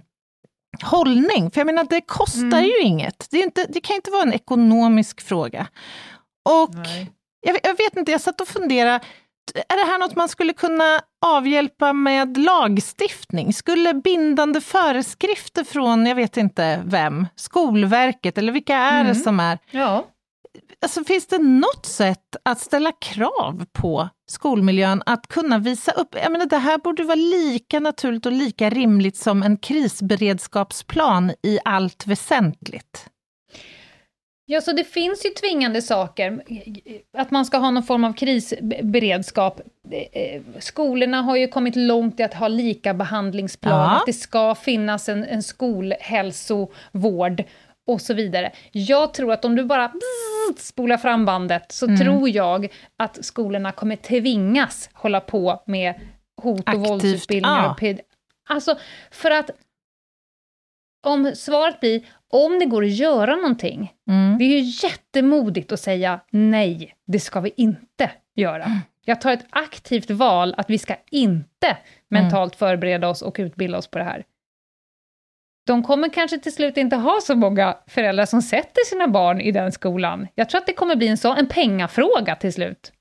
[0.83, 1.51] hållning?
[1.51, 2.63] För jag menar, det kostar Mm.
[2.65, 3.27] ju inget.
[3.31, 5.67] Det, inte, det kan inte vara en ekonomisk fråga.
[6.49, 6.75] Och
[7.41, 8.99] jag, jag vet inte, jag satt och funderade,
[9.55, 13.53] är det här något man skulle kunna avhjälpa med lagstiftning?
[13.53, 19.23] Skulle bindande föreskrifter från, jag vet inte vem, Skolverket, eller vilka är det Mm.
[19.23, 19.59] som är...
[19.71, 20.05] Ja.
[20.81, 26.15] Alltså, finns det något sätt att ställa krav på skolmiljön att kunna visa upp?
[26.23, 31.59] Jag menar, det här borde vara lika naturligt och lika rimligt som en krisberedskapsplan i
[31.65, 33.07] allt väsentligt.
[34.51, 36.43] Ja, så det finns ju tvingande saker.
[37.17, 39.61] Att man ska ha någon form av krisberedskap.
[40.11, 43.95] Eh, Skolorna har ju kommit långt i att ha lika behandlingsplan, Ja.
[43.97, 47.43] att det ska finnas en, en skolhälsovård
[47.87, 48.51] och så vidare.
[48.71, 49.91] Jag tror att om du bara
[50.57, 51.99] spolar fram bandet så Mm.
[51.99, 52.67] tror jag
[52.97, 55.93] att skolorna kommer tvingas hålla på med
[56.41, 57.75] hot och Aktivt, våldsutbildningar.
[57.81, 57.93] ja.
[57.93, 57.99] Och
[58.55, 58.77] alltså,
[59.11, 59.49] för att
[61.05, 62.01] om svaret blir
[62.31, 64.37] om det går att göra någonting, Mm.
[64.37, 68.71] det är ju jättemodigt att säga nej, det ska vi inte göra.
[69.05, 71.77] Jag tar ett aktivt val att vi ska inte
[72.09, 74.23] mentalt förbereda oss och utbilda oss på det här.
[75.67, 79.51] De kommer kanske till slut inte ha så många föräldrar som sätter sina barn i
[79.51, 80.27] den skolan.
[80.35, 82.91] Jag tror att det kommer bli en, så, en pengafråga till slut.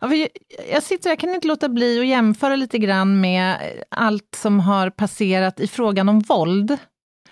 [0.00, 0.28] Ja, för jag-
[0.72, 3.56] jag, sitter, jag kan inte låta bli att jämföra lite grann med
[3.88, 6.76] allt som har passerat i frågan om våld.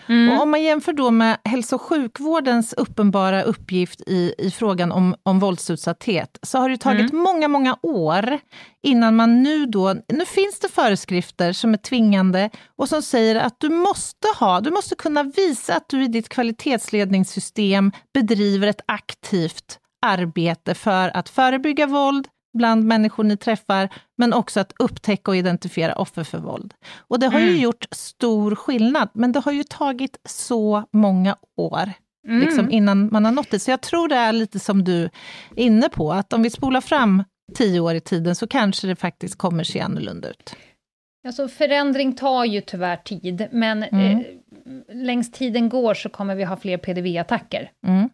[0.08, 5.14] Och om man jämför då med hälso och sjukvårdens uppenbara uppgift i, i frågan om,
[5.22, 8.38] om våldsutsatthet, så har det tagit många, många år
[8.82, 13.60] innan man nu då, nu finns det föreskrifter som är tvingande och som säger att
[13.60, 19.78] du måste ha, du måste kunna visa att du i ditt kvalitetsledningssystem bedriver ett aktivt
[20.06, 25.94] arbete för att förebygga våld bland människor ni träffar, men också att upptäcka och identifiera
[25.94, 26.74] offer för våld.
[26.98, 27.60] Och det har ju Mm.
[27.60, 31.92] gjort stor skillnad, men det har ju tagit så många år
[32.28, 32.40] Mm.
[32.40, 33.58] liksom, innan man har nått det.
[33.60, 35.10] Så jag tror det är lite som du är
[35.56, 37.24] inne på, att om vi spolar fram
[37.54, 40.56] tio år i tiden så kanske det faktiskt kommer se annorlunda ut.
[41.26, 44.18] Alltså förändring tar ju tyvärr tid, men Mm.
[44.18, 44.24] eh,
[44.96, 47.70] längs tiden går så kommer vi ha fler PDV-attacker.
[47.86, 48.08] Mm.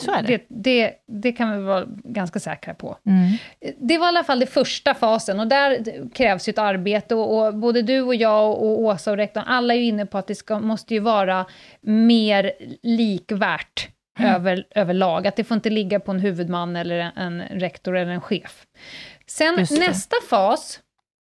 [0.00, 0.28] Så är det.
[0.28, 0.92] Det, det,
[1.22, 2.98] det kan vi vara ganska säkra på.
[3.06, 3.30] Mm.
[3.80, 5.84] Det var i alla fall det första fasen och där
[6.14, 9.74] krävs ju ett arbete och, och både du och jag och Åsa och rektorn, alla
[9.74, 11.46] är ju inne på att det ska, måste ju vara
[11.80, 12.52] mer
[12.82, 13.88] likvärt
[14.20, 15.26] över, överlag.
[15.26, 18.62] Att det får inte ligga på en huvudman eller en, en rektor eller en chef.
[19.26, 20.80] Sen nästa fas,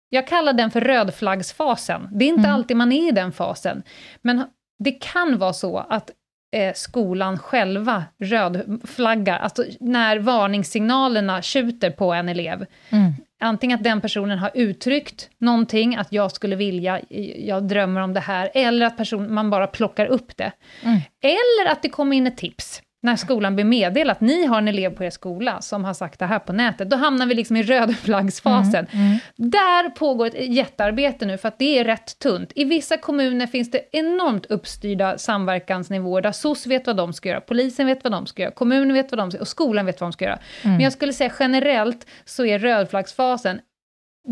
[0.08, 2.08] jag kallar den för rödflaggsfasen.
[2.12, 2.54] Det är inte Mm.
[2.54, 3.82] alltid man är i den fasen.
[4.22, 4.44] Men
[4.84, 6.10] det kan vara så att
[6.52, 12.66] eh, skolan själva rödflaggar, alltså när varningssignalerna tjuter på en elev.
[12.90, 13.12] Mm.
[13.40, 17.00] Antingen att den personen har uttryckt någonting, att jag skulle vilja,
[17.36, 20.52] jag drömmer om det här, eller att person, man bara plockar upp det.
[20.82, 21.00] Mm.
[21.22, 24.68] Eller att det kommer in ett tips, när skolan blir meddelad att ni har en
[24.68, 27.56] elev på er skola som har sagt det här på nätet, då hamnar vi liksom
[27.56, 28.86] i rödflaggsfasen.
[28.92, 29.18] Mm.
[29.36, 32.52] Där pågår ett jättearbete nu, för att det är rätt tunt.
[32.54, 37.40] I vissa kommuner finns det enormt uppstyrda samverkansnivåer, där SOS vet vad de ska göra,
[37.40, 40.00] polisen vet vad de ska göra, kommunen vet vad de ska göra, och skolan vet
[40.00, 40.38] vad de ska göra.
[40.62, 40.76] Mm.
[40.76, 43.60] Men jag skulle säga generellt så är rödflaggsfasen,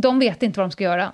[0.03, 1.13] de vet inte vad de ska göra.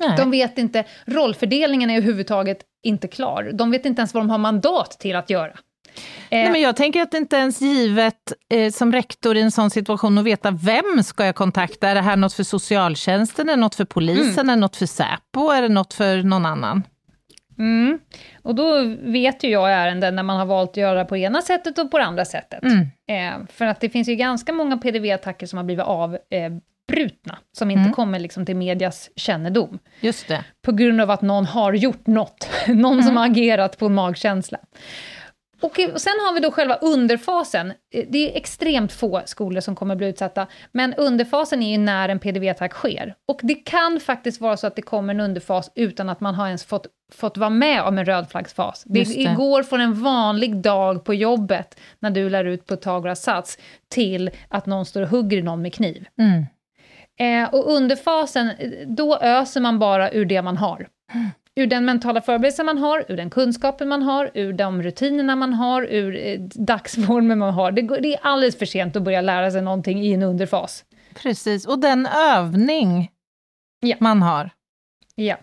[0.00, 0.16] Nej.
[0.16, 3.50] De vet inte, rollfördelningen är överhuvudtaget inte klar.
[3.52, 5.52] De vet inte ens vad de har mandat till att göra.
[5.96, 9.50] Eh, Nej, men jag tänker att det inte ens givet eh, som rektor i en
[9.50, 11.88] sån situation att veta vem ska jag kontakta?
[11.88, 14.48] Är det här något för socialtjänsten, är det något för polisen, Mm.
[14.48, 16.82] är det något för Säpo, är det något för någon annan?
[17.58, 17.98] Mm.
[18.42, 21.42] Och då vet ju jag ärenden när man har valt att göra på det ena
[21.42, 22.62] sättet och på det andra sättet.
[22.62, 22.80] Mm.
[23.40, 27.80] Eh, för att det finns ju ganska många PDV-attacker som har blivit avbrutna, som inte
[27.80, 27.92] Mm.
[27.92, 29.78] kommer liksom till medias kännedom.
[30.00, 30.44] Just det.
[30.62, 34.58] På grund av att någon har gjort något, någon som har agerat på en magkänsla.
[35.62, 37.72] Och sen har vi då själva underfasen.
[38.08, 42.18] Det är extremt få skolor som kommer bli utsatta, men underfasen är ju när en
[42.18, 43.14] PDV-attack sker.
[43.28, 46.46] Och det kan faktiskt vara så att det kommer en underfas utan att man har
[46.46, 48.82] ens fått, fått vara med om en rödflaggsfas.
[48.86, 49.28] Det, det.
[49.28, 53.58] det går från en vanlig dag på jobbet, när du lär ut Pythagoras sats,
[53.88, 56.06] till att någon står och hugger någon med kniv.
[56.18, 56.46] Mm.
[57.20, 60.88] Eh, och underfasen, eh, då öser man bara ur det man har.
[61.56, 65.54] Ur den mentala förberedelsen man har, ur den kunskapen man har, ur de rutinerna man
[65.54, 67.72] har, ur eh, dagsformen man har.
[67.72, 70.84] Det, det är alldeles för sent att börja lära sig någonting i en underfas.
[71.14, 73.10] Precis, och den övning
[73.80, 73.96] Ja.
[74.00, 74.50] man har.
[75.14, 75.36] Ja.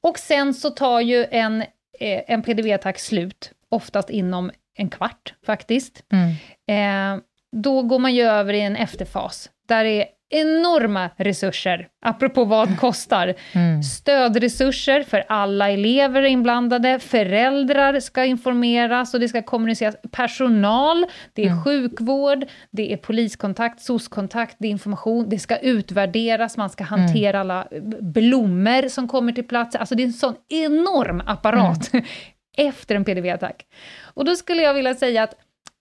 [0.00, 1.60] Och sen så tar ju en,
[2.00, 6.04] eh, en PDV-attack slut, oftast inom en kvart faktiskt.
[6.12, 7.16] Mm.
[7.16, 7.22] Eh,
[7.56, 12.78] då går man ju över i en efterfas, där det är enorma resurser, apropå vad
[12.78, 13.34] kostar.
[13.52, 13.82] Mm.
[13.82, 21.64] Stödresurser för alla elever inblandade, föräldrar ska informeras och det ska kommuniceras, personal, det är
[21.64, 27.68] sjukvård, det är poliskontakt, SOS-kontakt, det är information, det ska utvärderas, man ska hantera alla
[28.00, 29.76] blommor som kommer till plats.
[29.76, 31.90] Alltså det är en sån enorm apparat
[32.56, 33.66] efter en PDV-attack.
[34.14, 35.34] Och då skulle jag vilja säga att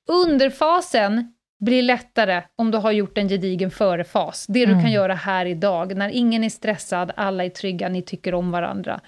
[0.08, 4.46] underfasen blir lättare om du har gjort en gedigen förefas.
[4.48, 8.34] Det du kan göra här idag, när ingen är stressad, alla är trygga, ni tycker
[8.34, 9.02] om varandra.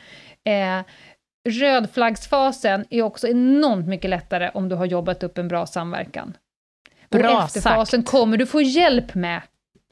[0.45, 0.85] Eh,
[1.49, 6.37] rödflaggsfasen är också enormt mycket lättare om du har jobbat upp en bra samverkan.
[7.09, 9.41] Bra och efterfasen kommer du få hjälp med,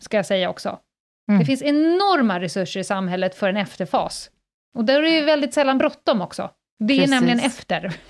[0.01, 0.79] ska jag säga också.
[1.29, 1.39] Mm.
[1.39, 4.29] Det finns enorma resurser i samhället för en efterfas.
[4.77, 6.51] Och där är det väldigt sällan bråttom också.
[6.79, 7.11] Det är Precis.
[7.11, 7.93] nämligen efter.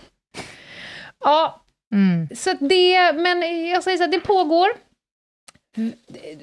[1.19, 2.27] Ja, Mm.
[2.35, 4.67] så att det, men jag säger så här, det pågår.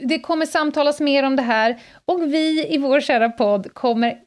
[0.09, 4.19] Det kommer samtalas mer om det här och vi i vår kära podd kommer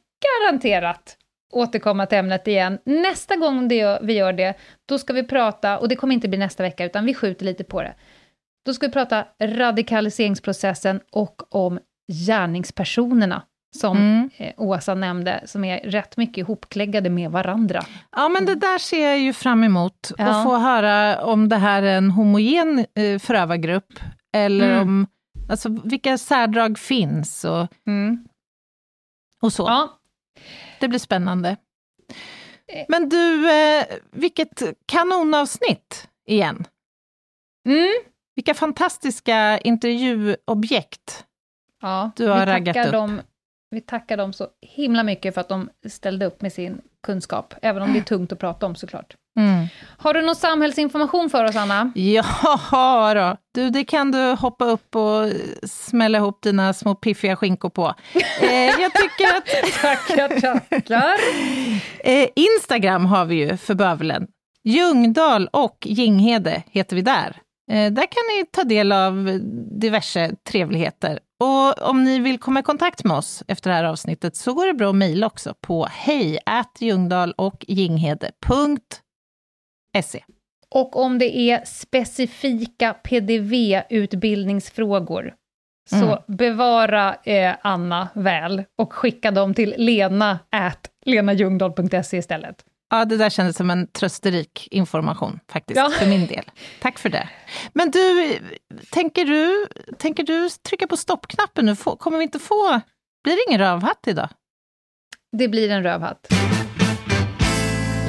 [0.50, 1.16] garanterat
[1.52, 2.78] återkomma till ämnet igen.
[2.84, 4.54] Nästa gång det gör, vi gör det,
[4.88, 7.64] då ska vi prata, och det kommer inte bli nästa vecka, utan vi skjuter lite
[7.64, 7.94] på det.
[8.66, 11.78] Då ska vi prata radikaliseringsprocessen och om
[12.12, 13.42] gärningspersonerna,
[13.76, 14.30] som Mm.
[14.36, 17.82] eh, Åsa nämnde, som är rätt mycket ihopkläggade med varandra.
[18.16, 20.12] Ja, men det där ser jag ju fram emot.
[20.18, 20.24] Ja.
[20.28, 24.00] Att få höra om det här är en homogen eh, förövargrupp,
[24.34, 24.82] eller Mm.
[24.88, 25.06] om
[25.50, 27.66] alltså, vilka särdrag finns och,
[29.42, 29.62] och så.
[29.62, 29.98] Ja.
[30.80, 31.56] Det blir spännande.
[32.72, 32.84] Eh.
[32.88, 33.48] Men du,
[34.12, 36.64] vilket kanonavsnitt igen.
[37.68, 37.88] Mm.
[38.34, 41.24] Vilka fantastiska intervjuobjekt
[41.82, 42.92] Ja, du har raggat upp.
[42.92, 43.20] Dem,
[43.70, 47.82] vi tackar dem så himla mycket för att de ställde upp med sin kunskap, även
[47.82, 49.16] om det är tungt att prata om såklart.
[49.38, 49.66] Mm.
[49.98, 51.92] Har du någon samhällsinformation för oss, Anna?
[51.94, 53.36] Ja då.
[53.54, 55.32] Du, det kan du hoppa upp och
[55.68, 57.94] smälla ihop dina små piffiga skinkor på.
[58.40, 59.72] Eh, jag tycker att...
[59.82, 61.16] tackar, tackar.
[62.04, 64.26] Eh, Instagram har vi ju för bövelen.
[64.64, 67.36] Ljungdal och Ginghede heter vi där.
[67.70, 69.40] Eh, där kan ni ta del av
[69.80, 71.18] diverse trevligheter.
[71.40, 74.66] Och om ni vill komma i kontakt med oss efter det här avsnittet så går
[74.66, 76.82] det bra att mejla också på hej och.
[80.70, 85.34] Och om det är specifika PDV-utbildningsfrågor,
[85.90, 86.18] så Mm.
[86.26, 92.64] bevara eh, Anna väl och skicka dem till lena at lenajungdahl.se istället.
[92.90, 95.90] Ja, det där kändes som en trösterik information faktiskt, Ja.
[95.90, 96.44] för min del.
[96.80, 97.28] Tack för det.
[97.72, 98.38] Men du,
[98.90, 99.66] tänker du,
[99.98, 101.76] tänker du trycka på stoppknappen nu?
[101.76, 102.80] Kommer vi inte få...
[103.24, 104.28] Blir det ingen rövhatt idag?
[105.38, 106.26] Det blir en rövhatt.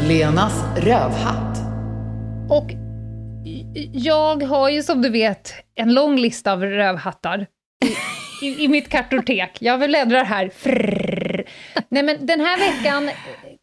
[0.07, 1.57] Lenas rövhatt.
[2.49, 2.69] Och
[3.93, 7.47] jag har ju som du vet en lång lista av rövhattar
[8.41, 9.57] i, i, i mitt kartotek.
[9.61, 10.49] Jag bläddrar här.
[10.55, 11.43] Frrrr.
[11.89, 13.09] Nej men den här veckan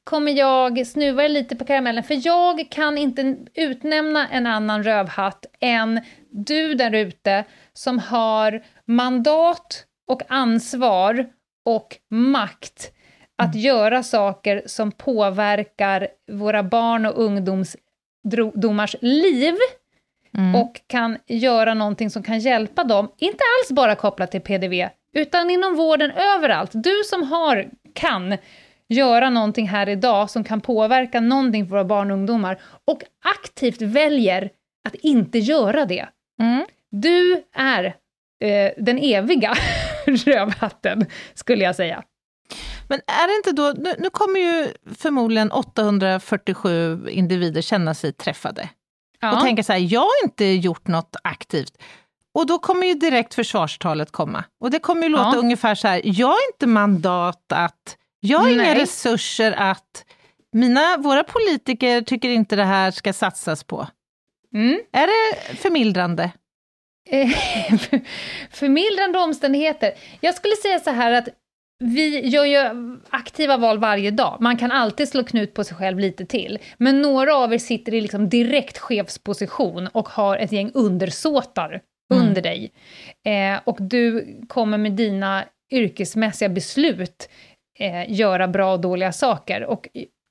[0.06, 6.00] kommer jag snuva lite på karamellen, för jag kan inte utnämna en annan rövhatt än
[6.30, 11.26] du där ute som har mandat och ansvar
[11.64, 12.92] och makt
[13.38, 19.54] att göra saker som påverkar våra barn och ungdomars liv
[20.54, 25.50] och kan göra någonting som kan hjälpa dem, inte alls bara kopplat till PDV, utan
[25.50, 26.70] inom vården överallt.
[26.74, 28.36] Du som har, kan
[28.88, 33.82] göra någonting här idag som kan påverka någonting för våra barn och ungdomar och aktivt
[33.82, 34.50] väljer
[34.88, 36.08] att inte göra det.
[36.90, 37.84] Du är
[38.44, 39.54] eh, den eviga
[40.06, 42.02] rövhatten, skulle jag säga.
[42.88, 44.68] Men är det inte då, nu, nu kommer ju
[44.98, 48.68] förmodligen 847 individer känna sig träffade.
[49.20, 49.32] Ja.
[49.36, 51.78] Och tänka så här, jag har inte gjort något aktivt.
[52.34, 54.44] Och då kommer ju direkt försvarstalet komma.
[54.60, 55.38] Och det kommer ju låta Ja.
[55.38, 58.80] ungefär så här, jag har inte mandat att, jag har inga Nej.
[58.80, 60.04] resurser att,
[60.52, 63.86] mina, våra politiker tycker inte det här ska satsas på.
[64.54, 64.80] Mm.
[64.92, 66.30] Är det förmildrande?
[67.10, 67.28] Eh,
[68.50, 69.92] Förmildrande omständigheter.
[70.20, 71.28] Jag skulle säga så här att
[71.78, 72.58] vi gör ju
[73.10, 74.38] aktiva val varje dag.
[74.40, 76.58] Man kan alltid slå knut på sig själv lite till.
[76.78, 81.80] Men några av er sitter i liksom direkt chefsposition och har ett gäng undersåtar
[82.12, 82.26] Mm.
[82.28, 82.72] under dig.
[83.24, 87.28] Eh, och du kommer med dina yrkesmässiga beslut
[87.78, 89.64] eh, göra bra och dåliga saker.
[89.64, 89.88] Och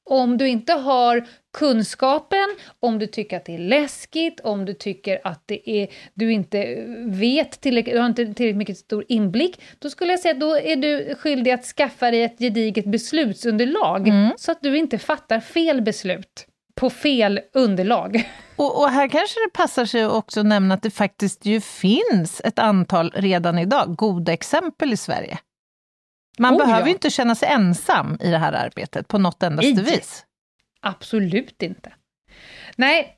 [0.10, 1.28] om du inte har
[1.58, 2.46] kunskapen,
[2.80, 6.86] om du tycker att det är läskigt, om du tycker att det är, du inte
[7.06, 10.58] vet tillräckligt, du har inte tillräckligt mycket stor inblick, då skulle jag säga att då
[10.58, 15.82] är du skyldig att skaffa dig ett gediget beslutsunderlag, så att du inte fattar fel
[15.82, 18.30] beslut på fel underlag.
[18.58, 22.42] Och, och här kanske det passar sig också att nämna att det faktiskt ju finns
[22.44, 25.38] ett antal redan idag goda exempel i Sverige.
[26.40, 26.94] Man Oh, behöver ja.
[26.94, 29.84] inte känna sig ensam i det här arbetet på något endaste Nej.
[29.96, 30.26] vis.
[30.82, 31.94] Absolut inte.
[32.76, 33.12] Nej,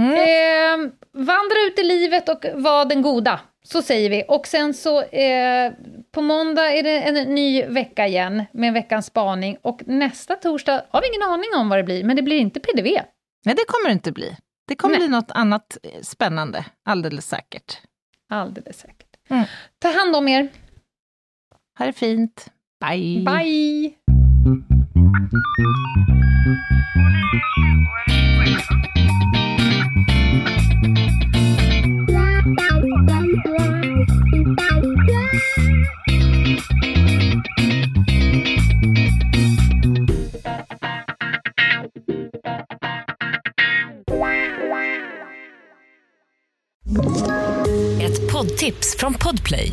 [0.00, 0.12] Mm.
[0.14, 3.40] eh, vandra ut i livet och var den goda.
[3.64, 4.24] Så säger vi.
[4.28, 5.72] Och sen så eh,
[6.12, 9.56] på måndag är det en ny vecka igen med veckans spaning.
[9.62, 12.60] Och nästa torsdag har vi ingen aning om vad det blir, men det blir inte
[12.60, 12.88] PDV.
[13.44, 14.36] Nej, det kommer det inte bli.
[14.68, 15.08] Det kommer Nej.
[15.08, 17.78] bli något annat eh, spännande, alldeles säkert.
[18.30, 19.08] Alldeles säkert.
[19.30, 19.44] Mm.
[19.78, 20.48] Ta hand om er.
[21.78, 22.46] Ha det fint.
[22.84, 23.22] Bye!
[23.24, 23.94] Bye!
[48.00, 49.72] Ett poddtips från Podplay.